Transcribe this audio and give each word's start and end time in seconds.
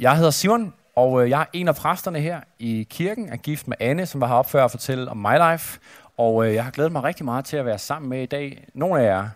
Jeg 0.00 0.16
hedder 0.16 0.30
Simon, 0.30 0.74
og 0.96 1.22
øh, 1.22 1.30
jeg 1.30 1.40
er 1.40 1.46
en 1.52 1.68
af 1.68 1.74
præsterne 1.74 2.20
her 2.20 2.40
i 2.58 2.86
kirken. 2.90 3.28
Er 3.28 3.36
gift 3.36 3.68
med 3.68 3.76
Anne, 3.80 4.06
som 4.06 4.20
var 4.20 4.26
heroppe 4.26 4.50
før 4.50 4.64
at 4.64 4.70
fortælle 4.70 5.10
om 5.10 5.16
my 5.16 5.52
life. 5.52 5.80
Og 6.16 6.46
øh, 6.46 6.54
jeg 6.54 6.64
har 6.64 6.70
glædet 6.70 6.92
mig 6.92 7.02
rigtig 7.02 7.24
meget 7.24 7.44
til 7.44 7.56
at 7.56 7.64
være 7.64 7.78
sammen 7.78 8.10
med 8.10 8.22
i 8.22 8.26
dag. 8.26 8.68
Nogle 8.74 9.00
af 9.00 9.04
jer, 9.04 9.28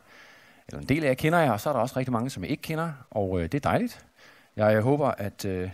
eller 0.68 0.80
en 0.80 0.88
del 0.88 1.04
af 1.04 1.08
jer 1.08 1.14
kender 1.14 1.38
jeg, 1.38 1.52
og 1.52 1.60
så 1.60 1.68
er 1.68 1.72
der 1.72 1.80
også 1.80 1.96
rigtig 1.96 2.12
mange, 2.12 2.30
som 2.30 2.42
jeg 2.42 2.50
ikke 2.50 2.62
kender. 2.62 2.92
Og 3.10 3.40
øh, 3.40 3.42
det 3.42 3.54
er 3.54 3.70
dejligt. 3.70 4.04
Jeg 4.56 4.80
håber, 4.80 5.08
at 5.08 5.44
øh, 5.44 5.70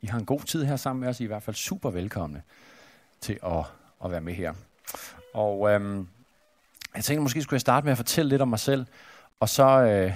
I 0.00 0.06
har 0.06 0.18
en 0.18 0.24
god 0.24 0.40
tid 0.40 0.64
her 0.64 0.76
sammen 0.76 1.00
med 1.00 1.08
os. 1.08 1.20
I 1.20 1.22
er 1.22 1.26
i 1.26 1.26
hvert 1.26 1.42
fald 1.42 1.56
super 1.56 1.90
velkomne 1.90 2.42
til 3.20 3.38
at, 3.46 3.64
at 4.04 4.10
være 4.10 4.20
med 4.20 4.34
her. 4.34 4.52
Og 5.34 5.70
øhm, 5.70 6.08
jeg 6.94 7.04
tænkte, 7.04 7.22
måske 7.22 7.42
skulle 7.42 7.56
jeg 7.56 7.60
starte 7.60 7.84
med 7.84 7.92
at 7.92 7.98
fortælle 7.98 8.28
lidt 8.28 8.42
om 8.42 8.48
mig 8.48 8.58
selv. 8.58 8.86
Og 9.40 9.48
så... 9.48 9.64
Øh, 9.64 10.12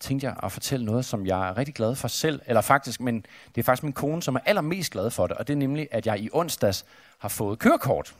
tænkte 0.00 0.26
jeg 0.26 0.36
at 0.42 0.52
fortælle 0.52 0.86
noget, 0.86 1.04
som 1.04 1.26
jeg 1.26 1.48
er 1.48 1.58
rigtig 1.58 1.74
glad 1.74 1.94
for 1.94 2.08
selv, 2.08 2.40
eller 2.46 2.60
faktisk, 2.60 3.00
men 3.00 3.26
det 3.54 3.60
er 3.60 3.62
faktisk 3.62 3.82
min 3.82 3.92
kone, 3.92 4.22
som 4.22 4.34
er 4.34 4.40
allermest 4.46 4.92
glad 4.92 5.10
for 5.10 5.26
det, 5.26 5.36
og 5.36 5.48
det 5.48 5.52
er 5.52 5.58
nemlig, 5.58 5.88
at 5.90 6.06
jeg 6.06 6.20
i 6.20 6.28
onsdags 6.32 6.84
har 7.18 7.28
fået 7.28 7.58
kørekort. 7.58 8.14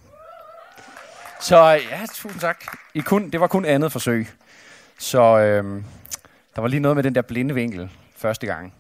Så 1.41 1.57
ja, 1.67 2.07
tusind 2.15 2.41
tak. 2.41 2.65
I 2.95 3.01
kun, 3.01 3.31
det 3.31 3.41
var 3.41 3.47
kun 3.47 3.65
andet 3.65 3.93
forsøg. 3.93 4.29
Så 4.99 5.39
øhm, 5.39 5.85
der 6.55 6.61
var 6.61 6.69
lige 6.69 6.81
noget 6.81 6.97
med 6.97 7.05
den 7.05 7.15
der 7.15 7.23
blinde 7.23 7.55
vinkel 7.55 7.91
første 8.17 8.47
gang, 8.47 8.75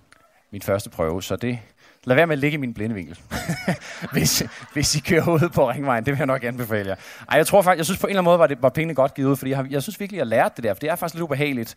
min 0.50 0.62
første 0.62 0.90
prøve, 0.90 1.22
så 1.22 1.36
det, 1.36 1.58
lad 2.04 2.16
være 2.16 2.26
med 2.26 2.32
at 2.32 2.38
ligge 2.38 2.54
i 2.54 2.60
min 2.60 2.74
blinde 2.74 2.94
vinkel, 2.94 3.18
hvis, 4.12 4.42
hvis 4.72 4.94
I 4.96 5.00
kører 5.00 5.28
ud 5.28 5.48
på 5.48 5.70
ringvejen. 5.70 6.06
Det 6.06 6.12
vil 6.12 6.18
jeg 6.18 6.26
nok 6.26 6.44
anbefale 6.44 6.88
jer. 6.88 6.96
Ej, 7.28 7.36
jeg 7.36 7.46
tror 7.46 7.62
faktisk, 7.62 7.78
jeg 7.78 7.86
synes 7.86 8.00
på 8.00 8.06
en 8.06 8.10
eller 8.10 8.20
anden 8.20 8.30
måde 8.30 8.38
var, 8.38 8.46
det, 8.46 8.62
var 8.62 8.68
pengene 8.68 8.94
godt 8.94 9.14
givet 9.14 9.30
ud, 9.30 9.36
fordi 9.36 9.50
jeg, 9.50 9.58
har, 9.58 9.66
jeg 9.70 9.82
synes 9.82 10.00
virkelig, 10.00 10.18
jeg 10.18 10.26
lærte 10.26 10.56
det 10.56 10.64
der, 10.64 10.74
for 10.74 10.80
det 10.80 10.90
er 10.90 10.96
faktisk 10.96 11.14
lidt 11.14 11.22
ubehageligt 11.22 11.76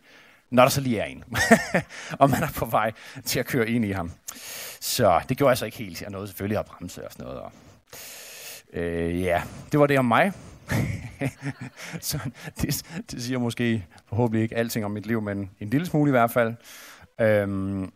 når 0.51 0.63
der 0.63 0.69
så 0.69 0.81
lige 0.81 0.99
er 0.99 1.05
en. 1.05 1.23
og 2.19 2.29
man 2.29 2.43
er 2.43 2.51
på 2.55 2.65
vej 2.65 2.91
til 3.25 3.39
at 3.39 3.45
køre 3.45 3.69
ind 3.69 3.85
i 3.85 3.91
ham. 3.91 4.11
Så 4.79 5.21
det 5.29 5.37
gjorde 5.37 5.49
jeg 5.49 5.57
så 5.57 5.65
ikke 5.65 5.77
helt. 5.77 6.01
Jeg 6.01 6.09
nåede 6.09 6.27
selvfølgelig 6.27 6.57
at 6.57 6.65
bremse 6.65 7.05
og 7.05 7.11
sådan 7.11 7.25
noget. 7.25 7.41
Og, 7.41 7.51
øh, 8.73 9.21
ja, 9.21 9.43
det 9.71 9.79
var 9.79 9.87
det 9.87 9.99
om 9.99 10.05
mig. 10.05 10.31
så 11.99 12.19
det, 12.61 12.83
det 13.11 13.23
siger 13.23 13.39
måske 13.39 13.85
forhåbentlig 14.07 14.43
ikke 14.43 14.55
alting 14.55 14.85
om 14.85 14.91
mit 14.91 15.05
liv, 15.05 15.21
men 15.21 15.51
en 15.59 15.69
lille 15.69 15.87
smule 15.87 16.09
i 16.09 16.11
hvert 16.11 16.31
fald. 16.31 16.53
Øhm, 17.21 17.91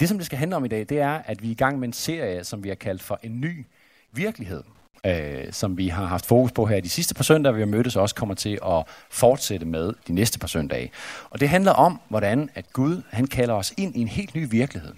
det, 0.00 0.08
som 0.08 0.18
det 0.18 0.26
skal 0.26 0.38
handle 0.38 0.56
om 0.56 0.64
i 0.64 0.68
dag, 0.68 0.86
det 0.88 1.00
er, 1.00 1.22
at 1.24 1.42
vi 1.42 1.46
er 1.46 1.52
i 1.52 1.54
gang 1.54 1.78
med 1.78 1.88
en 1.88 1.92
serie, 1.92 2.44
som 2.44 2.64
vi 2.64 2.68
har 2.68 2.76
kaldt 2.76 3.02
for 3.02 3.20
En 3.22 3.40
ny 3.40 3.66
virkelighed 4.12 4.62
øh, 5.06 5.52
som 5.52 5.78
vi 5.78 5.88
har 5.88 6.04
haft 6.04 6.26
fokus 6.26 6.52
på 6.52 6.66
her 6.66 6.80
de 6.80 6.88
sidste 6.88 7.14
par 7.14 7.24
søndage, 7.24 7.54
vi 7.54 7.60
har 7.60 7.66
mødtes, 7.66 7.96
også 7.96 8.14
kommer 8.14 8.34
til 8.34 8.58
at 8.66 8.84
fortsætte 9.10 9.66
med 9.66 9.92
de 10.08 10.12
næste 10.12 10.38
par 10.38 10.46
søndage. 10.46 10.90
Og 11.30 11.40
det 11.40 11.48
handler 11.48 11.72
om, 11.72 12.00
hvordan 12.08 12.50
at 12.54 12.72
Gud 12.72 13.02
han 13.10 13.26
kalder 13.26 13.54
os 13.54 13.74
ind 13.76 13.96
i 13.96 14.00
en 14.00 14.08
helt 14.08 14.34
ny 14.34 14.46
virkelighed. 14.50 14.92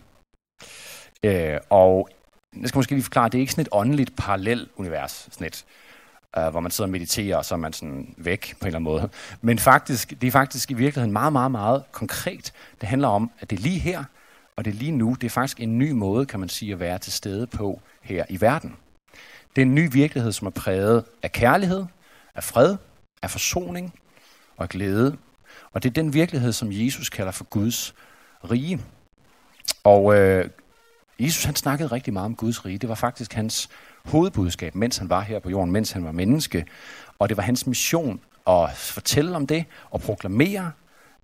Øh, 1.22 1.58
og 1.70 2.08
jeg 2.60 2.68
skal 2.68 2.78
måske 2.78 2.92
lige 2.92 3.02
forklare, 3.02 3.28
det 3.28 3.38
er 3.38 3.40
ikke 3.40 3.52
sådan 3.52 3.62
et 3.62 3.68
åndeligt 3.72 4.16
parallel 4.16 4.68
univers, 4.77 5.28
sådan 5.30 5.46
et, 5.46 5.64
øh, 6.38 6.48
hvor 6.48 6.60
man 6.60 6.70
sidder 6.70 6.86
og 6.86 6.92
mediterer, 6.92 7.36
og 7.36 7.44
så 7.44 7.55
er 7.55 7.58
man 7.58 7.72
sådan 7.72 8.14
væk 8.16 8.55
på 8.60 8.64
en 8.64 8.66
eller 8.66 8.78
anden 8.78 8.92
måde. 8.92 9.08
Men 9.40 9.58
faktisk, 9.58 10.20
det 10.20 10.27
er 10.27 10.30
faktisk 10.30 10.70
i 10.70 10.74
virkeligheden 10.74 11.12
meget, 11.12 11.33
meget, 11.33 11.50
meget 11.50 11.83
konkret. 11.92 12.52
Det 12.80 12.88
handler 12.88 13.08
om, 13.08 13.30
at 13.40 13.50
det 13.50 13.58
er 13.58 13.62
lige 13.62 13.78
her, 13.78 14.05
og 14.56 14.64
det 14.64 14.70
er 14.70 14.74
lige 14.74 14.92
nu. 14.92 15.16
Det 15.20 15.27
er 15.27 15.30
faktisk 15.30 15.60
en 15.60 15.78
ny 15.78 15.90
måde, 15.90 16.27
kan 16.27 16.40
man 16.40 16.48
sige, 16.48 16.72
at 16.72 16.80
være 16.80 16.98
til 16.98 17.12
stede 17.12 17.46
på 17.46 17.80
her 18.02 18.24
i 18.28 18.40
verden. 18.40 18.77
Det 19.56 19.62
er 19.62 19.66
en 19.66 19.74
ny 19.74 19.92
virkelighed, 19.92 20.32
som 20.32 20.46
er 20.46 20.50
præget 20.50 21.04
af 21.22 21.32
kærlighed, 21.32 21.84
af 22.34 22.44
fred, 22.44 22.77
af 23.22 23.30
forsoning 23.30 23.94
og 24.56 24.62
af 24.62 24.68
glæde. 24.68 25.16
Og 25.72 25.82
det 25.82 25.88
er 25.88 25.94
den 25.94 26.14
virkelighed, 26.14 26.52
som 26.52 26.68
Jesus 26.72 27.08
kalder 27.08 27.32
for 27.32 27.44
Guds 27.44 27.94
rige. 28.50 28.80
Og 29.84 30.14
øh, 30.14 30.50
Jesus 31.20 31.44
han 31.44 31.56
snakkede 31.56 31.88
rigtig 31.88 32.12
meget 32.12 32.24
om 32.27 32.34
Guds 32.34 32.64
rige. 32.64 32.78
Det 32.78 32.88
var 32.88 32.94
faktisk 32.94 33.32
hans 33.32 33.68
hovedbudskab, 34.05 34.74
mens 34.74 34.96
han 34.96 35.10
var 35.10 35.20
her 35.20 35.38
på 35.38 35.50
jorden, 35.50 35.72
mens 35.72 35.92
han 35.92 36.05
var 36.05 36.12
menneske. 36.12 36.66
Og 37.18 37.28
det 37.28 37.36
var 37.36 37.42
hans 37.42 37.66
mission 37.66 38.20
at 38.48 38.73
fortælle 38.74 39.36
om 39.36 39.46
det 39.46 39.64
og 39.90 40.00
proklamere, 40.00 40.73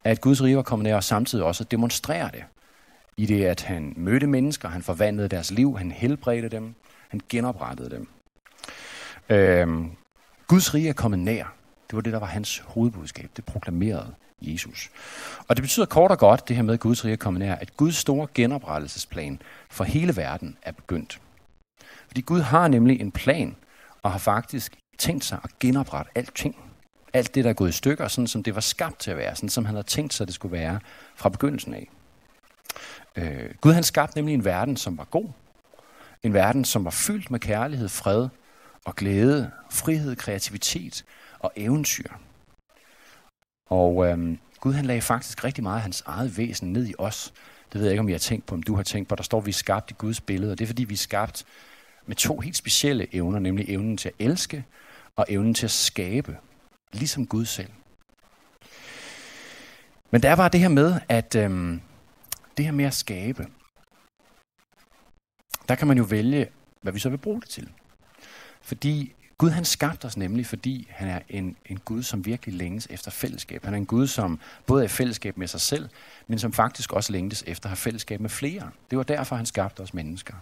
at 0.05 0.21
Guds 0.21 0.43
rige 0.43 0.57
var 0.57 0.63
kommet 0.63 0.85
nær, 0.85 0.97
og 0.97 1.05
samtidig 1.05 1.45
også 1.45 1.65
at 1.65 1.71
demonstrere 1.71 2.31
det. 2.33 2.45
I 3.17 3.27
det, 3.27 3.45
at 3.45 3.63
han 3.63 3.93
mødte 3.97 4.27
mennesker, 4.27 4.69
han 4.69 4.83
forvandlede 4.83 5.29
deres 5.29 5.51
liv, 5.51 5.79
han 5.79 5.91
helbredte 5.91 6.49
dem, 6.49 6.75
han 7.15 7.21
genoprettede 7.29 7.91
dem. 7.91 8.09
Øhm, 9.29 9.91
Guds 10.47 10.75
rige 10.75 10.89
er 10.89 10.93
kommet 10.93 11.19
nær. 11.19 11.55
Det 11.91 11.97
var 11.97 12.01
det, 12.01 12.13
der 12.13 12.19
var 12.19 12.27
hans 12.27 12.59
hovedbudskab. 12.59 13.31
Det 13.37 13.45
proklamerede 13.45 14.15
Jesus. 14.41 14.91
Og 15.49 15.57
det 15.57 15.63
betyder 15.63 15.87
kort 15.87 16.11
og 16.11 16.19
godt, 16.19 16.49
det 16.49 16.57
her 16.57 16.63
med, 16.63 16.75
at 16.75 16.81
Guds 16.81 17.05
rige 17.05 17.13
er 17.13 17.17
kommet 17.17 17.41
nær, 17.41 17.55
at 17.55 17.77
Guds 17.77 17.97
store 17.97 18.27
genoprettelsesplan 18.35 19.43
for 19.71 19.85
hele 19.85 20.17
verden 20.17 20.57
er 20.63 20.73
begyndt. 20.73 21.21
Fordi 22.07 22.21
Gud 22.21 22.41
har 22.41 22.69
nemlig 22.69 23.01
en 23.01 23.13
plan, 23.13 23.57
og 24.03 24.11
har 24.11 24.19
faktisk 24.19 24.79
tænkt 24.99 25.25
sig 25.25 25.39
at 25.45 25.51
genoprette 25.61 26.13
alting. 26.15 26.57
Alt 27.13 27.35
det, 27.35 27.45
der 27.45 27.51
er 27.51 27.55
gået 27.55 27.69
i 27.69 27.73
stykker, 27.73 28.09
sådan 28.09 28.27
som 28.27 28.43
det 28.43 28.55
var 28.55 28.61
skabt 28.61 28.99
til 28.99 29.11
at 29.11 29.17
være, 29.17 29.37
sådan 29.37 29.49
som 29.49 29.65
han 29.65 29.75
havde 29.75 29.87
tænkt 29.87 30.15
sig, 30.15 30.27
det 30.27 30.35
skulle 30.35 30.53
være 30.53 30.81
fra 31.17 31.29
begyndelsen 31.29 31.75
af. 31.75 31.89
Øh, 33.17 33.55
Gud 33.61 33.73
han 33.73 33.83
skabte 33.83 34.17
nemlig 34.17 34.35
en 34.35 34.45
verden, 34.45 34.77
som 34.77 34.99
var 34.99 35.05
god. 35.05 35.29
En 36.25 36.35
verden, 36.35 36.65
som 36.65 36.85
var 36.85 36.91
fyldt 36.91 37.31
med 37.31 37.41
kærlighed, 37.41 37.89
fred 37.89 38.29
og 38.85 38.97
glæde, 38.97 39.51
frihed, 39.71 40.17
kreativitet 40.17 41.05
og 41.39 41.53
eventyr. 41.57 42.09
Og 43.67 44.07
øhm, 44.07 44.39
Gud 44.61 44.73
han 44.73 44.85
lagde 44.85 45.01
faktisk 45.01 45.45
rigtig 45.45 45.63
meget 45.63 45.77
af 45.77 45.83
hans 45.83 46.03
eget 46.07 46.39
væsen 46.39 46.73
ned 46.73 46.89
i 46.89 46.95
os. 46.99 47.33
Det 47.73 47.81
ved 47.81 47.87
jeg 47.87 47.93
ikke, 47.93 48.01
om 48.01 48.09
I 48.09 48.13
har 48.13 48.19
tænkt 48.19 48.47
på, 48.47 48.55
om 48.55 48.63
du 48.63 48.75
har 48.75 48.83
tænkt 48.83 49.09
på. 49.09 49.15
Der 49.15 49.23
står, 49.23 49.39
at 49.39 49.47
vi 49.47 49.51
er 49.51 49.55
skabt 49.55 49.91
i 49.91 49.95
Guds 49.99 50.21
billede, 50.21 50.53
og 50.53 50.59
det 50.59 50.65
er 50.65 50.67
fordi, 50.67 50.85
vi 50.85 50.95
er 50.95 50.99
skabt 50.99 51.45
med 52.07 52.17
to 52.17 52.41
helt 52.41 52.57
specielle 52.57 53.15
evner, 53.15 53.39
nemlig 53.39 53.69
evnen 53.69 53.97
til 53.97 54.09
at 54.09 54.15
elske 54.19 54.65
og 55.17 55.27
evnen 55.29 55.55
til 55.55 55.67
at 55.67 55.71
skabe, 55.71 56.37
ligesom 56.93 57.27
Gud 57.27 57.45
selv. 57.45 57.71
Men 60.11 60.23
der 60.23 60.33
var 60.33 60.49
det 60.49 60.61
her 60.61 60.69
med, 60.69 61.01
at 61.09 61.35
øhm, 61.35 61.81
det 62.57 62.65
her 62.65 62.73
med 62.73 62.85
at 62.85 62.95
skabe, 62.95 63.47
der 65.69 65.75
kan 65.75 65.89
man 65.89 65.99
jo 65.99 66.05
vælge, 66.05 66.49
hvad 66.81 66.93
vi 66.93 66.99
så 66.99 67.09
vil 67.09 67.19
bruge 67.19 67.41
det 67.41 67.49
til. 67.49 67.69
Fordi 68.63 69.15
Gud 69.39 69.51
han 69.51 69.65
skabte 69.65 70.05
os 70.05 70.17
nemlig, 70.17 70.47
fordi 70.47 70.87
han 70.91 71.09
er 71.09 71.21
en, 71.29 71.57
en 71.67 71.79
Gud, 71.85 72.03
som 72.03 72.27
virkelig 72.27 72.55
længes 72.55 72.87
efter 72.91 73.11
fællesskab. 73.11 73.65
Han 73.65 73.75
er 73.75 73.79
en 73.79 73.87
Gud, 73.87 74.07
som 74.07 74.39
både 74.67 74.83
er 74.83 74.85
i 74.85 74.89
fællesskab 74.89 75.39
med 75.39 75.47
sig 75.47 75.61
selv, 75.61 75.89
men 76.27 76.39
som 76.39 76.53
faktisk 76.53 76.93
også 76.93 77.13
længtes 77.13 77.45
efter 77.47 77.67
at 77.67 77.71
have 77.71 77.77
fællesskab 77.77 78.21
med 78.21 78.31
flere. 78.31 78.71
Det 78.91 78.99
var 78.99 79.05
derfor, 79.05 79.37
han 79.37 79.47
skabte 79.47 79.81
os 79.81 79.95
mennesker. 79.95 80.35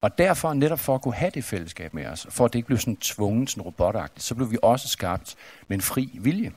Og 0.00 0.18
derfor, 0.18 0.54
netop 0.54 0.78
for 0.78 0.94
at 0.94 1.02
kunne 1.02 1.14
have 1.14 1.30
det 1.34 1.44
fællesskab 1.44 1.94
med 1.94 2.06
os, 2.06 2.26
for 2.30 2.44
at 2.44 2.52
det 2.52 2.58
ikke 2.58 2.66
blev 2.66 2.78
sådan 2.78 2.96
tvunget, 2.96 3.50
sådan 3.50 3.62
robotagtigt, 3.62 4.22
så 4.24 4.34
blev 4.34 4.50
vi 4.50 4.58
også 4.62 4.88
skabt 4.88 5.36
med 5.68 5.74
en 5.76 5.80
fri 5.80 6.18
vilje. 6.20 6.52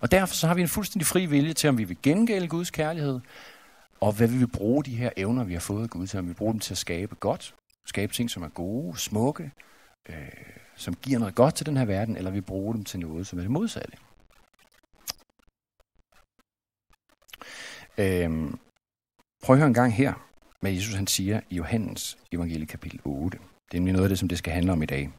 Og 0.00 0.10
derfor 0.10 0.34
så 0.34 0.46
har 0.46 0.54
vi 0.54 0.62
en 0.62 0.68
fuldstændig 0.68 1.06
fri 1.06 1.26
vilje 1.26 1.52
til, 1.52 1.68
om 1.68 1.78
vi 1.78 1.84
vil 1.84 1.96
gengælde 2.02 2.48
Guds 2.48 2.70
kærlighed, 2.70 3.20
og 4.00 4.12
hvad 4.12 4.28
vil 4.28 4.40
vi 4.40 4.46
bruge 4.46 4.84
de 4.84 4.96
her 4.96 5.10
evner, 5.16 5.44
vi 5.44 5.52
har 5.52 5.60
fået 5.60 5.82
af 5.82 5.90
Gud 5.90 6.06
til, 6.06 6.18
om 6.18 6.28
vi 6.28 6.32
bruger 6.32 6.36
bruge 6.38 6.52
dem 6.52 6.60
til 6.60 6.74
at 6.74 6.78
skabe 6.78 7.14
godt, 7.14 7.54
skabe 7.86 8.12
ting, 8.12 8.30
som 8.30 8.42
er 8.42 8.48
gode, 8.48 8.98
smukke, 8.98 9.50
øh, 10.08 10.14
som 10.76 10.94
giver 10.94 11.18
noget 11.18 11.34
godt 11.34 11.54
til 11.54 11.66
den 11.66 11.76
her 11.76 11.84
verden, 11.84 12.16
eller 12.16 12.30
vi 12.30 12.40
bruger 12.40 12.72
dem 12.72 12.84
til 12.84 13.00
noget, 13.00 13.26
som 13.26 13.38
er 13.38 13.42
det 13.42 13.50
modsatte. 13.50 13.96
Øh, 17.98 18.30
prøv 19.42 19.54
at 19.54 19.58
høre 19.58 19.66
en 19.66 19.74
gang 19.74 19.94
her, 19.94 20.12
hvad 20.60 20.72
Jesus 20.72 20.94
han 20.94 21.06
siger 21.06 21.40
i 21.50 21.56
Johannes 21.56 22.18
evangelie 22.32 22.66
kapitel 22.66 23.00
8. 23.04 23.38
Det 23.72 23.78
er 23.78 23.82
noget 23.82 24.02
af 24.02 24.08
det, 24.08 24.18
som 24.18 24.28
det 24.28 24.38
skal 24.38 24.52
handle 24.52 24.72
om 24.72 24.82
i 24.82 24.86
dag. 24.86 25.10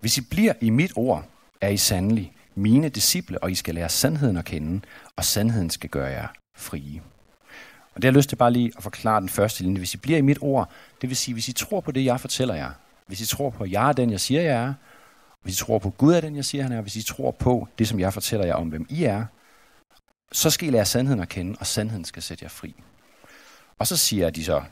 Hvis 0.00 0.18
I 0.18 0.20
bliver 0.30 0.52
i 0.60 0.70
mit 0.70 0.92
ord, 0.96 1.24
er 1.60 1.68
I 1.68 1.76
sandelig 1.76 2.32
mine 2.54 2.88
disciple, 2.88 3.42
og 3.42 3.50
I 3.50 3.54
skal 3.54 3.74
lære 3.74 3.88
sandheden 3.88 4.36
at 4.36 4.44
kende, 4.44 4.80
og 5.16 5.24
sandheden 5.24 5.70
skal 5.70 5.90
gøre 5.90 6.10
jer 6.10 6.28
frie. 6.56 7.02
Og 7.96 8.02
det 8.02 8.08
har 8.08 8.12
jeg 8.12 8.16
lyst 8.16 8.28
til 8.28 8.36
bare 8.36 8.52
lige 8.52 8.72
at 8.76 8.82
forklare 8.82 9.20
den 9.20 9.28
første 9.28 9.62
linje. 9.62 9.78
Hvis 9.78 9.94
I 9.94 9.96
bliver 9.96 10.18
i 10.18 10.20
mit 10.20 10.38
ord, 10.40 10.70
det 11.00 11.08
vil 11.08 11.16
sige, 11.16 11.32
hvis 11.32 11.48
I 11.48 11.52
tror 11.52 11.80
på 11.80 11.92
det, 11.92 12.04
jeg 12.04 12.20
fortæller 12.20 12.54
jer, 12.54 12.70
hvis 13.06 13.20
I 13.20 13.26
tror 13.26 13.50
på, 13.50 13.64
at 13.64 13.70
jeg 13.70 13.88
er 13.88 13.92
den, 13.92 14.10
jeg 14.10 14.20
siger, 14.20 14.42
jeg 14.42 14.54
er, 14.54 14.74
hvis 15.42 15.60
I 15.60 15.64
tror 15.64 15.78
på, 15.78 15.88
at 15.88 15.98
Gud 15.98 16.14
er 16.14 16.20
den, 16.20 16.36
jeg 16.36 16.44
siger, 16.44 16.62
han 16.62 16.72
er, 16.72 16.80
hvis 16.80 16.96
I 16.96 17.02
tror 17.02 17.30
på 17.30 17.68
det, 17.78 17.88
som 17.88 18.00
jeg 18.00 18.12
fortæller 18.12 18.46
jer 18.46 18.54
om, 18.54 18.68
hvem 18.68 18.86
I 18.88 19.04
er, 19.04 19.24
så 20.32 20.50
skal 20.50 20.68
I 20.68 20.70
lære 20.70 20.84
sandheden 20.84 21.20
at 21.20 21.28
kende, 21.28 21.56
og 21.60 21.66
sandheden 21.66 22.04
skal 22.04 22.22
sætte 22.22 22.42
jer 22.42 22.48
fri. 22.48 22.74
Og 23.78 23.86
så 23.86 23.96
siger 23.96 24.30
de 24.30 24.44
så, 24.44 24.62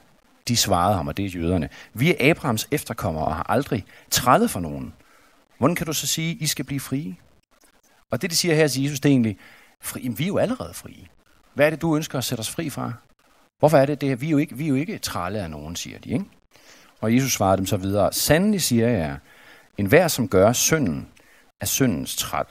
de 0.48 0.56
svarede 0.56 0.96
ham, 0.96 1.08
og 1.08 1.16
det 1.16 1.24
er 1.24 1.28
jøderne, 1.28 1.68
vi 1.92 2.10
er 2.10 2.30
Abrahams 2.30 2.68
efterkommere 2.70 3.24
og 3.24 3.36
har 3.36 3.46
aldrig 3.48 3.84
trædet 4.10 4.50
for 4.50 4.60
nogen. 4.60 4.94
Hvordan 5.58 5.76
kan 5.76 5.86
du 5.86 5.92
så 5.92 6.06
sige, 6.06 6.34
I 6.34 6.46
skal 6.46 6.64
blive 6.64 6.80
frie? 6.80 7.16
Og 8.10 8.22
det, 8.22 8.30
de 8.30 8.36
siger 8.36 8.54
her 8.54 8.68
til 8.68 8.82
Jesus, 8.82 9.00
det 9.00 9.08
er 9.08 9.12
egentlig, 9.12 9.38
fri, 9.80 10.00
jamen, 10.02 10.18
vi 10.18 10.24
er 10.24 10.28
jo 10.28 10.38
allerede 10.38 10.74
frie. 10.74 11.06
Hvad 11.54 11.66
er 11.66 11.70
det, 11.70 11.82
du 11.82 11.96
ønsker 11.96 12.18
at 12.18 12.24
sætte 12.24 12.40
os 12.40 12.50
fri 12.50 12.70
fra? 12.70 12.92
Hvorfor 13.58 13.78
er 13.78 13.86
det 13.86 14.00
det? 14.00 14.20
Vi 14.20 14.26
er 14.26 14.30
jo 14.30 14.38
ikke, 14.38 14.56
vi 14.56 14.64
er 14.64 14.68
jo 14.68 14.74
ikke 14.74 14.98
trælle 14.98 15.38
af 15.38 15.50
nogen, 15.50 15.76
siger 15.76 15.98
de. 15.98 16.10
Ikke? 16.10 16.24
Og 17.00 17.14
Jesus 17.14 17.32
svarede 17.32 17.56
dem 17.56 17.66
så 17.66 17.76
videre, 17.76 18.12
Sandelig 18.12 18.62
siger 18.62 18.88
jeg, 18.88 19.16
en 19.78 19.86
hver 19.86 20.08
som 20.08 20.28
gør 20.28 20.52
synden, 20.52 21.08
er 21.60 21.66
syndens 21.66 22.16
træl. 22.16 22.44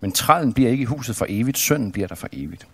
Men 0.00 0.12
trællen 0.12 0.52
bliver 0.52 0.70
ikke 0.70 0.82
i 0.82 0.84
huset 0.84 1.16
for 1.16 1.26
evigt, 1.28 1.58
synden 1.58 1.92
bliver 1.92 2.08
der 2.08 2.14
for 2.14 2.28
evigt. 2.32 2.66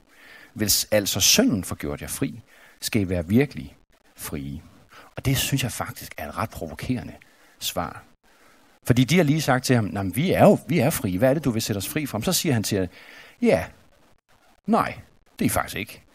Hvis 0.53 0.89
altså 0.91 1.21
synden 1.21 1.65
får 1.65 1.77
gjort 1.77 2.03
jer 2.03 2.09
fri, 2.09 2.41
skal 2.81 3.03
I 3.03 3.09
være 3.09 3.29
virkelig 3.29 3.77
frie. 4.17 4.63
Og 5.17 5.25
det 5.25 5.37
synes 5.37 5.63
jeg 5.63 5.73
faktisk 5.73 6.15
er 6.17 6.29
et 6.29 6.39
ret 6.39 6.51
provokerende 6.51 7.13
svar. 7.59 8.05
Fordi 8.85 9.05
de 9.05 9.17
har 9.17 9.25
lige 9.25 9.43
sagt 9.43 9.65
til 9.65 9.77
ham, 9.77 9.97
at 9.97 10.17
vi 10.17 10.33
er 10.33 10.45
jo 10.45 10.59
vi 10.69 10.79
er 10.79 10.91
frie. 10.91 11.19
Hvad 11.19 11.31
er 11.31 11.35
det, 11.35 11.45
du 11.45 11.51
vil 11.51 11.63
sætte 11.63 11.79
os 11.79 11.89
fri 11.89 12.07
fra? 12.07 12.23
Så 12.23 12.33
siger 12.33 12.53
han 12.53 12.63
til 12.63 12.79
jer, 12.79 12.87
ja, 13.43 13.65
nej, 14.67 14.99
det 15.39 15.45
er 15.45 15.51
faktisk 15.51 15.77
ikke. 15.77 16.06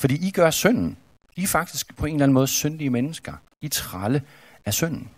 Fordi 0.00 0.28
I 0.28 0.30
gør 0.30 0.50
synden. 0.50 0.96
I 1.36 1.42
er 1.42 1.46
faktisk 1.46 1.96
på 1.96 2.06
en 2.06 2.14
eller 2.14 2.24
anden 2.24 2.34
måde 2.34 2.46
syndige 2.46 2.90
mennesker. 2.90 3.32
I 3.60 3.68
tralle 3.68 4.22
af 4.64 4.74
synden. 4.74 5.10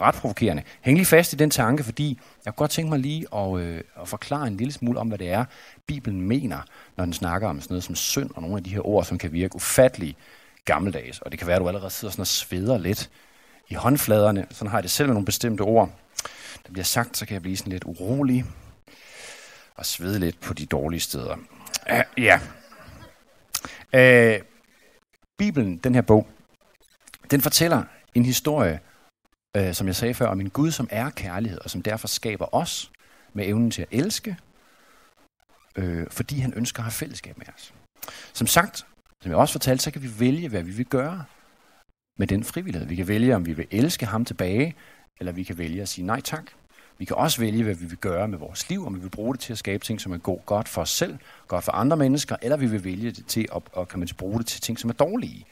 Ret 0.00 0.14
provokerende. 0.14 0.62
Hæng 0.80 0.96
lige 0.96 1.06
fast 1.06 1.32
i 1.32 1.36
den 1.36 1.50
tanke, 1.50 1.84
fordi 1.84 2.20
jeg 2.44 2.52
kunne 2.52 2.62
godt 2.62 2.70
tænke 2.70 2.90
mig 2.90 2.98
lige 2.98 3.26
at, 3.34 3.58
øh, 3.58 3.80
at 4.00 4.08
forklare 4.08 4.46
en 4.46 4.56
lille 4.56 4.72
smule 4.72 4.98
om, 4.98 5.08
hvad 5.08 5.18
det 5.18 5.30
er, 5.30 5.44
Bibelen 5.86 6.20
mener, 6.20 6.58
når 6.96 7.04
den 7.04 7.14
snakker 7.14 7.48
om 7.48 7.60
sådan 7.60 7.72
noget 7.72 7.84
som 7.84 7.94
synd 7.94 8.30
og 8.34 8.42
nogle 8.42 8.56
af 8.56 8.64
de 8.64 8.70
her 8.70 8.86
ord, 8.86 9.04
som 9.04 9.18
kan 9.18 9.32
virke 9.32 9.56
ufattelig 9.56 10.16
gammeldags. 10.64 11.18
Og 11.18 11.30
det 11.30 11.38
kan 11.38 11.46
være, 11.48 11.56
at 11.56 11.62
du 11.62 11.68
allerede 11.68 11.90
sidder 11.90 12.12
sådan 12.12 12.20
og 12.20 12.26
sveder 12.26 12.78
lidt 12.78 13.10
i 13.68 13.74
håndfladerne. 13.74 14.46
Sådan 14.50 14.70
har 14.70 14.78
jeg 14.78 14.82
det 14.82 14.90
selv 14.90 15.08
med 15.08 15.14
nogle 15.14 15.26
bestemte 15.26 15.60
ord. 15.60 15.90
Der 16.66 16.72
bliver 16.72 16.84
sagt, 16.84 17.16
så 17.16 17.26
kan 17.26 17.34
jeg 17.34 17.42
blive 17.42 17.56
sådan 17.56 17.72
lidt 17.72 17.84
urolig 17.84 18.44
og 19.74 19.86
svede 19.86 20.18
lidt 20.18 20.40
på 20.40 20.54
de 20.54 20.66
dårlige 20.66 21.00
steder. 21.00 21.36
Uh, 21.92 22.22
ja. 22.24 22.40
Øh, 23.94 24.40
Bibelen, 25.38 25.76
den 25.76 25.94
her 25.94 26.02
bog, 26.02 26.28
den 27.30 27.40
fortæller 27.40 27.84
en 28.14 28.24
historie, 28.24 28.80
øh, 29.56 29.74
som 29.74 29.86
jeg 29.86 29.96
sagde 29.96 30.14
før, 30.14 30.26
om 30.26 30.40
en 30.40 30.50
Gud, 30.50 30.70
som 30.70 30.88
er 30.90 31.10
kærlighed, 31.10 31.58
og 31.64 31.70
som 31.70 31.82
derfor 31.82 32.08
skaber 32.08 32.54
os 32.54 32.92
med 33.32 33.46
evnen 33.46 33.70
til 33.70 33.82
at 33.82 33.88
elske, 33.90 34.36
øh, 35.76 36.06
fordi 36.10 36.38
han 36.38 36.54
ønsker 36.54 36.80
at 36.80 36.84
have 36.84 36.92
fællesskab 36.92 37.38
med 37.38 37.46
os. 37.56 37.74
Som 38.32 38.46
sagt, 38.46 38.86
som 39.22 39.30
jeg 39.30 39.38
også 39.38 39.52
fortalte, 39.52 39.84
så 39.84 39.90
kan 39.90 40.02
vi 40.02 40.20
vælge, 40.20 40.48
hvad 40.48 40.62
vi 40.62 40.70
vil 40.70 40.86
gøre 40.86 41.24
med 42.18 42.26
den 42.26 42.44
frivillighed. 42.44 42.88
Vi 42.88 42.96
kan 42.96 43.08
vælge, 43.08 43.36
om 43.36 43.46
vi 43.46 43.52
vil 43.52 43.66
elske 43.70 44.06
ham 44.06 44.24
tilbage, 44.24 44.74
eller 45.20 45.32
vi 45.32 45.42
kan 45.42 45.58
vælge 45.58 45.82
at 45.82 45.88
sige 45.88 46.06
nej 46.06 46.20
tak. 46.20 46.50
Vi 47.02 47.06
kan 47.06 47.16
også 47.16 47.40
vælge, 47.40 47.64
hvad 47.64 47.74
vi 47.74 47.84
vil 47.84 47.98
gøre 47.98 48.28
med 48.28 48.38
vores 48.38 48.68
liv, 48.68 48.86
om 48.86 48.94
vi 48.94 49.00
vil 49.00 49.08
bruge 49.10 49.34
det 49.34 49.40
til 49.40 49.52
at 49.52 49.58
skabe 49.58 49.84
ting, 49.84 50.00
som 50.00 50.12
er 50.12 50.18
god, 50.18 50.38
godt 50.46 50.68
for 50.68 50.82
os 50.82 50.90
selv, 50.90 51.18
godt 51.48 51.64
for 51.64 51.72
andre 51.72 51.96
mennesker, 51.96 52.36
eller 52.42 52.56
vi 52.56 52.66
vil 52.66 52.84
vælge 52.84 53.10
det 53.10 53.26
til 53.26 53.48
at, 53.56 53.62
og 53.72 53.88
kan 53.88 53.98
man 53.98 54.08
bruge 54.18 54.38
det 54.38 54.46
til 54.46 54.60
ting, 54.60 54.78
som 54.78 54.90
er 54.90 54.94
dårlige. 54.94 55.46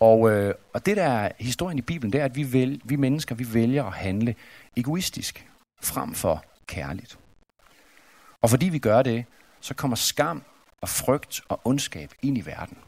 Og, 0.00 0.30
øh, 0.30 0.54
og 0.72 0.86
det, 0.86 0.96
der 0.96 1.04
er 1.04 1.32
historien 1.38 1.78
i 1.78 1.82
Bibelen, 1.82 2.12
det 2.12 2.20
er, 2.20 2.24
at 2.24 2.36
vi, 2.36 2.52
vælge, 2.52 2.80
vi 2.84 2.96
mennesker 2.96 3.34
vi 3.34 3.54
vælger 3.54 3.84
at 3.84 3.92
handle 3.92 4.34
egoistisk, 4.76 5.48
frem 5.82 6.14
for 6.14 6.44
kærligt. 6.66 7.18
Og 8.42 8.50
fordi 8.50 8.68
vi 8.68 8.78
gør 8.78 9.02
det, 9.02 9.24
så 9.60 9.74
kommer 9.74 9.96
skam 9.96 10.42
og 10.80 10.88
frygt 10.88 11.40
og 11.48 11.60
ondskab 11.64 12.12
ind 12.22 12.38
i 12.38 12.46
verden. 12.46 12.78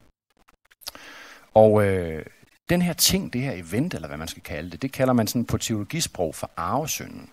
Og 1.54 1.86
øh, 1.86 2.24
den 2.70 2.82
her 2.82 2.92
ting, 2.92 3.32
det 3.32 3.40
her 3.40 3.52
event, 3.52 3.94
eller 3.94 4.08
hvad 4.08 4.18
man 4.18 4.28
skal 4.28 4.42
kalde 4.42 4.70
det, 4.70 4.82
det 4.82 4.92
kalder 4.92 5.12
man 5.12 5.26
sådan 5.26 5.44
på 5.44 5.58
teologisprog 5.58 6.34
for 6.34 6.50
arvesynden. 6.56 7.30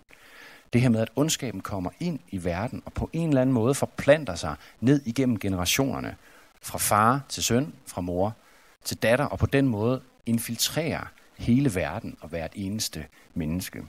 Det 0.74 0.81
her 0.81 0.90
med, 0.90 1.00
at 1.00 1.10
ondskaben 1.16 1.62
kommer 1.62 1.90
ind 2.00 2.19
i 2.30 2.44
verden 2.44 2.81
og 2.86 2.94
på 2.94 3.10
en 3.14 3.30
eller 3.30 3.42
anden 3.42 3.54
måde 3.54 3.75
forplanter 3.75 4.36
sig 4.36 4.56
ned 4.80 5.02
igennem 5.06 5.40
generationerne. 5.40 6.16
Fra 6.62 6.78
far 6.78 7.22
til 7.30 7.44
søn, 7.44 7.74
fra 7.86 8.02
mor 8.02 8.36
til 8.84 8.98
datter, 8.98 9.25
og 9.25 9.40
på 9.40 9.46
den 9.46 9.68
måde 9.68 10.02
infiltrerer 10.25 11.12
hele 11.38 11.75
verden 11.75 12.18
og 12.22 12.30
hvert 12.30 12.52
eneste 12.56 13.06
menneske. 13.34 13.84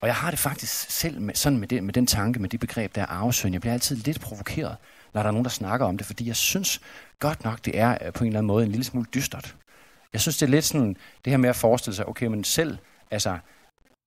Og 0.00 0.08
jeg 0.08 0.14
har 0.14 0.30
det 0.30 0.38
faktisk 0.38 0.90
selv 0.90 1.20
med, 1.20 1.34
sådan 1.34 1.58
med, 1.58 1.68
det, 1.68 1.84
med 1.84 1.92
den 1.92 2.06
tanke, 2.06 2.38
med 2.38 2.48
det 2.48 2.60
begreb, 2.60 2.94
der 2.94 3.02
er 3.02 3.06
arvesynd. 3.06 3.54
Jeg 3.54 3.60
bliver 3.60 3.74
altid 3.74 3.96
lidt 3.96 4.20
provokeret, 4.20 4.76
når 5.14 5.22
der 5.22 5.28
er 5.28 5.32
nogen, 5.32 5.44
der 5.44 5.50
snakker 5.50 5.86
om 5.86 5.98
det, 5.98 6.06
fordi 6.06 6.26
jeg 6.26 6.36
synes 6.36 6.80
godt 7.18 7.44
nok, 7.44 7.64
det 7.64 7.78
er 7.78 7.98
øh, 8.06 8.12
på 8.12 8.24
en 8.24 8.28
eller 8.28 8.38
anden 8.38 8.46
måde 8.46 8.64
en 8.64 8.70
lille 8.70 8.84
smule 8.84 9.06
dystert. 9.14 9.56
Jeg 10.12 10.20
synes, 10.20 10.38
det 10.38 10.46
er 10.46 10.50
lidt 10.50 10.64
sådan, 10.64 10.96
det 11.24 11.30
her 11.30 11.36
med 11.36 11.48
at 11.48 11.56
forestille 11.56 11.96
sig, 11.96 12.08
okay, 12.08 12.26
men 12.26 12.44
selv, 12.44 12.78
altså, 13.10 13.38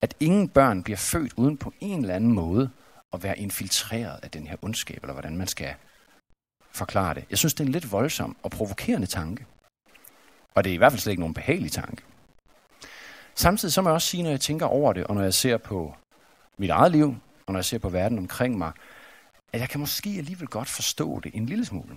at 0.02 0.14
ingen 0.20 0.48
børn 0.48 0.82
bliver 0.82 0.96
født 0.96 1.32
uden 1.36 1.56
på 1.56 1.72
en 1.80 2.00
eller 2.00 2.14
anden 2.14 2.32
måde 2.32 2.70
at 3.12 3.22
være 3.22 3.38
infiltreret 3.38 4.20
af 4.22 4.30
den 4.30 4.46
her 4.46 4.56
ondskab, 4.62 4.98
eller 5.02 5.12
hvordan 5.12 5.36
man 5.36 5.46
skal 5.46 5.74
forklare 6.72 7.14
det. 7.14 7.24
Jeg 7.30 7.38
synes, 7.38 7.54
det 7.54 7.60
er 7.60 7.66
en 7.66 7.72
lidt 7.72 7.92
voldsom 7.92 8.36
og 8.42 8.50
provokerende 8.50 9.06
tanke. 9.06 9.46
Og 10.54 10.64
det 10.64 10.70
er 10.70 10.74
i 10.74 10.76
hvert 10.76 10.92
fald 10.92 11.00
slet 11.00 11.10
ikke 11.10 11.20
nogen 11.20 11.34
behagelig 11.34 11.72
tanke. 11.72 12.02
Samtidig 13.34 13.72
så 13.72 13.82
må 13.82 13.88
jeg 13.88 13.94
også 13.94 14.08
sige, 14.08 14.22
når 14.22 14.30
jeg 14.30 14.40
tænker 14.40 14.66
over 14.66 14.92
det, 14.92 15.04
og 15.04 15.14
når 15.14 15.22
jeg 15.22 15.34
ser 15.34 15.56
på 15.56 15.94
mit 16.56 16.70
eget 16.70 16.92
liv, 16.92 17.16
og 17.46 17.52
når 17.52 17.58
jeg 17.58 17.64
ser 17.64 17.78
på 17.78 17.88
verden 17.88 18.18
omkring 18.18 18.58
mig, 18.58 18.72
at 19.52 19.60
jeg 19.60 19.68
kan 19.68 19.80
måske 19.80 20.14
alligevel 20.18 20.48
godt 20.48 20.68
forstå 20.68 21.20
det 21.20 21.34
en 21.34 21.46
lille 21.46 21.64
smule. 21.64 21.96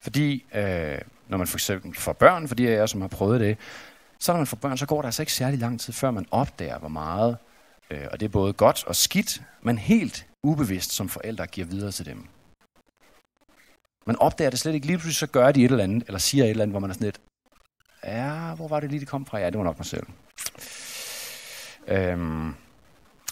Fordi 0.00 0.44
øh, 0.54 0.98
når 1.28 1.38
man 1.38 1.46
for 1.46 1.56
eksempel 1.56 1.94
får 1.94 2.12
børn, 2.12 2.48
fordi 2.48 2.66
jeg 2.66 2.88
som 2.88 3.00
har 3.00 3.08
prøvet 3.08 3.40
det, 3.40 3.58
så 4.20 4.32
når 4.32 4.38
man 4.38 4.46
får 4.46 4.56
børn, 4.56 4.78
så 4.78 4.86
går 4.86 5.02
der 5.02 5.08
altså 5.08 5.22
ikke 5.22 5.32
særlig 5.32 5.58
lang 5.58 5.80
tid, 5.80 5.92
før 5.92 6.10
man 6.10 6.26
opdager, 6.30 6.78
hvor 6.78 6.88
meget, 6.88 7.36
øh, 7.90 8.06
og 8.12 8.20
det 8.20 8.26
er 8.26 8.30
både 8.30 8.52
godt 8.52 8.84
og 8.86 8.96
skidt, 8.96 9.42
men 9.62 9.78
helt 9.78 10.26
ubevidst 10.42 10.92
som 10.92 11.08
forældre 11.08 11.46
giver 11.46 11.66
videre 11.66 11.92
til 11.92 12.06
dem. 12.06 12.26
Man 14.06 14.16
opdager 14.16 14.50
det 14.50 14.58
slet 14.58 14.74
ikke. 14.74 14.86
Lige 14.86 14.98
pludselig 14.98 15.16
så 15.16 15.26
gør 15.26 15.52
de 15.52 15.64
et 15.64 15.70
eller 15.70 15.84
andet, 15.84 16.04
eller 16.06 16.18
siger 16.18 16.44
et 16.44 16.50
eller 16.50 16.62
andet, 16.62 16.72
hvor 16.72 16.80
man 16.80 16.90
er 16.90 16.94
sådan 16.94 17.04
lidt, 17.04 17.20
ja, 18.04 18.54
hvor 18.54 18.68
var 18.68 18.80
det 18.80 18.90
lige, 18.90 19.00
det 19.00 19.08
kom 19.08 19.26
fra? 19.26 19.38
Ja, 19.38 19.50
det 19.50 19.58
var 19.58 19.64
nok 19.64 19.78
mig 19.78 19.86
selv. 19.86 20.06
Øhm, 21.88 22.54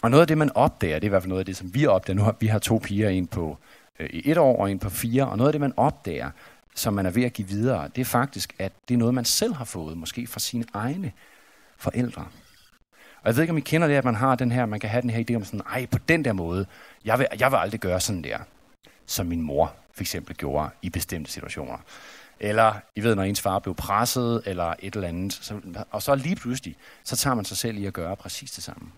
og 0.03 0.11
noget 0.11 0.21
af 0.21 0.27
det, 0.27 0.39
man 0.39 0.51
opdager, 0.55 0.95
det 0.95 1.05
er 1.05 1.09
i 1.09 1.09
hvert 1.09 1.23
fald 1.23 1.29
noget 1.29 1.41
af 1.41 1.47
det, 1.47 1.57
som 1.57 1.75
vi 1.75 1.87
opdager. 1.87 2.17
Nu 2.17 2.23
har 2.23 2.37
vi 2.41 2.47
har 2.47 2.59
to 2.59 2.79
piger, 2.79 3.09
en 3.09 3.27
på 3.27 3.59
øh, 3.99 4.11
i 4.13 4.31
et 4.31 4.39
år 4.39 4.57
og 4.57 4.71
en 4.71 4.79
på 4.79 4.91
fire, 4.91 5.29
og 5.29 5.37
noget 5.37 5.49
af 5.49 5.53
det, 5.53 5.61
man 5.61 5.73
opdager, 5.77 6.31
som 6.79 6.95
man 6.95 7.07
er 7.07 7.11
ved 7.11 7.25
at 7.25 7.33
give 7.33 7.49
videre, 7.49 7.89
det 7.89 8.01
er 8.01 8.05
faktisk, 8.05 8.55
at 8.59 8.73
det 8.89 8.95
er 8.95 8.99
noget, 8.99 9.15
man 9.15 9.25
selv 9.25 9.55
har 9.55 9.65
fået, 9.65 9.97
måske 9.97 10.27
fra 10.27 10.41
sine 10.41 10.65
egne 10.75 11.13
forældre. 11.77 12.23
Og 13.21 13.27
jeg 13.27 13.37
ved 13.37 13.43
ikke, 13.43 13.51
om 13.51 13.59
I 13.59 13.61
kender 13.61 13.89
det, 13.89 13.95
at 13.95 14.05
man 14.05 14.15
har 14.15 14.35
den 14.35 14.53
her, 14.53 14.67
man 14.67 14.81
kan 14.81 14.91
have 14.91 15.03
den 15.03 15.11
her 15.11 15.25
idé 15.31 15.35
om 15.35 15.45
sådan, 15.45 15.61
ej, 15.61 15.87
på 15.87 15.99
den 16.09 16.25
der 16.25 16.33
måde, 16.33 16.67
jeg 17.05 17.19
vil, 17.19 17.27
jeg 17.39 17.51
vil 17.51 17.57
aldrig 17.57 17.81
gøre 17.81 18.01
sådan 18.01 18.25
der, 18.25 18.39
som 19.07 19.27
min 19.27 19.43
mor 19.43 19.75
for 19.93 20.03
eksempel 20.03 20.37
gjorde 20.37 20.71
i 20.83 20.91
bestemte 20.91 21.31
situationer. 21.31 21.79
Eller, 22.41 22.75
I 22.97 23.03
ved, 23.03 23.15
når 23.15 23.23
ens 23.23 23.41
far 23.41 23.59
blev 23.59 23.75
presset, 23.75 24.43
eller 24.47 24.75
et 24.79 24.95
eller 24.95 25.09
andet. 25.09 25.33
Så, 25.33 25.61
og 25.91 26.03
så 26.03 26.15
lige 26.15 26.37
pludselig, 26.37 26.77
så 27.05 27.17
tager 27.17 27.35
man 27.35 27.45
sig 27.45 27.57
selv 27.57 27.79
i 27.79 27.87
at 27.87 27.93
gøre 27.93 28.17
præcis 28.17 28.51
det 28.51 28.65
samme. 28.65 28.93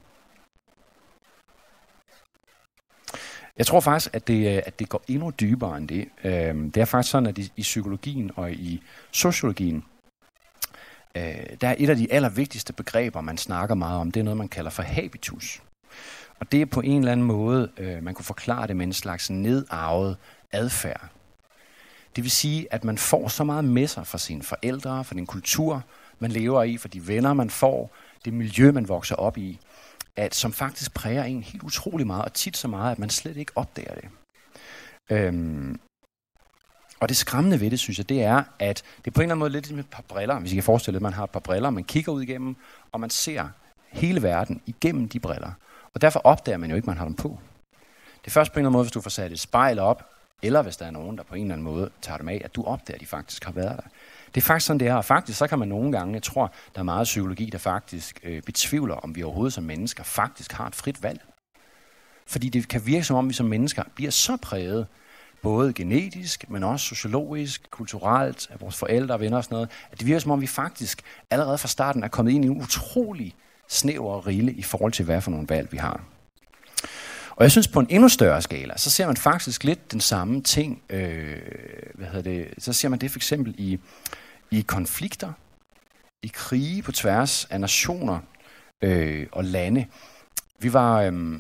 Jeg 3.58 3.66
tror 3.66 3.80
faktisk, 3.80 4.14
at 4.14 4.28
det, 4.28 4.56
øh, 4.56 4.62
at 4.66 4.78
det 4.78 4.88
går 4.88 5.02
endnu 5.08 5.32
dybere 5.40 5.76
end 5.76 5.88
det. 5.88 6.08
Øhm, 6.24 6.72
det 6.72 6.80
er 6.80 6.84
faktisk 6.84 7.10
sådan, 7.10 7.26
at 7.26 7.38
i 7.38 7.62
psykologien 7.62 8.30
og 8.36 8.52
i 8.52 8.82
sociologien, 9.10 9.84
øh, 11.14 11.22
der 11.60 11.68
er 11.68 11.74
et 11.78 11.90
af 11.90 11.96
de 11.96 12.12
allervigtigste 12.12 12.72
begreber, 12.72 13.20
man 13.20 13.38
snakker 13.38 13.74
meget 13.74 14.00
om, 14.00 14.10
det 14.12 14.20
er 14.20 14.24
noget, 14.24 14.36
man 14.36 14.48
kalder 14.48 14.70
for 14.70 14.82
habitus. 14.82 15.62
Og 16.40 16.52
det 16.52 16.62
er 16.62 16.66
på 16.66 16.80
en 16.80 16.98
eller 16.98 17.12
anden 17.12 17.26
måde, 17.26 17.70
øh, 17.78 18.02
man 18.02 18.14
kunne 18.14 18.24
forklare 18.24 18.66
det 18.66 18.76
med 18.76 18.86
en 18.86 18.92
slags 18.92 19.30
nedarvet 19.30 20.16
adfærd. 20.52 21.08
Det 22.16 22.24
vil 22.24 22.30
sige, 22.30 22.66
at 22.70 22.84
man 22.84 22.98
får 22.98 23.28
så 23.28 23.44
meget 23.44 23.64
med 23.64 23.86
sig 23.86 24.06
fra 24.06 24.18
sine 24.18 24.42
forældre, 24.42 25.04
fra 25.04 25.14
den 25.14 25.26
kultur, 25.26 25.82
man 26.18 26.30
lever 26.30 26.62
i, 26.62 26.76
fra 26.76 26.88
de 26.88 27.08
venner, 27.08 27.32
man 27.32 27.50
får, 27.50 27.90
det 28.24 28.32
miljø, 28.32 28.72
man 28.72 28.88
vokser 28.88 29.14
op 29.14 29.38
i, 29.38 29.58
at, 30.16 30.34
som 30.34 30.52
faktisk 30.52 30.94
præger 30.94 31.24
en 31.24 31.42
helt 31.42 31.62
utrolig 31.62 32.06
meget, 32.06 32.24
og 32.24 32.32
tit 32.32 32.56
så 32.56 32.68
meget, 32.68 32.92
at 32.92 32.98
man 32.98 33.10
slet 33.10 33.36
ikke 33.36 33.52
opdager 33.54 33.94
det. 33.94 34.08
Øhm, 35.10 35.80
og 37.00 37.08
det 37.08 37.16
skræmmende 37.16 37.60
ved 37.60 37.70
det, 37.70 37.78
synes 37.78 37.98
jeg, 37.98 38.08
det 38.08 38.22
er, 38.22 38.42
at 38.58 38.82
det 38.98 39.06
er 39.06 39.10
på 39.10 39.20
en 39.20 39.24
eller 39.24 39.34
anden 39.34 39.38
måde 39.38 39.50
lidt 39.50 39.66
som 39.66 39.78
et 39.78 39.90
par 39.90 40.02
briller. 40.08 40.38
Hvis 40.38 40.52
I 40.52 40.54
kan 40.54 40.64
forestille 40.64 40.96
at 40.96 41.02
man 41.02 41.12
har 41.12 41.24
et 41.24 41.30
par 41.30 41.40
briller, 41.40 41.70
man 41.70 41.84
kigger 41.84 42.12
ud 42.12 42.22
igennem, 42.22 42.56
og 42.92 43.00
man 43.00 43.10
ser 43.10 43.48
hele 43.88 44.22
verden 44.22 44.62
igennem 44.66 45.08
de 45.08 45.20
briller. 45.20 45.52
Og 45.94 46.00
derfor 46.00 46.20
opdager 46.24 46.58
man 46.58 46.70
jo 46.70 46.76
ikke, 46.76 46.84
at 46.84 46.86
man 46.86 46.96
har 46.96 47.04
dem 47.04 47.14
på. 47.14 47.38
Det 48.20 48.26
er 48.26 48.30
først 48.30 48.52
på 48.52 48.58
en 48.58 48.60
eller 48.60 48.68
anden 48.68 48.72
måde, 48.72 48.84
hvis 48.84 48.92
du 48.92 49.00
får 49.00 49.10
sat 49.10 49.32
et 49.32 49.40
spejl 49.40 49.78
op, 49.78 50.10
eller 50.42 50.62
hvis 50.62 50.76
der 50.76 50.86
er 50.86 50.90
nogen, 50.90 51.18
der 51.18 51.22
på 51.22 51.34
en 51.34 51.42
eller 51.42 51.54
anden 51.54 51.64
måde 51.64 51.90
tager 52.02 52.18
dem 52.18 52.28
af, 52.28 52.42
at 52.44 52.54
du 52.54 52.64
opdager, 52.64 52.94
at 52.94 53.00
de 53.00 53.06
faktisk 53.06 53.44
har 53.44 53.52
været 53.52 53.76
der. 53.76 53.88
Det 54.34 54.40
er 54.40 54.44
faktisk 54.44 54.66
sådan, 54.66 54.80
det 54.80 54.88
er. 54.88 54.94
Og 54.94 55.04
faktisk 55.04 55.38
så 55.38 55.46
kan 55.46 55.58
man 55.58 55.68
nogle 55.68 55.92
gange, 55.92 56.14
jeg 56.14 56.22
tror, 56.22 56.52
der 56.74 56.80
er 56.80 56.84
meget 56.84 57.04
psykologi, 57.04 57.50
der 57.52 57.58
faktisk 57.58 58.20
øh, 58.22 58.42
betvivler, 58.42 58.94
om 58.94 59.16
vi 59.16 59.22
overhovedet 59.22 59.52
som 59.52 59.64
mennesker 59.64 60.04
faktisk 60.04 60.52
har 60.52 60.66
et 60.66 60.74
frit 60.74 61.02
valg. 61.02 61.20
Fordi 62.26 62.48
det 62.48 62.68
kan 62.68 62.86
virke 62.86 63.04
som 63.04 63.16
om, 63.16 63.28
vi 63.28 63.34
som 63.34 63.46
mennesker 63.46 63.82
bliver 63.94 64.10
så 64.10 64.36
præget, 64.36 64.86
både 65.42 65.72
genetisk, 65.72 66.50
men 66.50 66.62
også 66.62 66.86
sociologisk, 66.86 67.70
kulturelt, 67.70 68.50
af 68.50 68.60
vores 68.60 68.76
forældre 68.76 69.14
og 69.14 69.20
venner 69.20 69.36
og 69.36 69.44
sådan 69.44 69.54
noget, 69.54 69.70
at 69.92 69.98
det 69.98 70.06
virker 70.06 70.20
som 70.20 70.30
om, 70.30 70.40
vi 70.40 70.46
faktisk 70.46 71.02
allerede 71.30 71.58
fra 71.58 71.68
starten 71.68 72.04
er 72.04 72.08
kommet 72.08 72.32
ind 72.32 72.44
i 72.44 72.48
en 72.48 72.62
utrolig 72.62 73.34
snæver 73.68 74.26
rille 74.26 74.52
i 74.52 74.62
forhold 74.62 74.92
til, 74.92 75.04
hvad 75.04 75.20
for 75.20 75.30
nogle 75.30 75.48
valg 75.48 75.72
vi 75.72 75.76
har. 75.76 76.00
Og 77.30 77.42
jeg 77.44 77.50
synes, 77.50 77.68
på 77.68 77.80
en 77.80 77.86
endnu 77.90 78.08
større 78.08 78.42
skala, 78.42 78.76
så 78.76 78.90
ser 78.90 79.06
man 79.06 79.16
faktisk 79.16 79.64
lidt 79.64 79.92
den 79.92 80.00
samme 80.00 80.42
ting. 80.42 80.82
Øh, 80.90 81.38
hvad 81.94 82.06
hedder 82.06 82.22
det? 82.22 82.48
Så 82.58 82.72
ser 82.72 82.88
man 82.88 82.98
det 82.98 83.10
for 83.10 83.18
eksempel 83.18 83.54
i, 83.58 83.78
i 84.50 84.60
konflikter, 84.60 85.32
i 86.22 86.30
krige 86.34 86.82
på 86.82 86.92
tværs 86.92 87.44
af 87.44 87.60
nationer 87.60 88.18
øh, 88.82 89.26
og 89.32 89.44
lande. 89.44 89.86
Vi 90.58 90.72
var, 90.72 91.00
øh, 91.02 91.38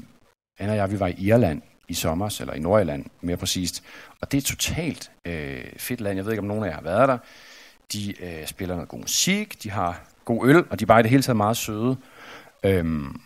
Anna 0.58 0.72
og 0.72 0.76
jeg, 0.76 0.90
vi 0.90 1.00
var 1.00 1.06
i 1.06 1.14
Irland 1.18 1.62
i 1.88 1.94
sommer, 1.94 2.36
eller 2.40 2.54
i 2.54 2.58
Nordirland 2.58 3.06
mere 3.20 3.36
præcist. 3.36 3.84
Og 4.20 4.32
det 4.32 4.38
er 4.38 4.40
et 4.40 4.44
totalt 4.44 5.10
øh, 5.24 5.64
fedt 5.76 6.00
land. 6.00 6.16
Jeg 6.16 6.24
ved 6.24 6.32
ikke, 6.32 6.40
om 6.40 6.46
nogen 6.46 6.64
af 6.64 6.68
jer 6.68 6.74
har 6.74 6.82
været 6.82 7.08
der. 7.08 7.18
de 7.92 8.22
øh, 8.22 8.46
spiller 8.46 8.74
noget 8.74 8.88
god 8.88 9.00
musik, 9.00 9.62
de 9.62 9.70
har 9.70 10.00
god 10.24 10.48
øl, 10.48 10.64
og 10.70 10.78
de 10.78 10.84
er 10.84 10.86
bare 10.86 11.00
i 11.00 11.02
det 11.02 11.10
hele 11.10 11.22
taget 11.22 11.36
meget 11.36 11.56
søde. 11.56 11.96
Øhm, 12.64 13.20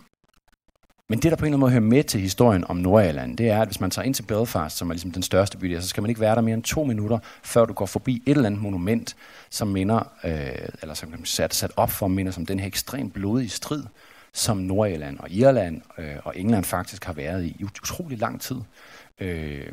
men 1.08 1.18
det, 1.18 1.30
der 1.30 1.37
på 1.37 1.44
en 1.44 1.46
eller 1.46 1.56
anden 1.56 1.61
måde 1.61 1.70
hører 1.70 1.80
med 1.80 2.04
til 2.04 2.20
historien 2.20 2.64
om 2.68 2.76
Nordirland, 2.76 3.37
det 3.37 3.49
er, 3.49 3.61
at 3.61 3.68
hvis 3.68 3.80
man 3.80 3.90
tager 3.90 4.06
ind 4.06 4.14
til 4.14 4.23
Belfast, 4.23 4.76
som 4.76 4.90
er 4.90 4.94
ligesom 4.94 5.11
den 5.11 5.23
største 5.23 5.58
by 5.58 5.66
der, 5.66 5.80
så 5.80 5.88
skal 5.88 6.00
man 6.02 6.08
ikke 6.08 6.20
være 6.20 6.34
der 6.34 6.40
mere 6.40 6.54
end 6.54 6.62
to 6.62 6.84
minutter, 6.84 7.18
før 7.42 7.64
du 7.64 7.73
går 7.73 7.87
forbi 7.87 8.23
et 8.26 8.30
eller 8.30 8.46
andet 8.46 8.62
monument, 8.62 9.16
som 9.50 9.68
minder, 9.68 10.12
øh, 10.25 10.68
eller 10.82 10.94
som 10.94 11.12
er 11.12 11.16
sat, 11.25 11.54
sat 11.54 11.73
op 11.76 11.90
for 11.90 12.08
minder 12.08 12.32
som 12.32 12.46
den 12.46 12.61
her 12.61 12.66
ekstremt 12.66 13.14
blodige 13.14 13.49
strid, 13.49 13.82
som 14.32 14.56
Nordirland 14.56 15.18
og 15.18 15.30
Irland 15.30 15.82
øh, 15.99 16.16
og 16.25 16.38
England 16.38 16.64
faktisk 16.64 17.04
har 17.04 17.12
været 17.12 17.44
i 17.44 17.56
i 17.58 17.64
utrolig 17.64 18.18
lang 18.18 18.40
tid. 18.40 18.56
Øh, 19.20 19.73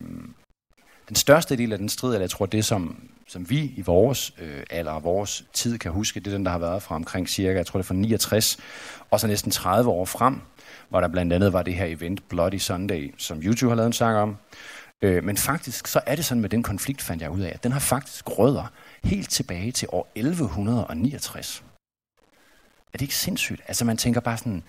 den 1.07 1.15
største 1.15 1.57
del 1.57 1.71
af 1.71 1.77
den 1.77 1.89
strid, 1.89 2.09
eller 2.09 2.23
jeg 2.23 2.29
tror 2.29 2.45
det, 2.45 2.65
som, 2.65 3.09
som 3.27 3.49
vi 3.49 3.73
i 3.77 3.81
vores 3.81 4.33
øh, 4.41 4.63
alder 4.69 4.91
og 4.91 5.03
vores 5.03 5.45
tid 5.53 5.77
kan 5.77 5.91
huske, 5.91 6.19
det 6.19 6.27
er 6.27 6.31
den, 6.31 6.45
der 6.45 6.51
har 6.51 6.59
været 6.59 6.83
fra 6.83 6.95
omkring 6.95 7.29
cirka, 7.29 7.57
jeg 7.57 7.65
tror 7.65 7.77
det 7.77 7.85
er 7.85 7.87
fra 7.87 7.95
69, 7.95 8.57
og 9.11 9.19
så 9.19 9.27
næsten 9.27 9.51
30 9.51 9.89
år 9.89 10.05
frem, 10.05 10.41
hvor 10.91 11.01
der 11.01 11.07
blandt 11.07 11.33
andet 11.33 11.53
var 11.53 11.63
det 11.63 11.75
her 11.75 11.85
event 11.85 12.29
Bloody 12.29 12.57
Sunday, 12.57 13.13
som 13.17 13.41
YouTube 13.43 13.69
har 13.69 13.75
lavet 13.75 13.87
en 13.87 13.93
sang 13.93 14.17
om. 14.17 14.37
Øh, 15.01 15.23
men 15.23 15.37
faktisk 15.37 15.87
så 15.87 16.01
er 16.05 16.15
det 16.15 16.25
sådan 16.25 16.41
med 16.41 16.49
den 16.49 16.63
konflikt, 16.63 17.01
fandt 17.01 17.21
jeg 17.21 17.31
ud 17.31 17.41
af, 17.41 17.51
at 17.53 17.63
den 17.63 17.71
har 17.71 17.79
faktisk 17.79 18.39
rødder 18.39 18.71
helt 19.03 19.29
tilbage 19.29 19.71
til 19.71 19.87
år 19.91 20.11
1169. 20.15 21.63
Er 22.93 22.97
det 22.97 23.01
ikke 23.01 23.15
sindssygt? 23.15 23.61
Altså 23.67 23.85
man 23.85 23.97
tænker 23.97 24.21
bare 24.21 24.37
sådan, 24.37 24.63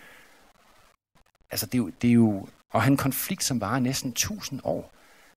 altså 1.51 1.67
det 1.67 1.75
er 1.75 1.79
jo, 1.79 1.91
det 2.03 2.09
er 2.09 2.15
jo 2.15 2.47
og 2.71 2.83
han 2.83 2.93
en 2.93 2.97
konflikt, 2.97 3.45
som 3.45 3.61
varer 3.61 3.79
næsten 3.79 4.11
1000 4.11 4.61
år. 4.65 4.93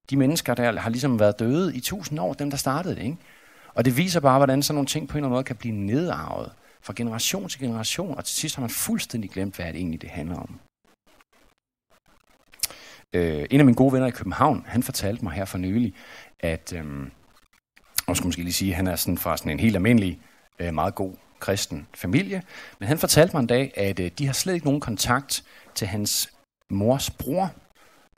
De 0.10 0.18
mennesker, 0.18 0.54
der 0.54 0.80
har 0.80 0.90
ligesom 0.90 1.20
været 1.20 1.40
døde 1.40 1.74
i 1.74 1.78
1000 1.78 2.20
år, 2.20 2.34
dem 2.34 2.50
der 2.50 2.58
startede 2.58 2.96
det, 2.96 3.02
ikke? 3.02 3.18
Og 3.74 3.86
det 3.86 3.98
viser 3.98 4.20
bare, 4.20 4.40
hvordan 4.40 4.64
sådan 4.64 4.76
nogle 4.76 4.88
ting 4.88 5.08
på 5.08 5.14
en 5.14 5.18
eller 5.18 5.28
anden 5.28 5.36
måde 5.36 5.44
kan 5.44 5.56
blive 5.56 5.76
nedarvet 5.76 6.52
fra 6.82 6.94
generation 6.96 7.50
til 7.50 7.60
generation, 7.60 8.18
og 8.18 8.26
til 8.26 8.36
sidst 8.36 8.56
har 8.56 8.62
man 8.62 8.70
fuldstændig 8.70 9.30
glemt, 9.30 9.56
hvad 9.56 9.66
det 9.66 9.76
egentlig 9.76 10.02
det 10.02 10.10
handler 10.10 10.36
om. 10.36 10.60
Øh, 13.14 13.46
en 13.52 13.60
af 13.60 13.66
mine 13.66 13.76
gode 13.76 13.94
venner 13.94 14.08
i 14.08 14.12
København, 14.12 14.66
han 14.68 14.84
fortalte 14.84 15.24
mig 15.24 15.34
her 15.34 15.46
for 15.46 15.58
nylig, 15.58 15.94
at, 16.40 16.74
øh, 16.74 17.08
og 18.08 18.18
skulle 18.18 18.28
måske 18.28 18.42
lige 18.42 18.54
sige, 18.54 18.72
at 18.72 18.76
han 18.76 18.88
er 18.88 18.96
sådan 18.96 19.18
fra 19.18 19.38
sådan 19.38 19.52
en 19.52 19.60
helt 19.60 19.76
almindelig, 19.76 20.20
øh, 20.60 20.74
meget 20.74 20.96
god 20.96 21.14
kristen 21.40 21.88
familie, 21.94 22.44
men 22.80 22.88
han 22.88 22.98
fortalte 22.98 23.36
mig 23.36 23.42
en 23.42 23.48
dag, 23.48 23.74
at 23.76 24.00
øh, 24.00 24.12
de 24.18 24.26
har 24.26 24.34
slet 24.34 24.54
ikke 24.54 24.66
nogen 24.66 24.82
kontakt 24.82 25.44
til 25.76 25.88
hans 25.88 26.30
mors 26.70 27.10
bror 27.10 27.52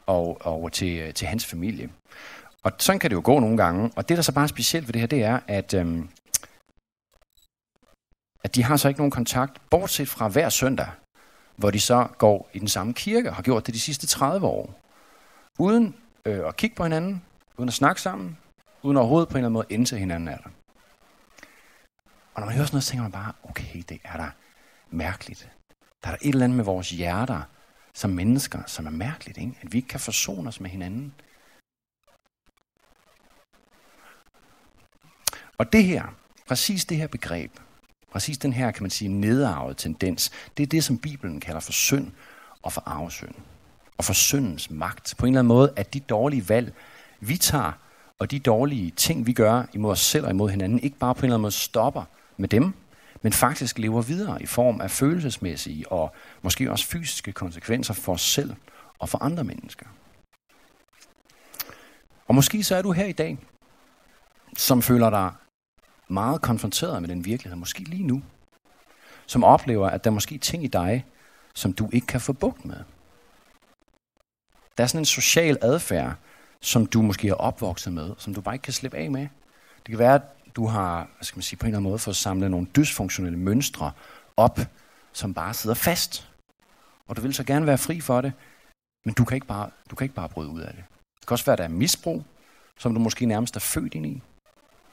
og, 0.05 0.45
og 0.45 0.71
til, 0.71 0.99
øh, 0.99 1.13
til 1.13 1.27
hans 1.27 1.45
familie. 1.45 1.89
Og 2.63 2.71
sådan 2.79 2.99
kan 2.99 3.09
det 3.09 3.15
jo 3.15 3.21
gå 3.23 3.39
nogle 3.39 3.57
gange. 3.57 3.91
Og 3.95 4.09
det, 4.09 4.17
der 4.17 4.23
så 4.23 4.31
bare 4.33 4.43
er 4.43 4.47
specielt 4.47 4.87
ved 4.87 4.93
det 4.93 5.01
her, 5.01 5.07
det 5.07 5.23
er, 5.23 5.39
at, 5.47 5.73
øh, 5.73 6.05
at 8.43 8.55
de 8.55 8.63
har 8.63 8.77
så 8.77 8.87
ikke 8.87 8.99
nogen 8.99 9.11
kontakt, 9.11 9.61
bortset 9.69 10.07
fra 10.07 10.27
hver 10.27 10.49
søndag, 10.49 10.87
hvor 11.57 11.71
de 11.71 11.79
så 11.79 12.07
går 12.17 12.49
i 12.53 12.59
den 12.59 12.67
samme 12.67 12.93
kirke 12.93 13.29
og 13.29 13.35
har 13.35 13.43
gjort 13.43 13.65
det 13.65 13.73
de 13.73 13.79
sidste 13.79 14.07
30 14.07 14.47
år. 14.47 14.79
Uden 15.59 15.95
øh, 16.25 16.47
at 16.47 16.57
kigge 16.57 16.75
på 16.75 16.83
hinanden, 16.83 17.21
uden 17.57 17.67
at 17.67 17.73
snakke 17.73 18.01
sammen, 18.01 18.37
uden 18.83 18.97
overhovedet 18.97 19.29
på 19.29 19.33
en 19.33 19.37
eller 19.37 19.47
anden 19.47 19.53
måde 19.53 19.65
ind 19.69 19.85
til 19.85 19.97
hinanden 19.97 20.27
er 20.27 20.37
der. 20.37 20.49
Og 22.33 22.41
når 22.41 22.45
man 22.45 22.55
hører 22.55 22.65
sådan 22.65 22.75
noget, 22.75 22.83
så 22.83 22.89
tænker 22.89 23.03
man 23.03 23.11
bare, 23.11 23.33
okay, 23.43 23.83
det 23.89 23.99
er 24.03 24.17
da 24.17 24.29
mærkeligt. 24.89 25.49
Der 26.03 26.09
er 26.09 26.11
der 26.11 26.19
et 26.21 26.29
eller 26.29 26.43
andet 26.43 26.55
med 26.55 26.65
vores 26.65 26.89
hjerter, 26.89 27.41
som 27.93 28.09
mennesker, 28.09 28.59
som 28.65 28.85
er 28.85 28.91
mærkeligt, 28.91 29.37
ikke? 29.37 29.57
at 29.61 29.73
vi 29.73 29.77
ikke 29.77 29.87
kan 29.87 29.99
forsone 29.99 30.47
os 30.47 30.59
med 30.59 30.69
hinanden. 30.69 31.13
Og 35.57 35.73
det 35.73 35.83
her, 35.83 36.15
præcis 36.47 36.85
det 36.85 36.97
her 36.97 37.07
begreb, 37.07 37.51
præcis 38.17 38.37
den 38.37 38.53
her, 38.53 38.71
kan 38.71 38.83
man 38.83 38.89
sige, 38.89 39.09
nedarvet 39.09 39.77
tendens, 39.77 40.31
det 40.57 40.63
er 40.63 40.67
det, 40.67 40.83
som 40.83 40.97
Bibelen 40.97 41.39
kalder 41.39 41.59
for 41.59 41.71
synd 41.71 42.11
og 42.61 42.73
for 42.73 42.83
arvesynd. 42.85 43.35
Og 43.97 44.05
for 44.05 44.13
syndens 44.13 44.69
magt. 44.71 45.13
På 45.17 45.25
en 45.25 45.33
eller 45.33 45.39
anden 45.39 45.47
måde, 45.47 45.73
at 45.75 45.93
de 45.93 45.99
dårlige 45.99 46.49
valg, 46.49 46.73
vi 47.19 47.37
tager, 47.37 47.71
og 48.19 48.31
de 48.31 48.39
dårlige 48.39 48.91
ting, 48.91 49.27
vi 49.27 49.33
gør 49.33 49.63
imod 49.73 49.91
os 49.91 49.99
selv 49.99 50.25
og 50.25 50.31
imod 50.31 50.49
hinanden, 50.49 50.79
ikke 50.79 50.97
bare 50.97 51.15
på 51.15 51.19
en 51.19 51.25
eller 51.25 51.35
anden 51.35 51.41
måde 51.41 51.51
stopper 51.51 52.03
med 52.37 52.49
dem, 52.49 52.73
men 53.21 53.33
faktisk 53.33 53.79
lever 53.79 54.01
videre 54.01 54.41
i 54.41 54.45
form 54.45 54.81
af 54.81 54.91
følelsesmæssige 54.91 55.91
og 55.91 56.15
måske 56.41 56.71
også 56.71 56.85
fysiske 56.85 57.31
konsekvenser 57.31 57.93
for 57.93 58.13
os 58.13 58.21
selv 58.21 58.53
og 58.99 59.09
for 59.09 59.23
andre 59.23 59.43
mennesker. 59.43 59.85
Og 62.27 62.35
måske 62.35 62.63
så 62.63 62.75
er 62.75 62.81
du 62.81 62.91
her 62.91 63.05
i 63.05 63.11
dag, 63.11 63.37
som 64.57 64.81
føler 64.81 65.09
dig 65.09 65.31
meget 66.07 66.41
konfronteret 66.41 67.01
med 67.01 67.09
den 67.09 67.25
virkelighed, 67.25 67.57
måske 67.57 67.83
lige 67.83 68.03
nu, 68.03 68.21
som 69.25 69.43
oplever, 69.43 69.89
at 69.89 70.03
der 70.03 70.09
er 70.09 70.13
måske 70.13 70.37
ting 70.37 70.63
i 70.63 70.67
dig, 70.67 71.05
som 71.53 71.73
du 71.73 71.89
ikke 71.93 72.07
kan 72.07 72.21
få 72.21 72.33
bugt 72.33 72.65
med. 72.65 72.77
Der 74.77 74.83
er 74.83 74.87
sådan 74.87 75.01
en 75.01 75.05
social 75.05 75.57
adfærd, 75.61 76.15
som 76.61 76.85
du 76.85 77.01
måske 77.01 77.29
er 77.29 77.33
opvokset 77.33 77.93
med, 77.93 78.13
som 78.17 78.33
du 78.33 78.41
bare 78.41 78.55
ikke 78.55 78.63
kan 78.63 78.73
slippe 78.73 78.97
af 78.97 79.11
med. 79.11 79.21
Det 79.77 79.89
kan 79.89 79.99
være, 79.99 80.15
at 80.15 80.21
du 80.55 80.67
har, 80.67 81.09
hvad 81.15 81.23
skal 81.23 81.37
man 81.37 81.43
sige, 81.43 81.59
på 81.59 81.65
en 81.65 81.67
eller 81.67 81.77
anden 81.77 81.89
måde 81.89 81.99
fået 81.99 82.15
samlet 82.15 82.51
nogle 82.51 82.67
dysfunktionelle 82.75 83.39
mønstre 83.39 83.91
op, 84.37 84.59
som 85.13 85.33
bare 85.33 85.53
sidder 85.53 85.75
fast. 85.75 86.29
Og 87.07 87.15
du 87.15 87.21
vil 87.21 87.33
så 87.33 87.43
gerne 87.43 87.65
være 87.65 87.77
fri 87.77 88.01
for 88.01 88.21
det, 88.21 88.33
men 89.05 89.13
du 89.13 89.25
kan 89.25 89.35
ikke 89.35 89.47
bare, 89.47 89.69
du 89.89 89.95
kan 89.95 90.05
ikke 90.05 90.15
bare 90.15 90.29
bryde 90.29 90.49
ud 90.49 90.61
af 90.61 90.73
det. 90.73 90.83
Det 91.19 91.27
kan 91.27 91.33
også 91.33 91.45
være, 91.45 91.53
at 91.53 91.57
der 91.57 91.63
er 91.63 91.69
misbrug, 91.69 92.23
som 92.77 92.93
du 92.93 92.99
måske 92.99 93.25
nærmest 93.25 93.55
er 93.55 93.59
født 93.59 93.93
ind 93.93 94.05
i. 94.05 94.21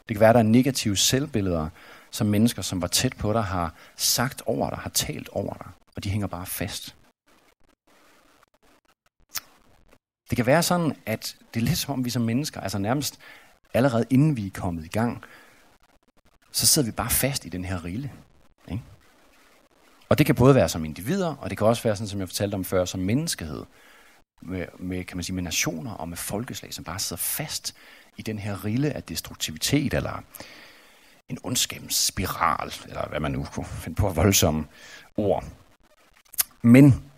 Det 0.09 0.17
kan 0.17 0.21
være, 0.21 0.31
at 0.31 0.35
der 0.35 0.39
er 0.41 0.45
negative 0.45 0.97
selvbilleder, 0.97 1.69
som 2.11 2.27
mennesker, 2.27 2.63
som 2.63 2.83
var 2.83 2.89
tæt 2.89 3.17
på 3.19 3.33
dig, 3.33 3.45
har 3.45 3.75
sagt 3.97 4.43
over 4.47 4.71
dig, 4.71 4.79
har 4.79 4.91
talt 4.91 5.29
over 5.29 5.55
dig, 5.55 5.67
og 5.97 6.05
de 6.05 6.11
hænger 6.11 6.27
bare 6.27 6.47
fast. 6.47 6.97
Det 10.31 10.37
kan 10.37 10.47
være 10.47 10.63
sådan, 10.63 10.97
at 11.07 11.37
det 11.55 11.61
er 11.61 11.65
lidt 11.65 11.79
som 11.79 11.95
om 11.95 12.05
vi 12.05 12.11
som 12.11 12.23
mennesker, 12.23 12.61
altså 12.61 12.79
nærmest 12.79 13.19
allerede 13.75 14.05
inden 14.11 14.37
vi 14.37 14.47
er 14.47 14.51
kommet 14.51 14.85
i 14.85 14.89
gang, 14.89 15.25
så 16.53 16.67
sidder 16.67 16.87
vi 16.87 16.93
bare 16.93 17.11
fast 17.11 17.45
i 17.45 17.49
den 17.49 17.65
her 17.65 17.85
rille. 17.85 18.13
Ikke? 18.69 18.83
Og 20.09 20.19
det 20.19 20.27
kan 20.27 20.35
både 20.35 20.55
være 20.55 20.69
som 20.69 20.85
individer, 20.85 21.35
og 21.35 21.51
det 21.51 21.59
kan 21.59 21.67
også 21.67 21.83
være, 21.83 21.97
sådan, 21.97 22.09
som 22.09 22.21
jeg 22.21 22.29
fortalte 22.29 22.55
om 22.55 22.65
før, 22.65 22.85
som 22.85 23.01
menneskehed. 23.01 23.65
Med, 24.43 24.67
med, 24.79 25.05
kan 25.05 25.17
man 25.17 25.25
sige, 25.25 25.35
med 25.35 25.43
nationer 25.43 25.93
og 25.93 26.09
med 26.09 26.17
folkeslag, 26.17 26.75
som 26.75 26.85
bare 26.85 26.99
sidder 26.99 27.23
fast 27.23 27.75
i 28.17 28.23
den 28.23 28.39
her 28.39 28.65
rille 28.65 28.93
af 28.93 29.03
destruktivitet, 29.03 29.95
eller 29.95 30.23
en 31.29 31.39
ondskabens 31.43 31.95
spiral, 31.95 32.73
eller 32.89 33.09
hvad 33.09 33.21
man 33.21 33.33
nu 33.33 33.47
kunne 33.53 33.67
finde 33.67 33.97
på 33.97 34.09
voldsomme 34.09 34.67
ord. 35.17 35.45
Men 36.63 37.11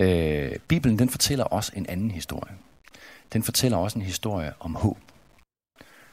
øh, 0.00 0.56
Bibelen 0.68 0.98
den 0.98 1.08
fortæller 1.08 1.44
også 1.44 1.72
en 1.76 1.86
anden 1.86 2.10
historie. 2.10 2.56
Den 3.32 3.42
fortæller 3.42 3.78
også 3.78 3.98
en 3.98 4.04
historie 4.04 4.52
om 4.60 4.74
håb. 4.74 4.98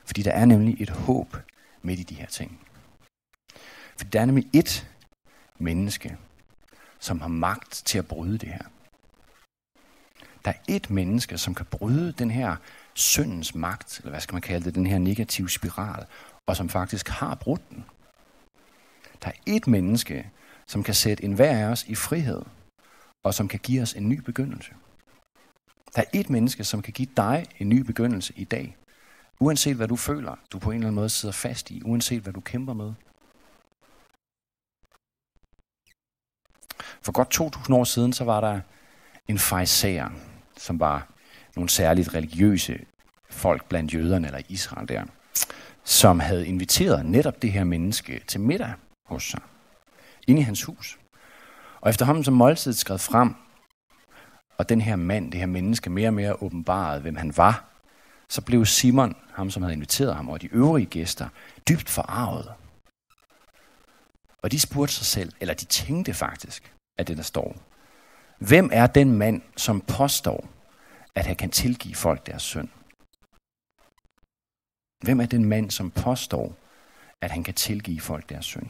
Fordi 0.06 0.22
der 0.22 0.32
er 0.32 0.46
nemlig 0.46 0.82
et 0.82 0.90
håb 0.90 1.38
midt 1.82 2.00
i 2.00 2.04
de 2.04 2.16
her 2.16 2.28
ting. 2.28 2.60
For 3.98 4.06
der 4.06 4.22
er 4.22 4.26
nemlig 4.26 4.48
et 4.54 4.88
menneske, 5.58 6.18
som 7.00 7.22
har 7.22 7.28
magt 7.28 7.82
til 7.86 7.98
at 7.98 8.08
bryde 8.08 8.38
det 8.38 8.50
her. 8.50 8.64
Der 10.46 10.52
er 10.52 10.58
et 10.68 10.90
menneske, 10.90 11.38
som 11.38 11.56
kan 11.56 11.66
bryde 11.66 12.12
den 12.12 12.32
her 12.32 12.56
syndens 12.94 13.56
magt, 13.56 14.00
eller 14.00 14.10
hvad 14.10 14.22
skal 14.22 14.34
man 14.34 14.42
kalde 14.42 14.66
det, 14.66 14.76
den 14.76 14.88
her 14.88 14.98
negative 14.98 15.50
spiral, 15.50 16.06
og 16.46 16.56
som 16.56 16.70
faktisk 16.70 17.10
har 17.10 17.36
brudt 17.36 17.70
den. 17.70 17.86
Der 19.24 19.28
er 19.28 19.34
et 19.46 19.68
menneske, 19.68 20.30
som 20.68 20.84
kan 20.84 20.94
sætte 20.94 21.24
enhver 21.24 21.58
af 21.58 21.66
os 21.66 21.84
i 21.84 21.96
frihed, 21.96 22.42
og 23.24 23.34
som 23.34 23.48
kan 23.48 23.60
give 23.60 23.82
os 23.82 23.94
en 23.94 24.10
ny 24.10 24.20
begyndelse. 24.20 24.74
Der 25.96 26.02
er 26.02 26.06
et 26.14 26.30
menneske, 26.30 26.64
som 26.64 26.82
kan 26.82 26.94
give 26.94 27.08
dig 27.18 27.46
en 27.60 27.70
ny 27.70 27.80
begyndelse 27.80 28.34
i 28.36 28.44
dag. 28.44 28.78
Uanset 29.40 29.76
hvad 29.76 29.88
du 29.88 29.96
føler, 29.96 30.36
du 30.52 30.60
på 30.60 30.72
en 30.72 30.76
eller 30.76 30.88
anden 30.88 30.96
måde 30.96 31.10
sidder 31.10 31.34
fast 31.34 31.72
i, 31.72 31.82
uanset 31.86 32.22
hvad 32.22 32.34
du 32.34 32.42
kæmper 32.42 32.74
med. 32.74 32.94
For 37.02 37.12
godt 37.12 37.30
2000 37.30 37.78
år 37.78 37.84
siden, 37.84 38.14
så 38.14 38.24
var 38.24 38.42
der 38.42 38.62
en 39.28 39.40
fejser, 39.40 40.10
som 40.64 40.80
var 40.80 41.08
nogle 41.56 41.70
særligt 41.70 42.14
religiøse 42.14 42.80
folk 43.30 43.66
blandt 43.70 43.94
jøderne 43.94 44.28
eller 44.28 44.42
Israel 44.50 44.88
der, 44.88 45.04
som 45.84 46.20
havde 46.20 46.48
inviteret 46.48 47.06
netop 47.06 47.42
det 47.42 47.52
her 47.52 47.64
menneske 47.64 48.22
til 48.28 48.40
middag 48.40 48.74
hos 49.06 49.24
sig, 49.24 49.42
ind 50.28 50.40
i 50.40 50.42
hans 50.42 50.64
hus. 50.64 51.00
Og 51.82 51.90
efterhånden 51.90 52.24
som 52.24 52.34
måltidet 52.34 52.78
skred 52.78 52.98
frem, 52.98 53.36
og 54.58 54.70
den 54.70 54.82
her 54.82 54.96
mand, 54.96 55.32
det 55.32 55.40
her 55.40 55.48
menneske, 55.48 55.90
mere 55.90 56.10
og 56.10 56.14
mere 56.14 56.44
åbenbarede, 56.44 57.02
hvem 57.02 57.16
han 57.16 57.38
var, 57.38 57.66
så 58.30 58.42
blev 58.42 58.66
Simon, 58.66 59.16
ham 59.34 59.50
som 59.50 59.64
havde 59.64 59.74
inviteret 59.74 60.16
ham, 60.16 60.30
og 60.30 60.42
de 60.42 60.54
øvrige 60.54 60.86
gæster, 60.86 61.28
dybt 61.70 61.90
forarvet. 61.90 62.54
Og 64.42 64.52
de 64.52 64.60
spurgte 64.60 64.94
sig 64.94 65.06
selv, 65.06 65.34
eller 65.40 65.54
de 65.54 65.66
tænkte 65.66 66.14
faktisk, 66.14 66.74
at 66.98 67.08
det 67.08 67.18
der 67.18 67.24
står. 67.24 67.56
Hvem 68.48 68.70
er 68.74 68.88
den 68.88 69.18
mand, 69.18 69.42
som 69.58 69.82
påstår, 69.82 70.50
at 71.16 71.26
han 71.26 71.36
kan 71.36 71.50
tilgive 71.50 71.96
folk 71.96 72.26
deres 72.26 72.42
synd? 72.42 72.70
Hvem 75.04 75.20
er 75.20 75.26
den 75.26 75.46
mand, 75.46 75.72
som 75.72 75.92
påstår, 75.92 76.56
at 77.22 77.32
han 77.32 77.44
kan 77.44 77.54
tilgive 77.54 78.00
folk 78.00 78.30
deres 78.30 78.46
synd? 78.46 78.68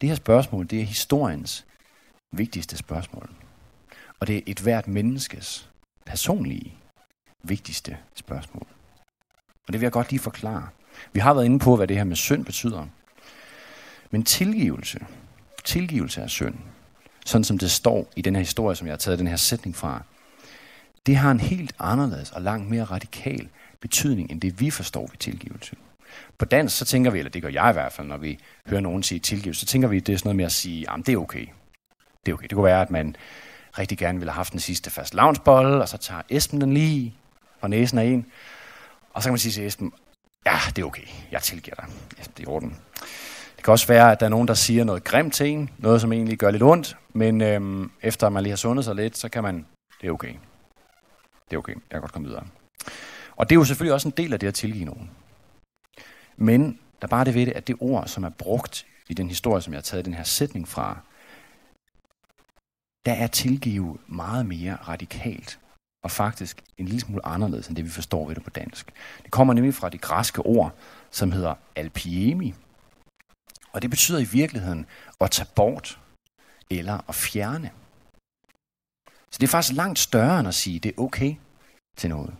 Det 0.00 0.08
her 0.08 0.16
spørgsmål, 0.16 0.66
det 0.66 0.80
er 0.80 0.84
historiens 0.84 1.66
vigtigste 2.32 2.76
spørgsmål. 2.76 3.30
Og 4.20 4.26
det 4.26 4.36
er 4.36 4.42
et 4.46 4.60
hvert 4.60 4.88
menneskes 4.88 5.70
personlige 6.06 6.74
vigtigste 7.42 7.98
spørgsmål. 8.14 8.66
Og 9.66 9.72
det 9.72 9.80
vil 9.80 9.82
jeg 9.82 9.92
godt 9.92 10.10
lige 10.10 10.20
forklare. 10.20 10.68
Vi 11.12 11.20
har 11.20 11.34
været 11.34 11.44
inde 11.44 11.58
på, 11.58 11.76
hvad 11.76 11.86
det 11.86 11.96
her 11.96 12.04
med 12.04 12.16
synd 12.16 12.44
betyder. 12.44 12.86
Men 14.10 14.24
tilgivelse, 14.24 15.06
tilgivelse 15.64 16.22
af 16.22 16.30
synd, 16.30 16.58
sådan 17.28 17.44
som 17.44 17.58
det 17.58 17.70
står 17.70 18.12
i 18.16 18.22
den 18.22 18.34
her 18.36 18.40
historie, 18.40 18.76
som 18.76 18.86
jeg 18.86 18.92
har 18.92 18.98
taget 18.98 19.18
den 19.18 19.26
her 19.26 19.36
sætning 19.36 19.76
fra, 19.76 20.02
det 21.06 21.16
har 21.16 21.30
en 21.30 21.40
helt 21.40 21.74
anderledes 21.78 22.30
og 22.30 22.42
langt 22.42 22.70
mere 22.70 22.84
radikal 22.84 23.48
betydning, 23.80 24.30
end 24.30 24.40
det 24.40 24.60
vi 24.60 24.70
forstår 24.70 25.00
ved 25.00 25.16
tilgivelse. 25.18 25.76
På 26.38 26.44
dansk, 26.44 26.76
så 26.76 26.84
tænker 26.84 27.10
vi, 27.10 27.18
eller 27.18 27.30
det 27.30 27.42
gør 27.42 27.48
jeg 27.48 27.70
i 27.70 27.72
hvert 27.72 27.92
fald, 27.92 28.06
når 28.06 28.16
vi 28.16 28.38
hører 28.66 28.80
nogen 28.80 29.02
sige 29.02 29.18
tilgivelse, 29.18 29.60
så 29.60 29.66
tænker 29.66 29.88
vi, 29.88 30.00
det 30.00 30.12
er 30.12 30.16
sådan 30.16 30.26
noget 30.28 30.36
med 30.36 30.44
at 30.44 30.52
sige, 30.52 30.90
at 30.90 31.06
det 31.06 31.12
er 31.12 31.16
okay. 31.16 31.46
Det 32.26 32.32
er 32.32 32.34
okay. 32.34 32.46
Det 32.46 32.52
kunne 32.52 32.64
være, 32.64 32.82
at 32.82 32.90
man 32.90 33.16
rigtig 33.78 33.98
gerne 33.98 34.18
ville 34.18 34.30
have 34.30 34.36
haft 34.36 34.52
den 34.52 34.60
sidste 34.60 34.90
fast 34.90 35.14
lavnsbolle, 35.14 35.82
og 35.82 35.88
så 35.88 35.96
tager 35.96 36.22
Esben 36.28 36.60
den 36.60 36.74
lige 36.74 37.14
fra 37.60 37.68
næsen 37.68 37.98
af 37.98 38.04
en, 38.04 38.26
og 39.12 39.22
så 39.22 39.26
kan 39.26 39.32
man 39.32 39.38
sige 39.38 39.52
til 39.52 39.66
Esben, 39.66 39.92
ja, 40.46 40.58
det 40.76 40.82
er 40.82 40.86
okay, 40.86 41.06
jeg 41.30 41.42
tilgiver 41.42 41.74
dig. 41.74 41.84
Ja, 42.18 42.22
det 42.22 42.38
er 42.38 42.42
i 42.42 42.46
orden. 42.46 42.76
Det 43.58 43.64
kan 43.64 43.72
også 43.72 43.86
være, 43.86 44.12
at 44.12 44.20
der 44.20 44.26
er 44.26 44.30
nogen, 44.30 44.48
der 44.48 44.54
siger 44.54 44.84
noget 44.84 45.04
grimt 45.04 45.34
til 45.34 45.46
en, 45.46 45.70
noget 45.78 46.00
som 46.00 46.12
egentlig 46.12 46.38
gør 46.38 46.50
lidt 46.50 46.62
ondt, 46.62 46.96
men 47.12 47.40
øhm, 47.40 47.90
efter 48.02 48.28
man 48.28 48.42
lige 48.42 48.50
har 48.50 48.56
sundet 48.56 48.84
sig 48.84 48.94
lidt, 48.94 49.16
så 49.16 49.28
kan 49.28 49.42
man, 49.42 49.66
det 50.00 50.06
er 50.06 50.12
okay. 50.12 50.34
Det 51.50 51.54
er 51.54 51.58
okay, 51.58 51.72
jeg 51.72 51.90
kan 51.90 52.00
godt 52.00 52.12
komme 52.12 52.28
videre. 52.28 52.44
Og 53.36 53.48
det 53.48 53.54
er 53.54 53.58
jo 53.58 53.64
selvfølgelig 53.64 53.94
også 53.94 54.08
en 54.08 54.14
del 54.16 54.32
af 54.32 54.40
det 54.40 54.46
at 54.46 54.54
tilgive 54.54 54.84
nogen. 54.84 55.10
Men 56.36 56.78
der 57.00 57.06
er 57.06 57.08
bare 57.08 57.24
det 57.24 57.34
ved 57.34 57.46
det, 57.46 57.52
at 57.52 57.66
det 57.68 57.76
ord, 57.80 58.06
som 58.06 58.24
er 58.24 58.28
brugt 58.28 58.86
i 59.08 59.14
den 59.14 59.28
historie, 59.28 59.62
som 59.62 59.72
jeg 59.72 59.78
har 59.78 59.82
taget 59.82 60.04
den 60.04 60.14
her 60.14 60.24
sætning 60.24 60.68
fra, 60.68 60.98
der 63.06 63.12
er 63.12 63.26
tilgive 63.26 63.98
meget 64.06 64.46
mere 64.46 64.76
radikalt 64.88 65.58
og 66.04 66.10
faktisk 66.10 66.62
en 66.78 66.84
lille 66.86 67.00
smule 67.00 67.26
anderledes 67.26 67.68
end 67.68 67.76
det, 67.76 67.84
vi 67.84 67.90
forstår 67.90 68.26
ved 68.26 68.34
det 68.34 68.44
på 68.44 68.50
dansk. 68.50 68.92
Det 69.22 69.30
kommer 69.30 69.54
nemlig 69.54 69.74
fra 69.74 69.88
det 69.88 70.00
græske 70.00 70.42
ord, 70.42 70.74
som 71.10 71.32
hedder 71.32 71.54
alpiemi. 71.76 72.54
Og 73.78 73.82
det 73.82 73.90
betyder 73.90 74.18
i 74.18 74.24
virkeligheden 74.24 74.86
at 75.20 75.30
tage 75.30 75.48
bort 75.56 76.00
eller 76.70 77.04
at 77.08 77.14
fjerne. 77.14 77.70
Så 79.30 79.38
det 79.40 79.42
er 79.42 79.48
faktisk 79.48 79.76
langt 79.76 79.98
større 79.98 80.38
end 80.40 80.48
at 80.48 80.54
sige, 80.54 80.76
at 80.76 80.82
det 80.82 80.88
er 80.88 81.02
okay 81.02 81.34
til 81.96 82.10
noget. 82.10 82.34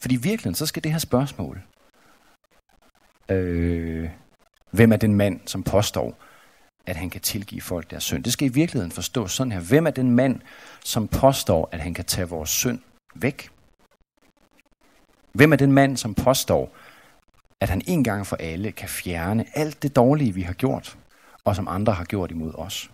Fordi 0.00 0.14
i 0.14 0.18
virkeligheden, 0.18 0.54
så 0.54 0.66
skal 0.66 0.84
det 0.84 0.92
her 0.92 0.98
spørgsmål, 0.98 1.62
øh, 3.28 4.10
hvem 4.70 4.92
er 4.92 4.96
den 4.96 5.14
mand, 5.14 5.40
som 5.46 5.62
påstår, 5.62 6.18
at 6.86 6.96
han 6.96 7.10
kan 7.10 7.20
tilgive 7.20 7.60
folk 7.60 7.90
deres 7.90 8.04
synd. 8.04 8.24
Det 8.24 8.32
skal 8.32 8.48
i 8.48 8.52
virkeligheden 8.52 8.92
forstås 8.92 9.32
sådan 9.32 9.52
her. 9.52 9.60
Hvem 9.60 9.86
er 9.86 9.90
den 9.90 10.10
mand, 10.10 10.40
som 10.84 11.08
påstår, 11.08 11.68
at 11.72 11.80
han 11.80 11.94
kan 11.94 12.04
tage 12.04 12.28
vores 12.28 12.50
synd 12.50 12.80
væk? 13.14 13.50
Hvem 15.32 15.52
er 15.52 15.56
den 15.56 15.72
mand, 15.72 15.96
som 15.96 16.14
påstår, 16.14 16.74
at 17.62 17.68
han 17.68 17.82
en 17.86 18.04
gang 18.04 18.26
for 18.26 18.36
alle 18.36 18.72
kan 18.72 18.88
fjerne 18.88 19.44
alt 19.54 19.82
det 19.82 19.96
dårlige, 19.96 20.34
vi 20.34 20.42
har 20.42 20.52
gjort, 20.52 20.98
og 21.44 21.56
som 21.56 21.68
andre 21.68 21.92
har 21.92 22.04
gjort 22.04 22.30
imod 22.30 22.54
os? 22.54 22.90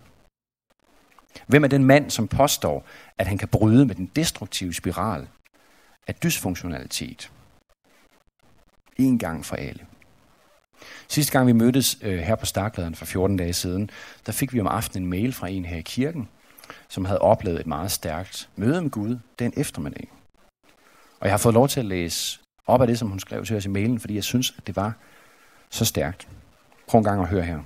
Hvem 1.47 1.63
er 1.63 1.67
den 1.67 1.83
mand, 1.83 2.09
som 2.09 2.27
påstår, 2.27 2.85
at 3.17 3.27
han 3.27 3.37
kan 3.37 3.47
bryde 3.47 3.85
med 3.85 3.95
den 3.95 4.11
destruktive 4.15 4.73
spiral 4.73 5.27
af 6.07 6.15
dysfunktionalitet 6.15 7.31
en 8.97 9.19
gang 9.19 9.45
for 9.45 9.55
alle? 9.55 9.85
Sidste 11.07 11.31
gang 11.31 11.47
vi 11.47 11.51
mødtes 11.51 11.97
øh, 12.01 12.19
her 12.19 12.35
på 12.35 12.45
Starkladeren 12.45 12.95
for 12.95 13.05
14 13.05 13.37
dage 13.37 13.53
siden, 13.53 13.89
der 14.25 14.31
fik 14.31 14.53
vi 14.53 14.59
om 14.59 14.67
aftenen 14.67 15.03
en 15.03 15.09
mail 15.09 15.33
fra 15.33 15.47
en 15.47 15.65
her 15.65 15.77
i 15.77 15.81
kirken, 15.81 16.29
som 16.89 17.05
havde 17.05 17.21
oplevet 17.21 17.59
et 17.59 17.67
meget 17.67 17.91
stærkt 17.91 18.49
møde 18.55 18.81
med 18.81 18.89
Gud 18.89 19.17
den 19.39 19.53
eftermiddag. 19.57 20.11
Og 21.19 21.25
jeg 21.25 21.31
har 21.31 21.37
fået 21.37 21.53
lov 21.53 21.67
til 21.67 21.79
at 21.79 21.85
læse 21.85 22.39
op 22.69 22.81
af 22.81 22.87
det, 22.87 22.99
som 22.99 23.09
hun 23.09 23.19
skrev 23.19 23.45
til 23.45 23.57
os 23.57 23.65
i 23.65 23.69
mailen, 23.69 23.99
fordi 23.99 24.15
jeg 24.15 24.23
synes, 24.23 24.53
at 24.57 24.67
det 24.67 24.75
var 24.75 24.93
så 25.69 25.85
stærkt. 25.85 26.27
Prøv 26.87 26.99
en 26.99 27.03
gang 27.03 27.21
at 27.21 27.27
høre 27.27 27.43
her. 27.43 27.59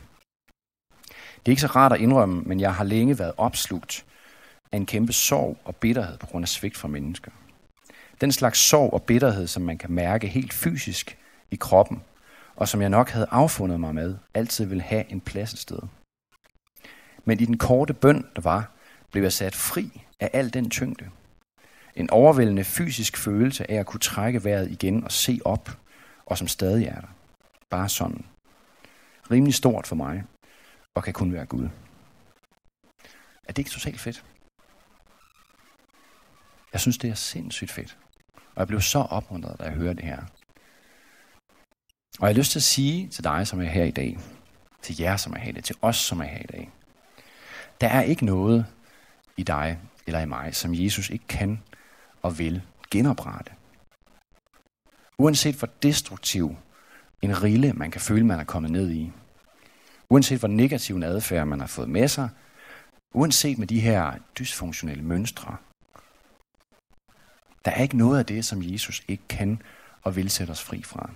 Det 1.10 1.46
er 1.46 1.50
ikke 1.50 1.62
så 1.62 1.68
rart 1.68 1.94
at 1.94 2.00
indrømme, 2.00 2.42
men 2.42 2.60
jeg 2.60 2.76
har 2.76 2.84
længe 2.84 3.20
været 3.20 3.34
opslugt 3.38 4.06
af 4.72 4.78
en 4.78 4.86
kæmpe 4.86 5.14
sorg 5.14 5.58
og 5.66 5.76
bitterhed 5.76 6.18
på 6.18 6.26
grund 6.26 6.44
af 6.44 6.50
svigt 6.50 6.78
fra 6.78 6.88
mennesker. 6.88 7.32
Den 8.22 8.32
slags 8.32 8.60
sorg 8.60 8.94
og 8.94 9.04
bitterhed, 9.04 9.48
som 9.48 9.64
man 9.64 9.78
kan 9.78 9.92
mærke 9.92 10.28
helt 10.28 10.54
fysisk 10.54 11.18
i 11.52 11.56
kroppen, 11.56 12.04
og 12.56 12.68
som 12.68 12.82
jeg 12.82 12.90
nok 12.90 13.10
havde 13.10 13.28
affundet 13.32 13.80
mig 13.80 13.96
med, 13.96 14.16
altid 14.34 14.66
vil 14.66 14.82
have 14.82 15.12
en 15.12 15.22
plads 15.22 15.54
et 15.54 15.60
sted. 15.60 15.80
Men 17.26 17.40
i 17.40 17.46
den 17.46 17.58
korte 17.58 17.94
bøn, 17.94 18.26
der 18.36 18.42
var, 18.42 18.72
blev 19.12 19.24
jeg 19.24 19.34
sat 19.34 19.56
fri 19.56 20.02
af 20.20 20.30
al 20.34 20.54
den 20.54 20.70
tyngde. 20.70 21.10
En 21.96 22.10
overvældende 22.10 22.64
fysisk 22.64 23.18
følelse 23.18 23.72
af 23.72 23.76
at 23.76 23.86
kunne 23.86 24.00
trække 24.00 24.44
vejret 24.44 24.72
igen 24.72 25.04
og 25.04 25.12
se 25.12 25.40
op, 25.46 25.78
og 26.26 26.38
som 26.38 26.48
stadig 26.48 26.86
er 26.86 27.02
der. 27.02 27.08
Bare 27.70 27.90
sådan. 27.90 28.26
Rimelig 29.32 29.54
stort 29.54 29.88
for 29.88 29.96
mig, 29.96 30.24
og 30.96 31.04
kan 31.04 31.14
kun 31.14 31.34
være 31.34 31.46
Gud. 31.46 31.70
Er 33.44 33.48
det 33.48 33.58
ikke 33.58 33.72
totalt 33.72 34.00
fedt? 34.00 34.26
Jeg 36.74 36.82
synes, 36.82 36.98
det 36.98 37.10
er 37.10 37.16
sindssygt 37.16 37.72
fedt. 37.72 37.98
Og 38.36 38.60
jeg 38.60 38.68
blev 38.68 38.82
så 38.82 39.00
opmuntret, 39.00 39.60
da 39.60 39.64
jeg 39.64 39.74
hørte 39.74 39.96
det 39.96 40.06
her. 40.06 40.22
Og 42.20 42.28
jeg 42.28 42.36
har 42.36 42.40
lyst 42.40 42.52
til 42.52 42.60
at 42.60 42.64
sige 42.64 43.08
til 43.08 43.24
dig, 43.24 43.48
som 43.48 43.62
er 43.62 43.66
her 43.66 43.84
i 43.84 43.92
dag, 43.92 44.20
til 44.82 45.00
jer, 45.00 45.18
som 45.18 45.34
er 45.34 45.38
her 45.38 45.50
i 45.50 45.54
dag, 45.54 45.64
til 45.64 45.76
os, 45.82 45.98
som 45.98 46.20
er 46.20 46.26
her 46.26 46.40
i 46.40 46.48
dag, 46.52 46.70
der 47.82 47.88
er 47.88 48.02
ikke 48.02 48.26
noget 48.26 48.66
i 49.38 49.44
dig 49.44 49.80
eller 50.08 50.20
i 50.20 50.26
mig, 50.26 50.56
som 50.56 50.74
Jesus 50.74 51.10
ikke 51.10 51.28
kan 51.28 51.62
og 52.24 52.40
vil 52.40 52.62
genoprette. 52.92 53.52
Uanset 55.18 55.56
hvor 55.56 55.70
destruktiv 55.84 56.56
en 57.22 57.44
rille, 57.44 57.74
man 57.74 57.92
kan 57.92 58.02
føle, 58.02 58.26
man 58.26 58.40
er 58.40 58.44
kommet 58.44 58.72
ned 58.72 58.92
i. 58.92 59.12
Uanset 60.10 60.40
hvor 60.40 60.48
negativ 60.48 60.96
en 60.96 61.04
adfærd, 61.04 61.48
man 61.48 61.60
har 61.60 61.68
fået 61.68 61.90
med 61.90 62.08
sig. 62.08 62.30
Uanset 63.14 63.58
med 63.58 63.68
de 63.68 63.80
her 63.80 64.14
dysfunktionelle 64.40 65.04
mønstre. 65.04 65.56
Der 67.66 67.72
er 67.72 67.82
ikke 67.82 67.98
noget 67.98 68.20
af 68.20 68.26
det, 68.26 68.46
som 68.46 68.64
Jesus 68.64 69.04
ikke 69.08 69.24
kan 69.30 69.62
og 70.02 70.16
vil 70.16 70.30
sætte 70.30 70.52
os 70.52 70.64
fri 70.64 70.84
fra. 70.84 71.10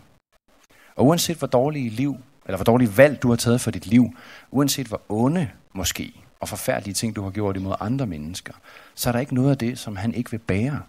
Og 0.96 1.06
uanset 1.06 1.38
hvor 1.38 1.48
dårlige 1.48 1.90
liv, 1.90 2.18
eller 2.46 2.58
hvor 2.58 2.64
dårlige 2.64 2.98
valg 2.98 3.22
du 3.22 3.30
har 3.30 3.36
taget 3.36 3.62
for 3.62 3.72
dit 3.72 3.88
liv, 3.88 4.16
uanset 4.52 4.88
hvor 4.88 5.02
onde 5.10 5.52
måske, 5.74 6.14
og 6.40 6.50
forfærdelige 6.50 6.94
ting 6.94 7.16
du 7.16 7.24
har 7.24 7.32
gjort 7.32 7.58
imod 7.58 7.76
andre 7.80 8.08
mennesker, 8.08 8.54
så 8.96 9.10
er 9.10 9.12
der 9.12 9.20
ikke 9.20 9.36
noget 9.36 9.52
af 9.52 9.58
det, 9.58 9.80
som 9.80 9.96
han 9.96 10.14
ikke 10.14 10.32
vil 10.32 10.40
bære. 10.40 10.82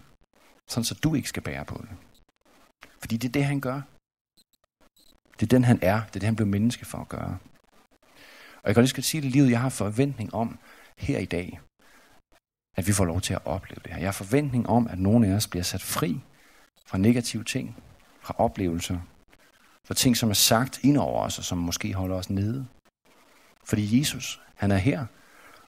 Sådan 0.69 0.83
så 0.83 0.95
du 1.03 1.15
ikke 1.15 1.29
skal 1.29 1.43
bære 1.43 1.65
på 1.65 1.77
det. 1.81 1.89
Fordi 2.99 3.17
det 3.17 3.27
er 3.27 3.31
det, 3.31 3.45
han 3.45 3.59
gør. 3.59 3.81
Det 5.39 5.45
er 5.45 5.49
den, 5.49 5.63
han 5.63 5.79
er. 5.81 5.99
Det 5.99 6.15
er 6.15 6.19
det, 6.19 6.23
han 6.23 6.35
blev 6.35 6.47
menneske 6.47 6.85
for 6.85 6.97
at 6.97 7.09
gøre. 7.09 7.37
Og 8.61 8.67
jeg 8.67 8.75
kan 8.75 8.83
lige 8.83 8.89
skal 8.89 9.03
sige 9.03 9.21
det 9.21 9.31
livet, 9.31 9.51
jeg 9.51 9.61
har 9.61 9.69
forventning 9.69 10.33
om 10.33 10.59
her 10.97 11.19
i 11.19 11.25
dag, 11.25 11.59
at 12.77 12.87
vi 12.87 12.93
får 12.93 13.05
lov 13.05 13.21
til 13.21 13.33
at 13.33 13.45
opleve 13.45 13.81
det 13.83 13.91
her. 13.91 13.99
Jeg 13.99 14.07
har 14.07 14.11
forventning 14.11 14.69
om, 14.69 14.87
at 14.87 14.99
nogen 14.99 15.23
af 15.23 15.35
os 15.35 15.47
bliver 15.47 15.63
sat 15.63 15.81
fri 15.81 16.21
fra 16.85 16.97
negative 16.97 17.43
ting, 17.43 17.83
fra 18.21 18.35
oplevelser, 18.37 18.99
fra 19.87 19.93
ting, 19.93 20.17
som 20.17 20.29
er 20.29 20.33
sagt 20.33 20.83
ind 20.83 20.97
over 20.97 21.21
os, 21.23 21.37
og 21.37 21.43
som 21.43 21.57
måske 21.57 21.93
holder 21.93 22.15
os 22.15 22.29
nede. 22.29 22.67
Fordi 23.63 23.99
Jesus, 23.99 24.41
han 24.55 24.71
er 24.71 24.77
her, 24.77 25.05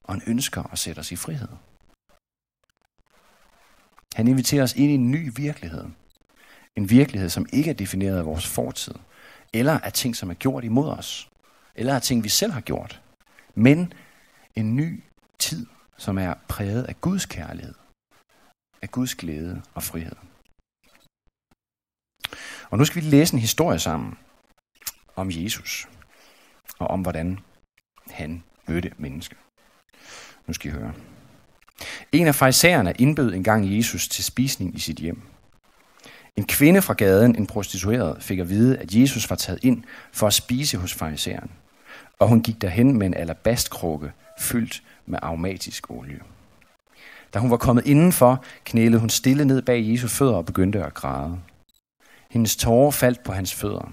og 0.02 0.14
han 0.14 0.22
ønsker 0.26 0.62
at 0.72 0.78
sætte 0.78 1.00
os 1.00 1.12
i 1.12 1.16
frihed. 1.16 1.48
Han 4.14 4.28
inviterer 4.28 4.62
os 4.62 4.74
ind 4.74 4.90
i 4.90 4.94
en 4.94 5.10
ny 5.10 5.32
virkelighed. 5.36 5.84
En 6.76 6.90
virkelighed, 6.90 7.28
som 7.28 7.46
ikke 7.52 7.70
er 7.70 7.74
defineret 7.74 8.18
af 8.18 8.26
vores 8.26 8.46
fortid, 8.46 8.94
eller 9.52 9.80
af 9.80 9.92
ting, 9.92 10.16
som 10.16 10.30
er 10.30 10.34
gjort 10.34 10.64
imod 10.64 10.88
os, 10.88 11.30
eller 11.74 11.94
af 11.94 12.02
ting, 12.02 12.24
vi 12.24 12.28
selv 12.28 12.52
har 12.52 12.60
gjort. 12.60 13.02
Men 13.54 13.92
en 14.56 14.76
ny 14.76 15.02
tid, 15.38 15.66
som 15.96 16.18
er 16.18 16.34
præget 16.48 16.84
af 16.84 17.00
Guds 17.00 17.26
kærlighed, 17.26 17.74
af 18.82 18.90
Guds 18.90 19.14
glæde 19.14 19.62
og 19.74 19.82
frihed. 19.82 20.16
Og 22.70 22.78
nu 22.78 22.84
skal 22.84 23.02
vi 23.02 23.08
læse 23.08 23.34
en 23.34 23.40
historie 23.40 23.78
sammen 23.78 24.18
om 25.16 25.30
Jesus, 25.30 25.88
og 26.78 26.86
om 26.86 27.02
hvordan 27.02 27.38
han 28.10 28.44
mødte 28.68 28.92
mennesker. 28.98 29.36
Nu 30.46 30.52
skal 30.52 30.70
I 30.70 30.74
høre. 30.74 30.94
En 32.12 32.26
af 32.26 32.34
fejserne 32.34 32.92
indbød 32.98 33.34
engang 33.34 33.76
Jesus 33.76 34.08
til 34.08 34.24
spisning 34.24 34.76
i 34.76 34.78
sit 34.78 34.96
hjem. 34.96 35.22
En 36.36 36.44
kvinde 36.44 36.82
fra 36.82 36.94
gaden, 36.94 37.36
en 37.36 37.46
prostitueret, 37.46 38.22
fik 38.22 38.38
at 38.38 38.48
vide, 38.48 38.78
at 38.78 38.94
Jesus 38.94 39.30
var 39.30 39.36
taget 39.36 39.64
ind 39.64 39.82
for 40.12 40.26
at 40.26 40.34
spise 40.34 40.78
hos 40.78 40.94
farisæeren, 40.94 41.50
og 42.18 42.28
hun 42.28 42.42
gik 42.42 42.62
derhen 42.62 42.98
med 42.98 43.06
en 43.06 43.14
alabastkrukke 43.14 44.12
fyldt 44.38 44.82
med 45.06 45.18
aromatisk 45.22 45.90
olie. 45.90 46.20
Da 47.34 47.38
hun 47.38 47.50
var 47.50 47.56
kommet 47.56 47.86
indenfor, 47.86 48.44
knælede 48.64 49.00
hun 49.00 49.10
stille 49.10 49.44
ned 49.44 49.62
bag 49.62 49.88
Jesu 49.88 50.08
fødder 50.08 50.34
og 50.34 50.46
begyndte 50.46 50.84
at 50.84 50.94
græde. 50.94 51.38
Hendes 52.30 52.56
tårer 52.56 52.90
faldt 52.90 53.22
på 53.24 53.32
hans 53.32 53.54
fødder. 53.54 53.92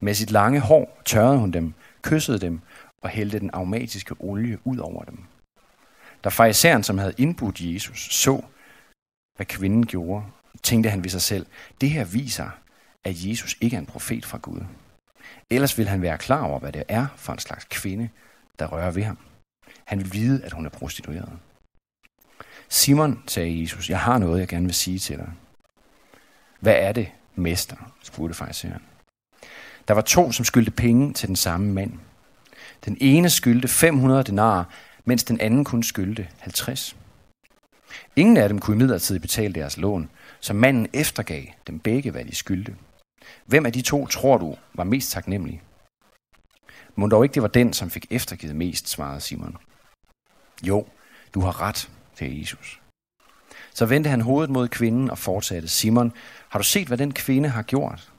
Med 0.00 0.14
sit 0.14 0.30
lange 0.30 0.60
hår 0.60 1.02
tørrede 1.04 1.38
hun 1.38 1.50
dem, 1.50 1.74
kyssede 2.02 2.38
dem 2.38 2.60
og 3.02 3.08
hældte 3.08 3.38
den 3.38 3.50
aromatiske 3.52 4.14
olie 4.18 4.58
ud 4.64 4.78
over 4.78 5.04
dem. 5.04 5.18
Da 6.24 6.28
fariseren, 6.28 6.82
som 6.82 6.98
havde 6.98 7.14
indbudt 7.18 7.60
Jesus, 7.60 8.08
så, 8.10 8.42
hvad 9.36 9.46
kvinden 9.46 9.86
gjorde, 9.86 10.24
tænkte 10.62 10.90
han 10.90 11.04
ved 11.04 11.10
sig 11.10 11.22
selv, 11.22 11.46
det 11.80 11.90
her 11.90 12.04
viser, 12.04 12.50
at 13.04 13.14
Jesus 13.24 13.56
ikke 13.60 13.76
er 13.76 13.80
en 13.80 13.86
profet 13.86 14.26
fra 14.26 14.38
Gud. 14.38 14.60
Ellers 15.50 15.78
vil 15.78 15.88
han 15.88 16.02
være 16.02 16.18
klar 16.18 16.42
over, 16.44 16.58
hvad 16.58 16.72
det 16.72 16.84
er 16.88 17.06
for 17.16 17.32
en 17.32 17.38
slags 17.38 17.66
kvinde, 17.70 18.08
der 18.58 18.66
rører 18.66 18.90
ved 18.90 19.02
ham. 19.02 19.18
Han 19.84 19.98
vil 19.98 20.12
vide, 20.12 20.44
at 20.44 20.52
hun 20.52 20.66
er 20.66 20.70
prostitueret. 20.70 21.32
Simon, 22.68 23.22
sagde 23.26 23.60
Jesus, 23.60 23.90
jeg 23.90 24.00
har 24.00 24.18
noget, 24.18 24.40
jeg 24.40 24.48
gerne 24.48 24.64
vil 24.64 24.74
sige 24.74 24.98
til 24.98 25.16
dig. 25.18 25.32
Hvad 26.60 26.74
er 26.78 26.92
det, 26.92 27.08
mester? 27.34 27.76
spurgte 28.02 28.34
fariseren. 28.34 28.82
Der 29.88 29.94
var 29.94 30.00
to, 30.02 30.32
som 30.32 30.44
skyldte 30.44 30.70
penge 30.70 31.12
til 31.12 31.28
den 31.28 31.36
samme 31.36 31.72
mand. 31.72 31.92
Den 32.84 32.96
ene 33.00 33.30
skyldte 33.30 33.68
500 33.68 34.22
denarer, 34.22 34.64
mens 35.04 35.24
den 35.24 35.40
anden 35.40 35.64
kun 35.64 35.82
skyldte 35.82 36.28
50. 36.38 36.96
Ingen 38.16 38.36
af 38.36 38.48
dem 38.48 38.58
kunne 38.58 38.74
imidlertid 38.74 39.18
betale 39.18 39.54
deres 39.54 39.76
lån, 39.76 40.10
så 40.40 40.52
manden 40.52 40.88
eftergav 40.92 41.42
dem 41.66 41.78
begge, 41.78 42.10
hvad 42.10 42.24
de 42.24 42.34
skyldte. 42.34 42.76
Hvem 43.46 43.66
af 43.66 43.72
de 43.72 43.82
to 43.82 44.06
tror 44.06 44.38
du 44.38 44.56
var 44.74 44.84
mest 44.84 45.10
taknemmelig? 45.10 45.62
Må 46.96 47.06
dog 47.06 47.24
ikke 47.24 47.34
det 47.34 47.42
var 47.42 47.48
den, 47.48 47.72
som 47.72 47.90
fik 47.90 48.06
eftergivet 48.10 48.56
mest, 48.56 48.88
svarede 48.88 49.20
Simon. 49.20 49.56
Jo, 50.62 50.86
du 51.34 51.40
har 51.40 51.60
ret, 51.60 51.90
sagde 52.14 52.40
Jesus. 52.40 52.80
Så 53.74 53.86
vendte 53.86 54.10
han 54.10 54.20
hovedet 54.20 54.50
mod 54.50 54.68
kvinden 54.68 55.10
og 55.10 55.18
fortsatte, 55.18 55.68
Simon, 55.68 56.12
har 56.48 56.58
du 56.58 56.64
set, 56.64 56.86
hvad 56.86 56.98
den 56.98 57.14
kvinde 57.14 57.48
har 57.48 57.62
gjort? 57.62 58.12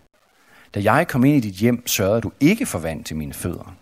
Da 0.76 0.94
jeg 0.94 1.08
kom 1.08 1.26
ind 1.26 1.36
i 1.36 1.48
dit 1.50 1.56
hjem, 1.56 1.88
sørgede 1.88 2.22
du 2.22 2.32
ikke 2.40 2.66
for 2.66 2.80
vand 2.80 3.04
til 3.04 3.16
mine 3.16 3.34
fødder. 3.34 3.76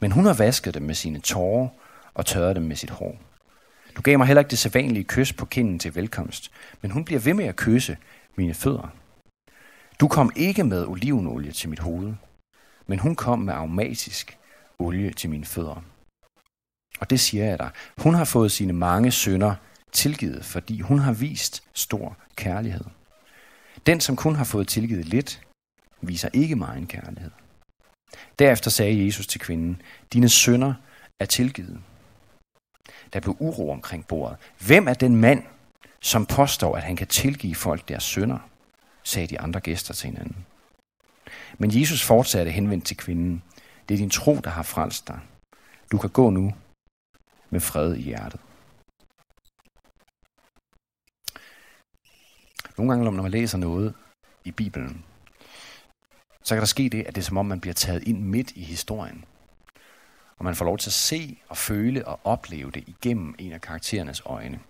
Men 0.00 0.12
hun 0.12 0.26
har 0.26 0.34
vasket 0.34 0.74
dem 0.74 0.82
med 0.82 0.94
sine 0.94 1.20
tårer 1.20 1.68
og 2.14 2.26
tørrede 2.26 2.54
dem 2.54 2.62
med 2.62 2.76
sit 2.76 2.90
hår. 2.90 3.18
Du 3.96 4.02
gav 4.02 4.18
mig 4.18 4.26
heller 4.26 4.40
ikke 4.40 4.50
det 4.50 4.58
sædvanlige 4.58 5.04
kys 5.04 5.32
på 5.32 5.46
kinden 5.46 5.78
til 5.78 5.94
velkomst, 5.94 6.50
men 6.80 6.90
hun 6.90 7.04
bliver 7.04 7.20
ved 7.20 7.34
med 7.34 7.44
at 7.44 7.56
kysse 7.56 7.96
mine 8.36 8.54
fødder. 8.54 8.88
Du 10.00 10.08
kom 10.08 10.32
ikke 10.36 10.64
med 10.64 10.86
olivenolie 10.86 11.52
til 11.52 11.68
mit 11.68 11.78
hoved, 11.78 12.14
men 12.86 12.98
hun 12.98 13.14
kom 13.14 13.38
med 13.38 13.54
aromatisk 13.54 14.38
olie 14.78 15.12
til 15.12 15.30
mine 15.30 15.44
fødder. 15.44 15.82
Og 17.00 17.10
det 17.10 17.20
siger 17.20 17.44
jeg 17.44 17.58
dig. 17.58 17.70
Hun 17.98 18.14
har 18.14 18.24
fået 18.24 18.52
sine 18.52 18.72
mange 18.72 19.10
sønder 19.10 19.54
tilgivet, 19.92 20.44
fordi 20.44 20.80
hun 20.80 20.98
har 20.98 21.12
vist 21.12 21.62
stor 21.72 22.16
kærlighed. 22.36 22.84
Den, 23.86 24.00
som 24.00 24.16
kun 24.16 24.34
har 24.34 24.44
fået 24.44 24.68
tilgivet 24.68 25.04
lidt, 25.04 25.42
viser 26.00 26.28
ikke 26.32 26.56
meget 26.56 26.88
kærlighed. 26.88 27.30
Derefter 28.38 28.70
sagde 28.70 29.04
Jesus 29.04 29.26
til 29.26 29.40
kvinden, 29.40 29.82
dine 30.12 30.28
sønder 30.28 30.74
er 31.20 31.24
tilgivet. 31.24 31.80
Der 33.12 33.20
blev 33.20 33.36
uro 33.38 33.70
omkring 33.70 34.06
bordet. 34.06 34.36
Hvem 34.66 34.88
er 34.88 34.94
den 34.94 35.16
mand, 35.16 35.42
som 36.00 36.26
påstår, 36.26 36.76
at 36.76 36.82
han 36.82 36.96
kan 36.96 37.06
tilgive 37.06 37.54
folk 37.54 37.88
deres 37.88 38.02
sønder? 38.02 38.38
sagde 39.04 39.26
de 39.26 39.40
andre 39.40 39.60
gæster 39.60 39.94
til 39.94 40.10
hinanden. 40.10 40.46
Men 41.58 41.80
Jesus 41.80 42.02
fortsatte 42.02 42.50
henvendt 42.50 42.84
til 42.86 42.96
kvinden. 42.96 43.42
Det 43.88 43.94
er 43.94 43.98
din 43.98 44.10
tro, 44.10 44.36
der 44.44 44.50
har 44.50 44.62
frelst 44.62 45.08
dig. 45.08 45.20
Du 45.92 45.98
kan 45.98 46.10
gå 46.10 46.30
nu 46.30 46.54
med 47.50 47.60
fred 47.60 47.94
i 47.94 48.02
hjertet. 48.02 48.40
Nogle 52.78 52.92
gange, 52.92 53.04
når 53.04 53.22
man 53.22 53.30
læser 53.30 53.58
noget 53.58 53.94
i 54.44 54.50
Bibelen, 54.50 55.04
så 56.42 56.54
kan 56.54 56.60
der 56.60 56.66
ske 56.66 56.88
det, 56.88 57.02
at 57.02 57.14
det 57.14 57.20
er 57.20 57.24
som 57.24 57.36
om, 57.36 57.46
man 57.46 57.60
bliver 57.60 57.74
taget 57.74 58.02
ind 58.08 58.20
midt 58.20 58.50
i 58.50 58.62
historien. 58.62 59.24
Og 60.42 60.46
man 60.46 60.54
får 60.54 60.64
lov 60.64 60.78
til 60.78 60.88
at 60.88 60.94
se 60.94 61.38
og 61.48 61.56
føle 61.56 62.06
og 62.08 62.20
opleve 62.24 62.70
det 62.70 62.84
igennem 62.86 63.34
en 63.38 63.52
af 63.52 63.60
karakterernes 63.60 64.22
øjne. 64.26 64.60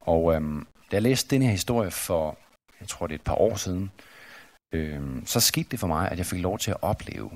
Og 0.00 0.34
øhm, 0.34 0.66
da 0.90 0.96
jeg 0.96 1.02
læste 1.02 1.34
den 1.34 1.42
her 1.42 1.50
historie 1.50 1.90
for, 1.90 2.38
jeg 2.80 2.88
tror 2.88 3.06
det 3.06 3.14
er 3.14 3.18
et 3.18 3.24
par 3.24 3.34
år 3.34 3.56
siden, 3.56 3.90
øhm, 4.72 5.26
så 5.26 5.40
skete 5.40 5.68
det 5.70 5.80
for 5.80 5.86
mig, 5.86 6.10
at 6.10 6.18
jeg 6.18 6.26
fik 6.26 6.40
lov 6.40 6.58
til 6.58 6.70
at 6.70 6.76
opleve 6.82 7.30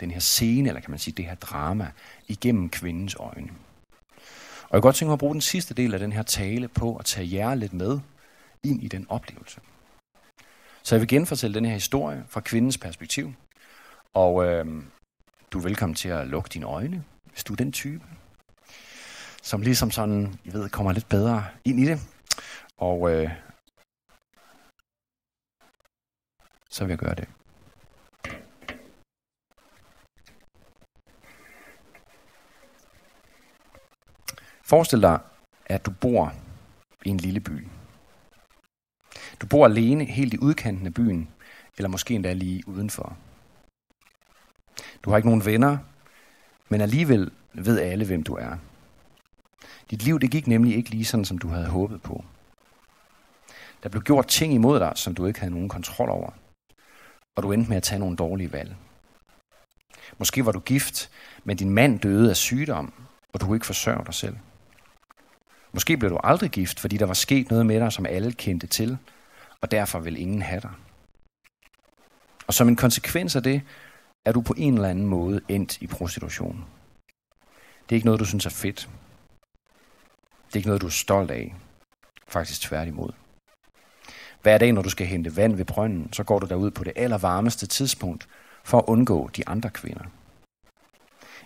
den 0.00 0.10
her 0.10 0.20
scene, 0.20 0.68
eller 0.68 0.80
kan 0.80 0.90
man 0.90 0.98
sige 0.98 1.14
det 1.14 1.24
her 1.24 1.34
drama, 1.34 1.90
igennem 2.28 2.70
kvindens 2.70 3.14
øjne. 3.14 3.50
Og 4.62 4.72
jeg 4.72 4.78
kan 4.78 4.80
godt 4.80 4.96
tænke 4.96 5.08
mig 5.08 5.12
at 5.14 5.18
bruge 5.18 5.34
den 5.34 5.40
sidste 5.40 5.74
del 5.74 5.94
af 5.94 6.00
den 6.00 6.12
her 6.12 6.22
tale 6.22 6.68
på 6.68 6.96
at 6.96 7.04
tage 7.04 7.32
jer 7.32 7.54
lidt 7.54 7.72
med 7.72 8.00
ind 8.64 8.82
i 8.82 8.88
den 8.88 9.06
oplevelse. 9.08 9.60
Så 10.82 10.94
jeg 10.94 11.00
vil 11.00 11.08
genfortælle 11.08 11.54
den 11.54 11.64
her 11.64 11.74
historie 11.74 12.24
fra 12.28 12.40
kvindens 12.40 12.78
perspektiv. 12.78 13.32
Og 14.14 14.44
øh, 14.44 14.66
du 15.52 15.58
er 15.58 15.62
velkommen 15.62 15.94
til 15.94 16.08
at 16.08 16.26
lukke 16.26 16.48
dine 16.48 16.66
øjne, 16.66 17.04
hvis 17.32 17.44
du 17.44 17.52
er 17.52 17.56
den 17.56 17.72
type, 17.72 18.04
som 19.42 19.60
ligesom 19.62 19.90
sådan, 19.90 20.38
jeg 20.44 20.52
ved, 20.52 20.68
kommer 20.68 20.92
lidt 20.92 21.08
bedre 21.08 21.44
ind 21.64 21.80
i 21.80 21.84
det. 21.84 22.00
Og 22.76 23.10
øh, 23.10 23.30
så 26.70 26.84
vil 26.84 26.90
jeg 26.90 26.98
gøre 26.98 27.14
det. 27.14 27.28
Forestil 34.62 35.02
dig, 35.02 35.18
at 35.66 35.86
du 35.86 35.90
bor 36.00 36.34
i 37.04 37.08
en 37.08 37.16
lille 37.16 37.40
by. 37.40 37.68
Du 39.40 39.46
bor 39.46 39.64
alene 39.64 40.04
helt 40.04 40.34
i 40.34 40.38
udkanten 40.38 40.86
af 40.86 40.94
byen, 40.94 41.28
eller 41.76 41.88
måske 41.88 42.14
endda 42.14 42.32
lige 42.32 42.68
udenfor. 42.68 43.16
Du 45.02 45.10
har 45.10 45.16
ikke 45.16 45.28
nogen 45.28 45.44
venner, 45.44 45.78
men 46.70 46.80
alligevel 46.80 47.30
ved 47.52 47.80
alle, 47.80 48.06
hvem 48.06 48.22
du 48.22 48.34
er. 48.34 48.56
Dit 49.90 50.02
liv 50.02 50.20
det 50.20 50.30
gik 50.30 50.46
nemlig 50.46 50.76
ikke 50.76 50.90
lige 50.90 51.04
sådan, 51.04 51.24
som 51.24 51.38
du 51.38 51.48
havde 51.48 51.66
håbet 51.66 52.02
på. 52.02 52.24
Der 53.82 53.88
blev 53.88 54.02
gjort 54.02 54.26
ting 54.26 54.54
imod 54.54 54.80
dig, 54.80 54.92
som 54.94 55.14
du 55.14 55.26
ikke 55.26 55.40
havde 55.40 55.52
nogen 55.52 55.68
kontrol 55.68 56.08
over. 56.08 56.30
Og 57.36 57.42
du 57.42 57.52
endte 57.52 57.68
med 57.68 57.76
at 57.76 57.82
tage 57.82 57.98
nogle 57.98 58.16
dårlige 58.16 58.52
valg. 58.52 58.76
Måske 60.18 60.46
var 60.46 60.52
du 60.52 60.60
gift, 60.60 61.10
men 61.44 61.56
din 61.56 61.70
mand 61.70 62.00
døde 62.00 62.30
af 62.30 62.36
sygdom, 62.36 62.92
og 63.32 63.40
du 63.40 63.46
kunne 63.46 63.56
ikke 63.56 63.66
forsørge 63.66 64.04
dig 64.04 64.14
selv. 64.14 64.36
Måske 65.72 65.96
blev 65.96 66.10
du 66.10 66.18
aldrig 66.24 66.50
gift, 66.50 66.80
fordi 66.80 66.96
der 66.96 67.06
var 67.06 67.14
sket 67.14 67.50
noget 67.50 67.66
med 67.66 67.80
dig, 67.80 67.92
som 67.92 68.06
alle 68.06 68.32
kendte 68.32 68.66
til, 68.66 68.98
og 69.60 69.70
derfor 69.70 69.98
vil 69.98 70.16
ingen 70.20 70.42
have 70.42 70.60
dig. 70.60 70.70
Og 72.46 72.54
som 72.54 72.68
en 72.68 72.76
konsekvens 72.76 73.36
af 73.36 73.42
det, 73.42 73.62
er 74.24 74.32
du 74.32 74.40
på 74.40 74.54
en 74.56 74.74
eller 74.74 74.88
anden 74.88 75.06
måde 75.06 75.40
endt 75.48 75.82
i 75.82 75.86
prostitution. 75.86 76.64
Det 77.82 77.92
er 77.92 77.94
ikke 77.94 78.06
noget, 78.06 78.20
du 78.20 78.24
synes 78.24 78.46
er 78.46 78.50
fedt. 78.50 78.88
Det 80.46 80.54
er 80.54 80.56
ikke 80.56 80.68
noget, 80.68 80.82
du 80.82 80.86
er 80.86 80.90
stolt 80.90 81.30
af. 81.30 81.54
Faktisk 82.28 82.60
tværtimod. 82.60 83.12
Hver 84.42 84.58
dag, 84.58 84.72
når 84.72 84.82
du 84.82 84.90
skal 84.90 85.06
hente 85.06 85.36
vand 85.36 85.54
ved 85.54 85.64
brønden, 85.64 86.12
så 86.12 86.24
går 86.24 86.38
du 86.38 86.46
derud 86.46 86.70
på 86.70 86.84
det 86.84 86.92
allervarmeste 86.96 87.66
tidspunkt 87.66 88.28
for 88.64 88.78
at 88.78 88.84
undgå 88.86 89.30
de 89.36 89.48
andre 89.48 89.70
kvinder. 89.70 90.04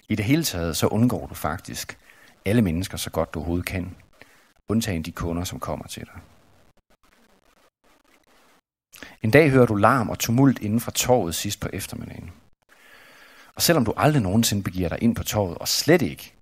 I 0.09 0.15
det 0.15 0.25
hele 0.25 0.45
taget, 0.45 0.77
så 0.77 0.87
undgår 0.87 1.27
du 1.27 1.35
faktisk 1.35 1.99
alle 2.45 2.63
mennesker 2.63 2.97
så 2.97 3.11
godt 3.11 3.35
du 3.35 3.39
overhovedet 3.39 3.67
kan, 3.67 3.97
undtagen 4.69 5.03
de 5.03 5.13
kunder, 5.13 5.45
som 5.45 5.61
kommer 5.61 5.87
til 5.87 6.05
dig. 6.05 6.21
En 9.23 9.31
dag 9.31 9.51
hører 9.51 9.67
du 9.67 9.75
larm 9.75 10.11
og 10.11 10.19
tumult 10.19 10.59
inden 10.59 10.81
fra 10.81 10.91
torvet 10.91 11.35
sidst 11.35 11.61
på 11.61 11.69
eftermiddagen. 11.73 12.31
Og 13.57 13.63
selvom 13.63 13.85
du 13.85 13.95
aldrig 13.97 14.23
nogensinde 14.23 14.63
begiver 14.63 14.89
dig 14.89 14.99
ind 15.03 15.17
på 15.17 15.25
torvet, 15.25 15.59
og 15.59 15.69
slet 15.69 16.03
ikke 16.03 16.35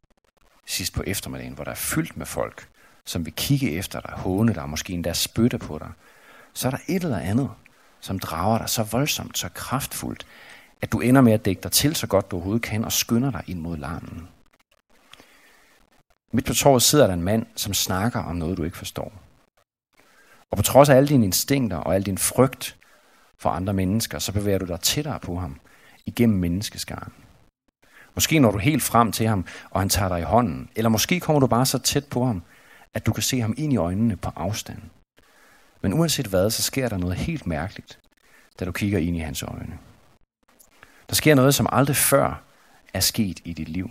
sidst 0.66 0.94
på 0.94 1.03
eftermiddagen, 1.07 1.53
hvor 1.53 1.64
der 1.64 1.70
er 1.70 1.77
fyldt 1.77 2.16
med 2.16 2.27
folk, 2.27 2.68
som 3.05 3.25
vil 3.25 3.33
kigge 3.33 3.70
efter 3.70 4.01
dig, 4.01 4.12
håne 4.16 4.55
dig, 4.55 4.68
måske 4.68 4.92
endda 4.92 5.12
spytte 5.12 5.59
på 5.59 5.79
dig, 5.79 5.90
så 6.55 6.68
er 6.68 6.70
der 6.70 6.79
et 6.88 7.05
eller 7.05 7.18
andet, 7.18 7.51
som 8.01 8.18
drager 8.18 8.59
dig 8.59 8.68
så 8.68 8.83
voldsomt, 8.83 9.38
så 9.38 9.48
kraftfuldt, 9.55 10.27
at 10.81 10.92
du 10.92 11.01
ender 11.01 11.20
med 11.20 11.33
at 11.33 11.44
dække 11.44 11.62
dig 11.62 11.72
til 11.72 11.96
så 11.96 12.07
godt 12.07 12.31
du 12.31 12.37
overhovedet 12.37 12.62
kan, 12.62 12.85
og 12.85 12.92
skynder 12.92 13.31
dig 13.31 13.42
ind 13.46 13.61
mod 13.61 13.77
larmen. 13.77 14.29
Midt 16.33 16.46
på 16.46 16.55
torvet 16.55 16.83
sidder 16.83 17.07
der 17.07 17.14
en 17.14 17.22
mand, 17.22 17.46
som 17.57 17.75
snakker 17.75 18.20
om 18.20 18.37
noget, 18.37 18.59
du 18.59 18.64
ikke 18.64 18.77
forstår. 18.77 19.12
Og 20.51 20.57
på 20.57 20.62
trods 20.62 20.88
af 20.88 20.96
alle 20.96 21.09
dine 21.09 21.25
instinkter 21.25 21.77
og 21.77 21.94
al 21.94 22.03
din 22.03 22.18
frygt 22.18 22.77
for 23.38 23.51
andre 23.51 23.72
mennesker, 23.72 24.18
så 24.18 24.33
bevæger 24.33 24.59
du 24.59 24.64
dig 24.64 24.81
tættere 24.81 25.20
på 25.20 25.37
ham 25.37 25.61
igennem 26.06 26.38
menneskeskaren. 26.38 27.12
Måske 28.14 28.38
når 28.38 28.50
du 28.50 28.58
helt 28.58 28.82
frem 28.82 29.12
til 29.12 29.26
ham, 29.26 29.46
og 29.70 29.80
han 29.80 29.88
tager 29.88 30.08
dig 30.08 30.20
i 30.20 30.22
hånden. 30.22 30.68
Eller 30.76 30.88
måske 30.88 31.20
kommer 31.20 31.40
du 31.40 31.46
bare 31.46 31.66
så 31.66 31.78
tæt 31.78 32.06
på 32.06 32.24
ham, 32.24 32.42
at 32.94 33.06
du 33.06 33.12
kan 33.12 33.22
se 33.22 33.40
ham 33.40 33.54
ind 33.56 33.72
i 33.72 33.76
øjnene 33.76 34.16
på 34.16 34.30
afstand. 34.36 34.82
Men 35.80 35.92
uanset 35.92 36.26
hvad, 36.26 36.50
så 36.50 36.62
sker 36.62 36.88
der 36.88 36.96
noget 36.96 37.16
helt 37.16 37.46
mærkeligt, 37.46 37.98
da 38.60 38.64
du 38.64 38.72
kigger 38.72 38.98
ind 38.98 39.16
i 39.16 39.20
hans 39.20 39.42
øjne. 39.42 39.78
Der 41.08 41.14
sker 41.14 41.34
noget, 41.34 41.54
som 41.54 41.66
aldrig 41.72 41.96
før 41.96 42.42
er 42.94 43.00
sket 43.00 43.40
i 43.44 43.52
dit 43.52 43.68
liv. 43.68 43.90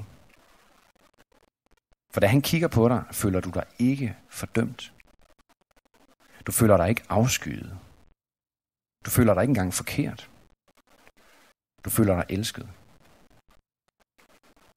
For 2.13 2.19
da 2.19 2.27
han 2.27 2.41
kigger 2.41 2.67
på 2.67 2.89
dig, 2.89 3.03
føler 3.11 3.39
du 3.39 3.49
dig 3.49 3.63
ikke 3.79 4.15
fordømt. 4.29 4.93
Du 6.47 6.51
føler 6.51 6.77
dig 6.77 6.89
ikke 6.89 7.03
afskyet. 7.09 7.77
Du 9.05 9.09
føler 9.09 9.33
dig 9.33 9.41
ikke 9.41 9.51
engang 9.51 9.73
forkert. 9.73 10.30
Du 11.85 11.89
føler 11.89 12.15
dig 12.15 12.25
elsket. 12.29 12.67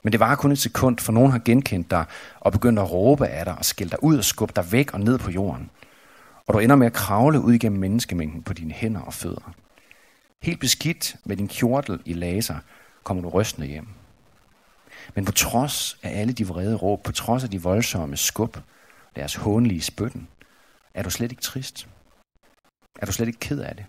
Men 0.03 0.12
det 0.12 0.21
var 0.21 0.35
kun 0.35 0.53
et 0.53 0.59
sekund, 0.59 0.99
for 0.99 1.12
nogen 1.12 1.33
har 1.33 1.38
genkendt 1.38 1.90
dig 1.90 2.05
og 2.40 2.53
begyndt 2.53 2.79
at 2.79 2.93
råbe 2.93 3.27
af 3.27 3.45
dig 3.45 3.59
og 3.59 3.64
skælde 3.64 3.90
dig 3.90 4.05
ud 4.05 4.19
og 4.19 4.25
skubbe 4.25 4.53
dig 4.57 4.73
væk 4.73 4.95
og 4.95 5.01
ned 5.01 5.19
på 5.19 5.31
jorden. 5.31 5.71
Og 6.47 6.55
du 6.55 6.59
ender 6.59 6.77
med 6.77 6.87
at 6.87 6.93
kravle 6.93 7.40
ud 7.40 7.53
igennem 7.53 7.81
menneskemængden 7.81 8.43
på 8.43 8.53
dine 8.53 8.73
hænder 8.73 9.01
og 9.01 9.14
fødder. 9.14 9.55
Helt 10.43 10.61
beskidt 10.61 11.17
med 11.25 11.37
din 11.37 11.49
kjortel 11.49 12.01
i 12.05 12.12
laser 12.12 12.57
kommer 13.03 13.23
du 13.23 13.29
rystende 13.29 13.67
hjem. 13.67 13.88
Men 15.14 15.25
på 15.25 15.33
trods 15.33 15.99
af 16.03 16.21
alle 16.21 16.33
de 16.33 16.47
vrede 16.47 16.77
råb, 16.77 17.03
på 17.03 17.12
trods 17.12 17.45
af 17.45 17.51
de 17.51 17.62
voldsomme 17.62 18.17
skub, 18.17 18.59
deres 19.17 19.35
hånlige 19.35 19.81
spytten, 19.81 20.29
er 20.95 21.03
du 21.03 21.11
slet 21.11 21.31
ikke 21.33 21.43
trist. 21.43 21.88
Er 22.99 23.07
du 23.07 23.12
slet 23.12 23.27
ikke 23.27 23.40
ked 23.40 23.61
af 23.61 23.77
det. 23.77 23.85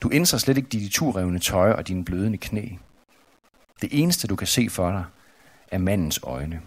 Du 0.00 0.08
indser 0.08 0.38
slet 0.38 0.56
ikke 0.56 0.68
dit 0.68 0.92
turrevne 0.92 1.38
tøj 1.38 1.72
og 1.72 1.88
dine 1.88 2.04
blødende 2.04 2.38
knæ. 2.38 2.68
Det 3.82 3.88
eneste, 3.92 4.28
du 4.28 4.36
kan 4.36 4.46
se 4.46 4.68
for 4.70 4.90
dig, 4.90 5.04
er 5.70 5.78
mandens 5.78 6.20
øjne. 6.22 6.60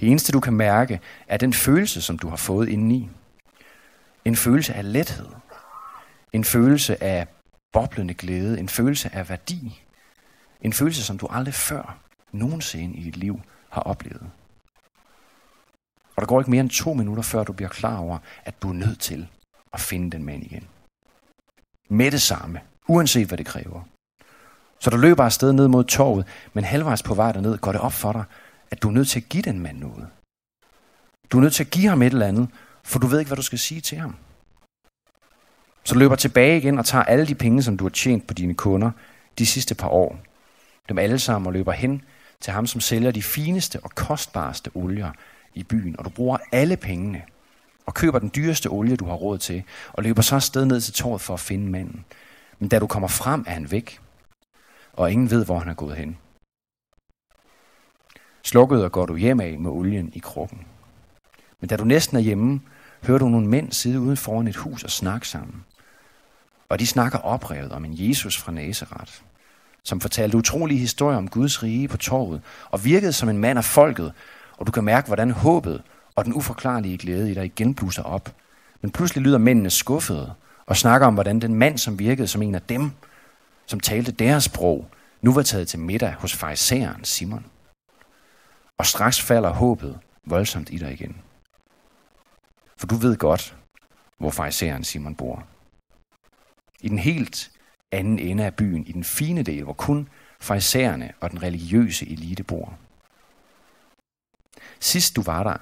Det 0.00 0.10
eneste, 0.10 0.32
du 0.32 0.40
kan 0.40 0.52
mærke, 0.52 1.00
er 1.28 1.36
den 1.36 1.52
følelse, 1.52 2.02
som 2.02 2.18
du 2.18 2.28
har 2.28 2.36
fået 2.36 2.68
indeni. 2.68 3.08
En 4.24 4.36
følelse 4.36 4.74
af 4.74 4.92
lethed. 4.92 5.26
En 6.32 6.44
følelse 6.44 7.02
af 7.02 7.26
boblende 7.72 8.14
glæde. 8.14 8.58
En 8.58 8.68
følelse 8.68 9.14
af 9.14 9.28
værdi. 9.28 9.82
En 10.60 10.72
følelse, 10.72 11.04
som 11.04 11.18
du 11.18 11.26
aldrig 11.26 11.54
før 11.54 11.98
nogensinde 12.32 12.94
i 12.96 13.02
dit 13.02 13.16
liv 13.16 13.40
har 13.70 13.82
oplevet. 13.82 14.30
Og 16.16 16.22
der 16.22 16.26
går 16.26 16.40
ikke 16.40 16.50
mere 16.50 16.60
end 16.60 16.70
to 16.70 16.92
minutter, 16.92 17.22
før 17.22 17.44
du 17.44 17.52
bliver 17.52 17.68
klar 17.68 17.98
over, 17.98 18.18
at 18.44 18.62
du 18.62 18.68
er 18.68 18.72
nødt 18.72 19.00
til 19.00 19.28
at 19.72 19.80
finde 19.80 20.10
den 20.10 20.24
mand 20.24 20.44
igen. 20.44 20.68
Med 21.88 22.10
det 22.10 22.22
samme, 22.22 22.60
uanset 22.88 23.28
hvad 23.28 23.38
det 23.38 23.46
kræver. 23.46 23.80
Så 24.80 24.90
du 24.90 24.96
løber 24.96 25.24
afsted 25.24 25.52
ned 25.52 25.68
mod 25.68 25.84
torvet, 25.84 26.26
men 26.52 26.64
halvvejs 26.64 27.02
på 27.02 27.14
vej 27.14 27.32
derned 27.32 27.58
går 27.58 27.72
det 27.72 27.80
op 27.80 27.92
for 27.92 28.12
dig, 28.12 28.24
at 28.70 28.82
du 28.82 28.88
er 28.88 28.92
nødt 28.92 29.08
til 29.08 29.20
at 29.20 29.28
give 29.28 29.42
den 29.42 29.60
mand 29.60 29.78
noget. 29.78 30.08
Du 31.32 31.36
er 31.38 31.42
nødt 31.42 31.54
til 31.54 31.64
at 31.64 31.70
give 31.70 31.88
ham 31.88 32.02
et 32.02 32.12
eller 32.12 32.26
andet, 32.26 32.48
for 32.84 32.98
du 32.98 33.06
ved 33.06 33.18
ikke, 33.18 33.28
hvad 33.28 33.36
du 33.36 33.42
skal 33.42 33.58
sige 33.58 33.80
til 33.80 33.98
ham. 33.98 34.16
Så 35.84 35.94
du 35.94 35.98
løber 35.98 36.16
tilbage 36.16 36.58
igen 36.58 36.78
og 36.78 36.84
tager 36.84 37.04
alle 37.04 37.26
de 37.26 37.34
penge, 37.34 37.62
som 37.62 37.76
du 37.76 37.84
har 37.84 37.90
tjent 37.90 38.26
på 38.26 38.34
dine 38.34 38.54
kunder 38.54 38.90
de 39.38 39.46
sidste 39.46 39.74
par 39.74 39.88
år. 39.88 40.18
Dem 40.88 40.98
alle 40.98 41.18
sammen 41.18 41.46
og 41.46 41.52
løber 41.52 41.72
hen 41.72 42.02
til 42.40 42.52
ham, 42.52 42.66
som 42.66 42.80
sælger 42.80 43.10
de 43.10 43.22
fineste 43.22 43.80
og 43.82 43.90
kostbarste 43.90 44.70
olier 44.74 45.10
i 45.54 45.62
byen. 45.62 45.98
Og 45.98 46.04
du 46.04 46.10
bruger 46.10 46.38
alle 46.52 46.76
pengene 46.76 47.22
og 47.88 47.94
køber 47.94 48.18
den 48.18 48.30
dyreste 48.36 48.66
olie, 48.66 48.96
du 48.96 49.04
har 49.04 49.14
råd 49.14 49.38
til, 49.38 49.62
og 49.92 50.02
løber 50.02 50.22
så 50.22 50.34
afsted 50.34 50.64
ned 50.64 50.80
til 50.80 50.94
torvet 50.94 51.20
for 51.20 51.34
at 51.34 51.40
finde 51.40 51.70
manden. 51.70 52.04
Men 52.58 52.68
da 52.68 52.78
du 52.78 52.86
kommer 52.86 53.08
frem, 53.08 53.44
er 53.46 53.52
han 53.52 53.70
væk 53.70 54.00
og 54.92 55.12
ingen 55.12 55.30
ved, 55.30 55.44
hvor 55.44 55.58
han 55.58 55.68
er 55.68 55.74
gået 55.74 55.96
hen. 55.96 56.18
Slukket 58.42 58.84
og 58.84 58.92
går 58.92 59.06
du 59.06 59.16
hjem 59.16 59.40
af 59.40 59.58
med 59.58 59.70
olien 59.70 60.10
i 60.14 60.18
krukken. 60.18 60.66
Men 61.60 61.68
da 61.68 61.76
du 61.76 61.84
næsten 61.84 62.16
er 62.16 62.20
hjemme, 62.20 62.60
hører 63.06 63.18
du 63.18 63.28
nogle 63.28 63.46
mænd 63.46 63.72
sidde 63.72 64.00
uden 64.00 64.16
foran 64.16 64.48
et 64.48 64.56
hus 64.56 64.84
og 64.84 64.90
snakke 64.90 65.28
sammen. 65.28 65.64
Og 66.68 66.78
de 66.78 66.86
snakker 66.86 67.18
oprevet 67.18 67.72
om 67.72 67.84
en 67.84 67.94
Jesus 67.94 68.38
fra 68.38 68.52
Nazareth, 68.52 69.12
som 69.84 70.00
fortalte 70.00 70.36
utrolige 70.36 70.80
historier 70.80 71.18
om 71.18 71.28
Guds 71.28 71.62
rige 71.62 71.88
på 71.88 71.96
torvet, 71.96 72.40
og 72.70 72.84
virkede 72.84 73.12
som 73.12 73.28
en 73.28 73.38
mand 73.38 73.58
af 73.58 73.64
folket, 73.64 74.12
og 74.56 74.66
du 74.66 74.72
kan 74.72 74.84
mærke, 74.84 75.06
hvordan 75.06 75.30
håbet 75.30 75.82
og 76.18 76.24
den 76.24 76.34
uforklarlige 76.34 76.98
glæde 76.98 77.30
i 77.30 77.34
dig 77.34 77.44
igen 77.44 77.74
blusser 77.74 78.02
op. 78.02 78.34
Men 78.80 78.90
pludselig 78.90 79.22
lyder 79.22 79.38
mændene 79.38 79.70
skuffede 79.70 80.34
og 80.66 80.76
snakker 80.76 81.06
om, 81.06 81.14
hvordan 81.14 81.40
den 81.40 81.54
mand, 81.54 81.78
som 81.78 81.98
virkede 81.98 82.28
som 82.28 82.42
en 82.42 82.54
af 82.54 82.62
dem, 82.62 82.90
som 83.66 83.80
talte 83.80 84.12
deres 84.12 84.44
sprog, 84.44 84.90
nu 85.20 85.34
var 85.34 85.42
taget 85.42 85.68
til 85.68 85.78
middag 85.78 86.12
hos 86.12 86.34
farisæeren 86.34 87.04
Simon. 87.04 87.46
Og 88.78 88.86
straks 88.86 89.20
falder 89.20 89.50
håbet 89.50 89.98
voldsomt 90.24 90.70
i 90.70 90.78
dig 90.78 90.92
igen. 90.92 91.16
For 92.76 92.86
du 92.86 92.94
ved 92.94 93.16
godt, 93.16 93.56
hvor 94.18 94.30
farisæeren 94.30 94.84
Simon 94.84 95.14
bor. 95.14 95.46
I 96.80 96.88
den 96.88 96.98
helt 96.98 97.50
anden 97.92 98.18
ende 98.18 98.44
af 98.44 98.54
byen, 98.54 98.86
i 98.86 98.92
den 98.92 99.04
fine 99.04 99.42
del, 99.42 99.64
hvor 99.64 99.72
kun 99.72 100.08
farisæerne 100.40 101.12
og 101.20 101.30
den 101.30 101.42
religiøse 101.42 102.08
elite 102.08 102.42
bor. 102.42 102.78
Sidst 104.80 105.16
du 105.16 105.22
var 105.22 105.42
der, 105.42 105.56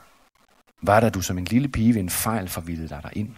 var 0.83 1.01
der 1.01 1.11
du 1.11 1.23
som 1.23 1.39
en 1.39 1.45
lille 1.45 1.69
pige 1.69 1.95
ved 1.95 2.01
en 2.01 2.11
fejl 2.11 2.49
forvildede 2.49 2.89
dig 2.89 3.11
ind. 3.13 3.35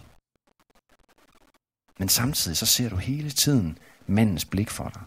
Men 1.99 2.09
samtidig 2.09 2.57
så 2.57 2.65
ser 2.65 2.89
du 2.89 2.95
hele 2.95 3.31
tiden 3.31 3.77
mandens 4.07 4.45
blik 4.45 4.69
for 4.69 4.89
dig. 4.89 5.01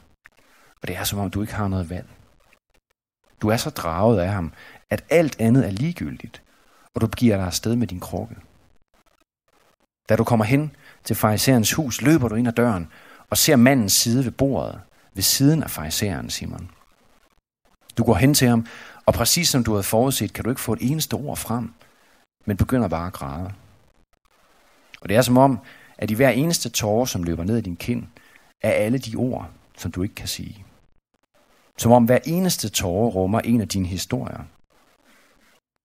Og 0.82 0.88
det 0.88 0.96
er 0.96 1.04
som 1.04 1.18
om, 1.18 1.30
du 1.30 1.40
ikke 1.42 1.54
har 1.54 1.68
noget 1.68 1.90
valg. 1.90 2.08
Du 3.42 3.48
er 3.48 3.56
så 3.56 3.70
draget 3.70 4.20
af 4.20 4.32
ham, 4.32 4.52
at 4.90 5.04
alt 5.10 5.40
andet 5.40 5.66
er 5.66 5.70
ligegyldigt, 5.70 6.42
og 6.94 7.00
du 7.00 7.06
giver 7.06 7.36
dig 7.36 7.46
afsted 7.46 7.76
med 7.76 7.86
din 7.86 8.00
krukke. 8.00 8.36
Da 10.08 10.16
du 10.16 10.24
kommer 10.24 10.44
hen 10.44 10.76
til 11.04 11.16
fariserens 11.16 11.72
hus, 11.72 12.02
løber 12.02 12.28
du 12.28 12.34
ind 12.34 12.48
ad 12.48 12.52
døren 12.52 12.88
og 13.30 13.38
ser 13.38 13.56
manden 13.56 13.88
sidde 13.88 14.24
ved 14.24 14.32
bordet 14.32 14.80
ved 15.14 15.22
siden 15.22 15.62
af 15.62 15.70
fariseren, 15.70 16.30
Simon. 16.30 16.70
Du 17.98 18.04
går 18.04 18.14
hen 18.14 18.34
til 18.34 18.48
ham, 18.48 18.66
og 19.06 19.14
præcis 19.14 19.48
som 19.48 19.64
du 19.64 19.72
havde 19.72 19.82
forudset, 19.82 20.32
kan 20.32 20.44
du 20.44 20.50
ikke 20.50 20.60
få 20.60 20.72
et 20.72 20.78
eneste 20.82 21.14
ord 21.14 21.36
frem, 21.36 21.74
men 22.44 22.56
begynder 22.56 22.88
bare 22.88 23.06
at 23.06 23.12
græde. 23.12 23.52
Og 25.00 25.08
det 25.08 25.16
er 25.16 25.22
som 25.22 25.38
om, 25.38 25.58
at 25.98 26.10
i 26.10 26.14
hver 26.14 26.30
eneste 26.30 26.68
tårer, 26.68 27.04
som 27.04 27.22
løber 27.22 27.44
ned 27.44 27.58
i 27.58 27.60
din 27.60 27.76
kind, 27.76 28.06
er 28.60 28.70
alle 28.70 28.98
de 28.98 29.16
ord, 29.16 29.50
som 29.76 29.92
du 29.92 30.02
ikke 30.02 30.14
kan 30.14 30.28
sige. 30.28 30.64
Som 31.78 31.92
om 31.92 32.04
hver 32.04 32.18
eneste 32.26 32.68
tårer 32.68 33.10
rummer 33.10 33.40
en 33.40 33.60
af 33.60 33.68
dine 33.68 33.86
historier. 33.86 34.44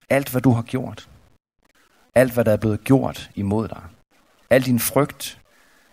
Alt, 0.09 0.31
hvad 0.31 0.41
du 0.41 0.51
har 0.51 0.61
gjort. 0.61 1.09
Alt, 2.15 2.33
hvad 2.33 2.45
der 2.45 2.51
er 2.51 2.57
blevet 2.57 2.83
gjort 2.83 3.31
imod 3.35 3.67
dig. 3.67 3.81
Al 4.49 4.65
din 4.65 4.79
frygt. 4.79 5.41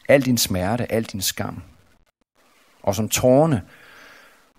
Al 0.09 0.23
din 0.23 0.39
smerte. 0.39 0.93
Al 0.93 1.03
din 1.05 1.21
skam. 1.21 1.63
Og 2.83 2.95
som 2.95 3.09
tårerne 3.09 3.63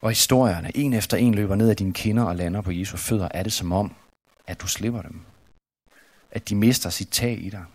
og 0.01 0.09
historierne, 0.09 0.77
en 0.77 0.93
efter 0.93 1.17
en 1.17 1.35
løber 1.35 1.55
ned 1.55 1.69
af 1.69 1.75
dine 1.75 1.93
kinder 1.93 2.23
og 2.23 2.35
lander 2.35 2.61
på 2.61 2.71
Jesu 2.71 2.97
fødder, 2.97 3.27
er 3.31 3.43
det 3.43 3.53
som 3.53 3.71
om, 3.71 3.95
at 4.47 4.61
du 4.61 4.67
slipper 4.67 5.01
dem. 5.01 5.21
At 6.35 6.49
de 6.49 6.55
mister 6.55 6.89
sit 6.89 7.09
tag 7.09 7.45
i 7.45 7.49
dig. 7.49 7.65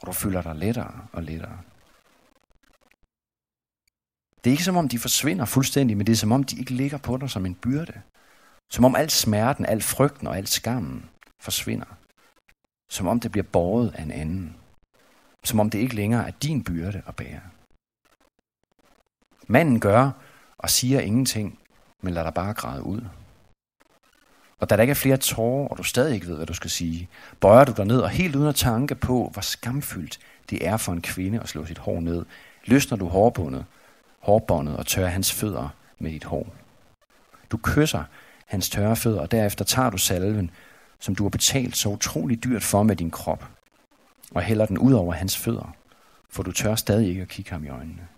Og 0.00 0.06
du 0.06 0.12
føler 0.12 0.42
dig 0.42 0.54
lettere 0.54 1.06
og 1.12 1.22
lettere. 1.22 1.58
Det 4.44 4.50
er 4.50 4.52
ikke 4.52 4.64
som 4.64 4.76
om, 4.76 4.88
de 4.88 4.98
forsvinder 4.98 5.44
fuldstændig, 5.44 5.96
men 5.96 6.06
det 6.06 6.12
er 6.12 6.16
som 6.16 6.32
om, 6.32 6.44
de 6.44 6.58
ikke 6.58 6.74
ligger 6.74 6.98
på 6.98 7.16
dig 7.16 7.30
som 7.30 7.46
en 7.46 7.54
byrde. 7.54 8.02
Som 8.70 8.84
om 8.84 8.96
al 8.96 9.10
smerten, 9.10 9.66
al 9.66 9.82
frygten 9.82 10.26
og 10.26 10.36
al 10.36 10.46
skammen 10.46 11.10
forsvinder. 11.40 11.96
Som 12.90 13.06
om 13.06 13.20
det 13.20 13.32
bliver 13.32 13.46
båret 13.52 13.94
af 13.94 14.02
en 14.02 14.10
anden. 14.10 14.56
Som 15.44 15.60
om 15.60 15.70
det 15.70 15.78
ikke 15.78 15.94
længere 15.94 16.26
er 16.26 16.30
din 16.30 16.64
byrde 16.64 17.02
at 17.06 17.16
bære. 17.16 17.40
Manden 19.46 19.80
gør 19.80 20.10
og 20.58 20.70
siger 20.70 21.00
ingenting, 21.00 21.58
men 22.00 22.14
lader 22.14 22.26
dig 22.26 22.34
bare 22.34 22.54
græde 22.54 22.82
ud. 22.82 23.02
Og 24.62 24.70
da 24.70 24.76
der 24.76 24.82
ikke 24.82 24.90
er 24.90 24.94
flere 24.94 25.16
tårer, 25.16 25.68
og 25.68 25.78
du 25.78 25.82
stadig 25.82 26.14
ikke 26.14 26.26
ved, 26.26 26.36
hvad 26.36 26.46
du 26.46 26.54
skal 26.54 26.70
sige, 26.70 27.08
bøjer 27.40 27.64
du 27.64 27.72
dig 27.76 27.84
ned 27.84 27.98
og 27.98 28.10
helt 28.10 28.36
uden 28.36 28.48
at 28.48 28.54
tanke 28.54 28.94
på, 28.94 29.30
hvor 29.32 29.42
skamfyldt 29.42 30.18
det 30.50 30.66
er 30.66 30.76
for 30.76 30.92
en 30.92 31.02
kvinde 31.02 31.40
at 31.40 31.48
slå 31.48 31.66
sit 31.66 31.78
hår 31.78 32.00
ned, 32.00 32.24
løsner 32.64 32.98
du 32.98 33.08
hårbundet 33.08 33.64
hårbåndet 34.22 34.76
og 34.76 34.86
tørrer 34.86 35.08
hans 35.08 35.32
fødder 35.32 35.68
med 35.98 36.10
dit 36.10 36.24
hår. 36.24 36.54
Du 37.50 37.58
kysser 37.62 38.04
hans 38.46 38.70
tørre 38.70 38.96
fødder, 38.96 39.20
og 39.20 39.30
derefter 39.30 39.64
tager 39.64 39.90
du 39.90 39.98
salven, 39.98 40.50
som 40.98 41.14
du 41.14 41.24
har 41.24 41.30
betalt 41.30 41.76
så 41.76 41.88
utrolig 41.88 42.44
dyrt 42.44 42.62
for 42.62 42.82
med 42.82 42.96
din 42.96 43.10
krop, 43.10 43.48
og 44.30 44.42
hælder 44.42 44.66
den 44.66 44.78
ud 44.78 44.92
over 44.92 45.12
hans 45.12 45.36
fødder, 45.36 45.74
for 46.30 46.42
du 46.42 46.52
tør 46.52 46.74
stadig 46.74 47.08
ikke 47.08 47.22
at 47.22 47.28
kigge 47.28 47.50
ham 47.50 47.64
i 47.64 47.68
øjnene. 47.68 48.08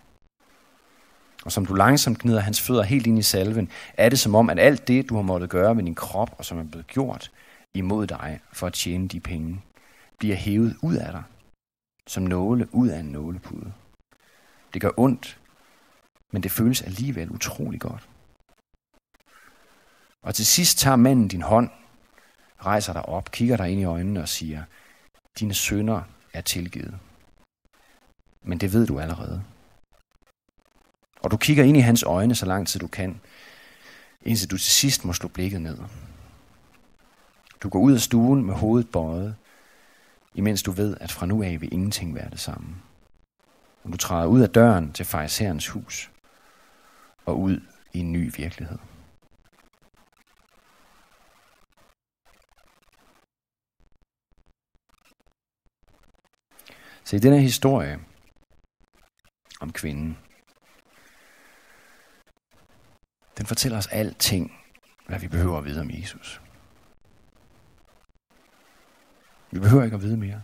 Og 1.45 1.51
som 1.51 1.65
du 1.65 1.73
langsomt 1.73 2.19
gnider 2.19 2.39
hans 2.39 2.61
fødder 2.61 2.83
helt 2.83 3.07
ind 3.07 3.19
i 3.19 3.21
salven, 3.21 3.69
er 3.93 4.09
det 4.09 4.19
som 4.19 4.35
om, 4.35 4.49
at 4.49 4.59
alt 4.59 4.87
det, 4.87 5.09
du 5.09 5.15
har 5.15 5.21
måttet 5.21 5.49
gøre 5.49 5.75
med 5.75 5.83
din 5.83 5.95
krop, 5.95 6.35
og 6.37 6.45
som 6.45 6.59
er 6.59 6.63
blevet 6.63 6.87
gjort 6.87 7.31
imod 7.73 8.07
dig 8.07 8.39
for 8.53 8.67
at 8.67 8.73
tjene 8.73 9.07
de 9.07 9.19
penge, 9.19 9.61
bliver 10.17 10.35
hævet 10.35 10.77
ud 10.81 10.95
af 10.95 11.11
dig, 11.11 11.23
som 12.07 12.23
nåle 12.23 12.67
ud 12.71 12.87
af 12.87 12.99
en 12.99 13.05
nålepude. 13.05 13.73
Det 14.73 14.81
gør 14.81 14.91
ondt, 14.97 15.39
men 16.31 16.43
det 16.43 16.51
føles 16.51 16.81
alligevel 16.81 17.31
utrolig 17.31 17.79
godt. 17.79 18.09
Og 20.23 20.35
til 20.35 20.45
sidst 20.45 20.77
tager 20.79 20.95
manden 20.95 21.27
din 21.27 21.41
hånd, 21.41 21.69
rejser 22.65 22.93
dig 22.93 23.05
op, 23.05 23.31
kigger 23.31 23.57
dig 23.57 23.69
ind 23.69 23.81
i 23.81 23.83
øjnene 23.83 24.21
og 24.21 24.29
siger, 24.29 24.63
dine 25.39 25.53
sønder 25.53 26.01
er 26.33 26.41
tilgivet. 26.41 26.99
Men 28.43 28.57
det 28.57 28.73
ved 28.73 28.87
du 28.87 28.99
allerede. 28.99 29.43
Og 31.25 31.31
du 31.31 31.37
kigger 31.37 31.63
ind 31.63 31.77
i 31.77 31.79
hans 31.79 32.03
øjne 32.03 32.35
så 32.35 32.45
lang 32.45 32.67
tid 32.67 32.79
du 32.79 32.87
kan, 32.87 33.21
indtil 34.21 34.51
du 34.51 34.57
til 34.57 34.71
sidst 34.71 35.05
må 35.05 35.13
slå 35.13 35.29
blikket 35.29 35.61
ned. 35.61 35.77
Du 37.63 37.69
går 37.69 37.79
ud 37.79 37.93
af 37.93 37.99
stuen 37.99 38.45
med 38.45 38.53
hovedet 38.53 38.91
bøjet, 38.91 39.35
imens 40.35 40.63
du 40.63 40.71
ved, 40.71 40.97
at 41.01 41.11
fra 41.11 41.25
nu 41.25 41.43
af 41.43 41.61
vil 41.61 41.73
ingenting 41.73 42.15
være 42.15 42.29
det 42.29 42.39
samme. 42.39 42.75
Og 43.83 43.91
du 43.91 43.97
træder 43.97 44.25
ud 44.25 44.41
af 44.41 44.49
døren 44.49 44.93
til 44.93 45.05
fejserens 45.05 45.67
hus 45.67 46.11
og 47.25 47.39
ud 47.39 47.61
i 47.93 47.99
en 47.99 48.11
ny 48.11 48.31
virkelighed. 48.37 48.77
Så 57.03 57.15
i 57.15 57.19
den 57.19 57.33
her 57.33 57.39
historie 57.39 57.99
om 59.59 59.71
kvinden, 59.71 60.17
den 63.37 63.45
fortæller 63.45 63.77
os 63.77 63.87
alting, 63.87 64.51
hvad 65.07 65.19
vi 65.19 65.27
behøver 65.27 65.57
at 65.57 65.65
vide 65.65 65.81
om 65.81 65.89
Jesus. 65.91 66.41
Vi 69.51 69.59
behøver 69.59 69.83
ikke 69.83 69.95
at 69.95 70.01
vide 70.01 70.17
mere. 70.17 70.41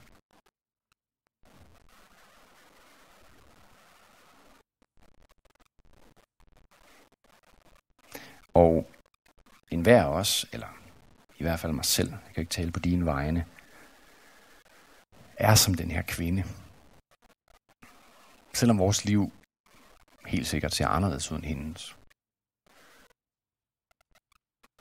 Og 8.54 8.92
enhver 9.72 10.04
af 10.04 10.08
os, 10.08 10.46
eller 10.54 10.68
i 11.38 11.44
hvert 11.44 11.60
fald 11.60 11.74
mig 11.74 11.86
selv, 11.86 12.10
jeg 12.12 12.34
kan 12.34 12.42
ikke 12.42 12.52
tale 12.52 12.72
på 12.72 12.80
dine 12.80 13.06
vegne, 13.06 13.46
er 15.38 15.56
som 15.56 15.74
den 15.74 15.92
her 15.92 16.02
kvinde. 16.02 16.44
Selvom 18.54 18.80
vores 18.80 19.06
liv 19.06 19.32
helt 20.26 20.48
sikkert 20.48 20.74
ser 20.74 20.88
anderledes 20.88 21.32
ud 21.32 21.38
end 21.38 21.46
hendes, 21.46 21.98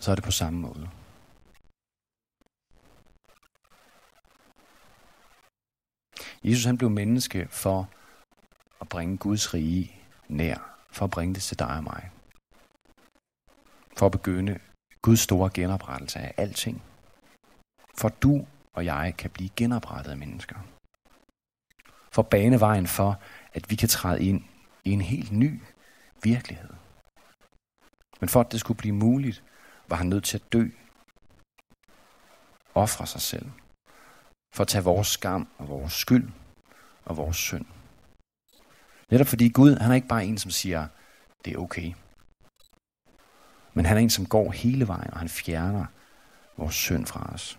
så 0.01 0.11
er 0.11 0.15
det 0.15 0.25
på 0.25 0.31
samme 0.31 0.59
måde. 0.61 0.91
Jesus 6.45 6.65
han 6.65 6.79
blev 6.79 6.91
menneske 6.91 7.49
for 7.51 7.91
at 8.81 8.89
bringe 8.89 9.17
Guds 9.17 9.55
rige 9.55 9.97
nær, 10.29 10.77
for 10.91 11.05
at 11.05 11.11
bringe 11.11 11.35
det 11.35 11.43
til 11.43 11.59
dig 11.59 11.77
og 11.77 11.85
mig. 11.85 12.11
For 13.97 14.07
at 14.07 14.13
begynde 14.13 14.59
Guds 15.03 15.21
store 15.21 15.51
genoprettelse 15.55 16.19
af 16.19 16.35
alting. 16.37 16.83
For 17.95 18.09
du 18.09 18.47
og 18.73 18.85
jeg 18.85 19.15
kan 19.19 19.31
blive 19.31 19.51
genoprettet 19.57 20.11
af 20.11 20.19
mennesker. 20.19 20.57
For 22.13 22.23
banevejen 22.23 22.87
for, 22.87 23.21
at 23.53 23.71
vi 23.71 23.77
kan 23.77 23.89
træde 23.89 24.25
ind 24.25 24.45
i 24.85 24.91
en 24.91 25.01
helt 25.01 25.33
ny 25.33 25.61
virkelighed. 26.23 26.71
Men 28.21 28.29
for 28.29 28.41
at 28.41 28.53
det 28.53 28.61
skulle 28.61 28.79
blive 28.79 28.95
muligt, 28.95 29.45
var 29.91 29.97
han 29.97 30.07
nødt 30.07 30.25
til 30.25 30.39
at 30.39 30.53
dø. 30.53 30.69
Ofre 32.75 33.07
sig 33.07 33.21
selv. 33.21 33.51
For 34.55 34.63
at 34.63 34.69
tage 34.69 34.85
vores 34.85 35.09
skam 35.09 35.49
og 35.59 35.69
vores 35.69 35.93
skyld 35.93 36.31
og 37.05 37.17
vores 37.17 37.37
synd. 37.37 37.67
Netop 39.11 39.27
fordi 39.27 39.49
Gud, 39.49 39.77
han 39.77 39.91
er 39.91 39.95
ikke 39.95 40.09
bare 40.09 40.25
en, 40.25 40.39
som 40.39 40.51
siger, 40.51 40.89
det 41.45 41.55
er 41.55 41.59
okay. 41.59 41.93
Men 43.75 43.87
han 43.87 43.97
er 43.97 44.01
en, 44.01 44.11
som 44.11 44.27
går 44.27 44.51
hele 44.51 44.89
vejen, 44.89 45.11
og 45.11 45.19
han 45.19 45.29
fjerner 45.29 45.87
vores 46.57 46.75
synd 46.75 47.07
fra 47.07 47.35
os. 47.35 47.59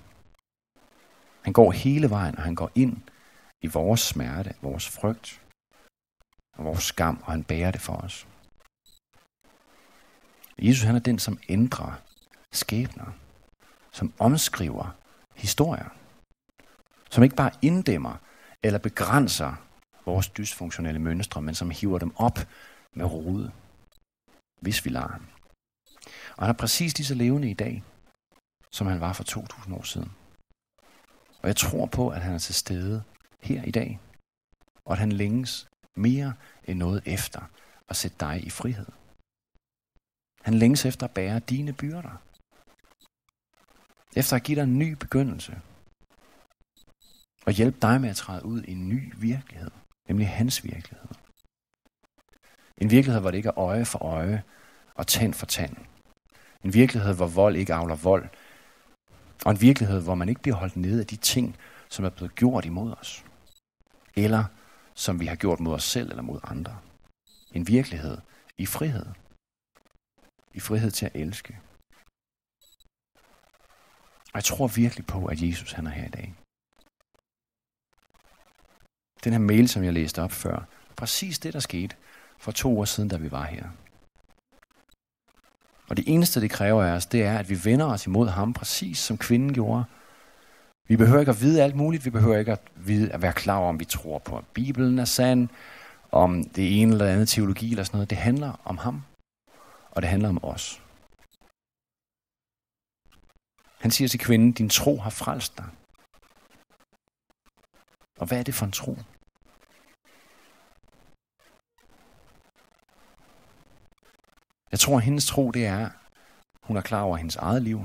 Han 1.42 1.54
går 1.54 1.72
hele 1.72 2.10
vejen, 2.10 2.38
og 2.38 2.44
han 2.44 2.56
går 2.56 2.72
ind 2.76 2.98
i 3.62 3.68
vores 3.68 4.00
smerte, 4.00 4.54
vores 4.62 4.90
frygt 4.90 5.42
og 6.58 6.66
vores 6.66 6.84
skam, 6.84 7.24
og 7.26 7.32
han 7.32 7.44
bærer 7.44 7.72
det 7.72 7.82
for 7.82 7.94
os. 7.94 8.28
Jesus 10.60 10.84
han 10.84 10.96
er 10.96 11.00
den, 11.00 11.20
som 11.20 11.40
ændrer 11.50 12.02
skæbner, 12.52 13.12
som 13.92 14.14
omskriver 14.20 14.96
historier, 15.36 15.90
som 17.10 17.24
ikke 17.24 17.36
bare 17.36 17.52
inddæmmer 17.62 18.16
eller 18.64 18.80
begrænser 18.80 19.56
vores 20.06 20.30
dysfunktionelle 20.30 21.00
mønstre, 21.00 21.42
men 21.42 21.56
som 21.56 21.70
hiver 21.70 22.00
dem 22.00 22.16
op 22.16 22.40
med 22.94 23.06
rode, 23.06 23.52
hvis 24.62 24.86
vi 24.86 24.90
lader 24.90 25.08
ham. 25.08 25.26
Og 26.38 26.44
han 26.44 26.50
er 26.50 26.58
præcis 26.58 26.98
lige 26.98 27.08
så 27.08 27.16
levende 27.16 27.50
i 27.50 27.54
dag, 27.54 27.84
som 28.72 28.88
han 28.88 29.02
var 29.02 29.14
for 29.14 29.24
2000 29.24 29.76
år 29.76 29.84
siden. 29.84 30.12
Og 31.42 31.48
jeg 31.48 31.56
tror 31.56 31.86
på, 31.86 32.10
at 32.10 32.22
han 32.22 32.34
er 32.34 32.40
til 32.40 32.56
stede 32.56 33.04
her 33.42 33.64
i 33.64 33.72
dag, 33.72 34.00
og 34.86 34.92
at 34.92 35.00
han 35.00 35.12
længes 35.12 35.68
mere 35.96 36.34
end 36.64 36.80
noget 36.80 37.04
efter 37.06 37.42
at 37.90 37.96
sætte 37.96 38.18
dig 38.20 38.46
i 38.46 38.50
frihed. 38.50 38.88
Han 40.42 40.54
længes 40.54 40.86
efter 40.86 41.08
at 41.08 41.14
bære 41.14 41.40
dine 41.40 41.74
byrder. 41.74 42.18
Efter 44.16 44.36
at 44.36 44.44
give 44.44 44.56
dig 44.56 44.64
en 44.64 44.80
ny 44.80 44.94
begyndelse. 44.94 45.62
Og 47.46 47.54
hjælpe 47.54 47.78
dig 47.82 48.02
med 48.02 48.10
at 48.10 48.16
træde 48.16 48.46
ud 48.46 48.64
i 48.64 48.72
en 48.72 48.90
ny 48.90 49.14
virkelighed. 49.18 49.72
Nemlig 50.08 50.30
hans 50.30 50.64
virkelighed. 50.64 51.10
En 52.78 52.92
virkelighed, 52.92 53.22
hvor 53.22 53.32
det 53.32 53.38
ikke 53.38 53.50
er 53.50 53.60
øje 53.60 53.86
for 53.86 54.00
øje 54.00 54.44
og 54.96 55.08
tand 55.08 55.34
for 55.34 55.46
tand. 55.46 55.76
En 56.64 56.74
virkelighed, 56.74 57.16
hvor 57.16 57.28
vold 57.28 57.56
ikke 57.56 57.74
avler 57.74 57.96
vold. 57.96 58.30
Og 59.46 59.52
en 59.52 59.62
virkelighed, 59.62 60.02
hvor 60.04 60.16
man 60.16 60.30
ikke 60.30 60.42
bliver 60.42 60.56
holdt 60.56 60.76
nede 60.76 61.00
af 61.00 61.08
de 61.08 61.16
ting, 61.16 61.58
som 61.90 62.06
er 62.06 62.10
blevet 62.10 62.36
gjort 62.36 62.66
imod 62.66 62.94
os. 63.00 63.26
Eller 64.16 64.46
som 64.94 65.20
vi 65.20 65.26
har 65.26 65.36
gjort 65.36 65.60
mod 65.60 65.74
os 65.74 65.84
selv 65.84 66.10
eller 66.10 66.24
mod 66.24 66.40
andre. 66.44 66.78
En 67.52 67.68
virkelighed 67.68 68.18
i 68.58 68.66
frihed. 68.66 69.06
I 70.54 70.60
frihed 70.60 70.92
til 70.92 71.06
at 71.06 71.16
elske. 71.16 71.60
Og 74.34 74.36
jeg 74.36 74.44
tror 74.44 74.68
virkelig 74.68 75.06
på, 75.06 75.26
at 75.26 75.42
Jesus 75.42 75.72
han 75.72 75.88
er 75.88 75.92
her 75.92 76.06
i 76.06 76.10
dag. 76.10 76.34
Den 79.24 79.34
her 79.34 79.40
mail, 79.40 79.70
som 79.70 79.84
jeg 79.84 79.94
læste 79.94 80.22
op 80.22 80.32
før, 80.32 80.64
præcis 80.96 81.40
det, 81.40 81.54
der 81.54 81.60
skete 81.60 81.96
for 82.38 82.52
to 82.52 82.80
år 82.80 82.86
siden, 82.86 83.10
da 83.10 83.18
vi 83.18 83.32
var 83.32 83.44
her. 83.44 83.70
Og 85.90 85.98
det 85.98 86.06
eneste, 86.08 86.42
det 86.42 86.52
kræver 86.52 86.84
af 86.84 86.92
os, 86.92 87.06
det 87.06 87.24
er, 87.24 87.38
at 87.38 87.50
vi 87.50 87.66
vender 87.66 87.86
os 87.86 88.06
imod 88.06 88.28
ham, 88.28 88.54
præcis 88.54 88.98
som 88.98 89.18
kvinden 89.18 89.54
gjorde. 89.54 89.84
Vi 90.88 90.98
behøver 90.98 91.20
ikke 91.20 91.30
at 91.30 91.42
vide 91.42 91.64
alt 91.64 91.76
muligt. 91.76 92.06
Vi 92.06 92.10
behøver 92.10 92.38
ikke 92.38 92.52
at, 92.52 92.62
vide, 92.76 93.12
at 93.12 93.22
være 93.22 93.34
klar 93.34 93.58
over, 93.58 93.70
om 93.70 93.80
vi 93.80 93.86
tror 93.86 94.20
på, 94.20 94.38
at 94.38 94.44
Bibelen 94.54 95.00
er 95.00 95.06
sand, 95.06 95.50
om 96.12 96.44
det 96.44 96.82
ene 96.82 96.92
eller 96.92 97.06
andet 97.06 97.30
teologi 97.30 97.72
eller 97.72 97.84
sådan 97.84 97.98
noget. 97.98 98.10
Det 98.10 98.18
handler 98.18 98.62
om 98.66 98.78
ham, 98.78 99.04
og 99.92 100.02
det 100.02 100.10
handler 100.10 100.30
om 100.30 100.44
os. 100.44 100.82
Han 103.82 103.92
siger 103.92 104.08
til 104.08 104.20
kvinden, 104.20 104.52
din 104.52 104.70
tro 104.70 104.98
har 104.98 105.10
frelst 105.10 105.58
dig. 105.58 105.70
Og 108.20 108.28
hvad 108.28 108.40
er 108.40 108.44
det 108.44 108.54
for 108.54 108.66
en 108.66 108.72
tro? 108.72 108.94
Jeg 114.72 114.80
tror, 114.80 114.98
at 114.98 115.04
hendes 115.04 115.28
tro, 115.28 115.52
det 115.52 115.66
er, 115.66 115.90
hun 116.64 116.78
er 116.78 116.82
klar 116.82 117.02
over 117.02 117.18
hendes 117.18 117.36
eget 117.36 117.62
liv, 117.62 117.80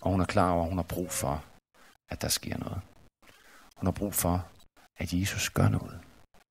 og 0.00 0.10
hun 0.10 0.20
er 0.20 0.24
klar 0.24 0.50
over, 0.50 0.62
at 0.62 0.68
hun 0.68 0.78
har 0.78 0.90
brug 0.94 1.10
for, 1.10 1.44
at 2.08 2.22
der 2.22 2.28
sker 2.28 2.56
noget. 2.58 2.80
Hun 3.76 3.86
har 3.86 3.92
brug 3.92 4.14
for, 4.14 4.48
at 4.96 5.12
Jesus 5.12 5.50
gør 5.50 5.68
noget. 5.68 6.00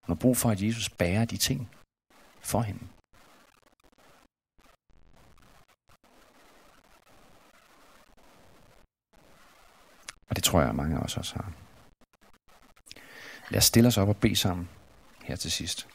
Hun 0.06 0.16
har 0.16 0.22
brug 0.22 0.38
for, 0.38 0.50
at 0.50 0.62
Jesus 0.62 0.90
bærer 0.90 1.26
de 1.26 1.38
ting 1.38 1.70
for 2.42 2.62
hende. 2.62 2.84
Og 10.34 10.36
det 10.36 10.44
tror 10.44 10.60
jeg, 10.60 10.70
at 10.70 10.76
mange 10.76 10.96
af 10.98 11.00
os 11.00 11.18
også 11.18 11.36
har. 11.36 11.52
Lad 13.50 13.58
os 13.58 13.66
stille 13.66 13.88
os 13.88 13.98
op 13.98 14.10
og 14.10 14.18
bede 14.18 14.36
sammen 14.36 14.70
her 15.24 15.36
til 15.36 15.52
sidst. 15.52 15.88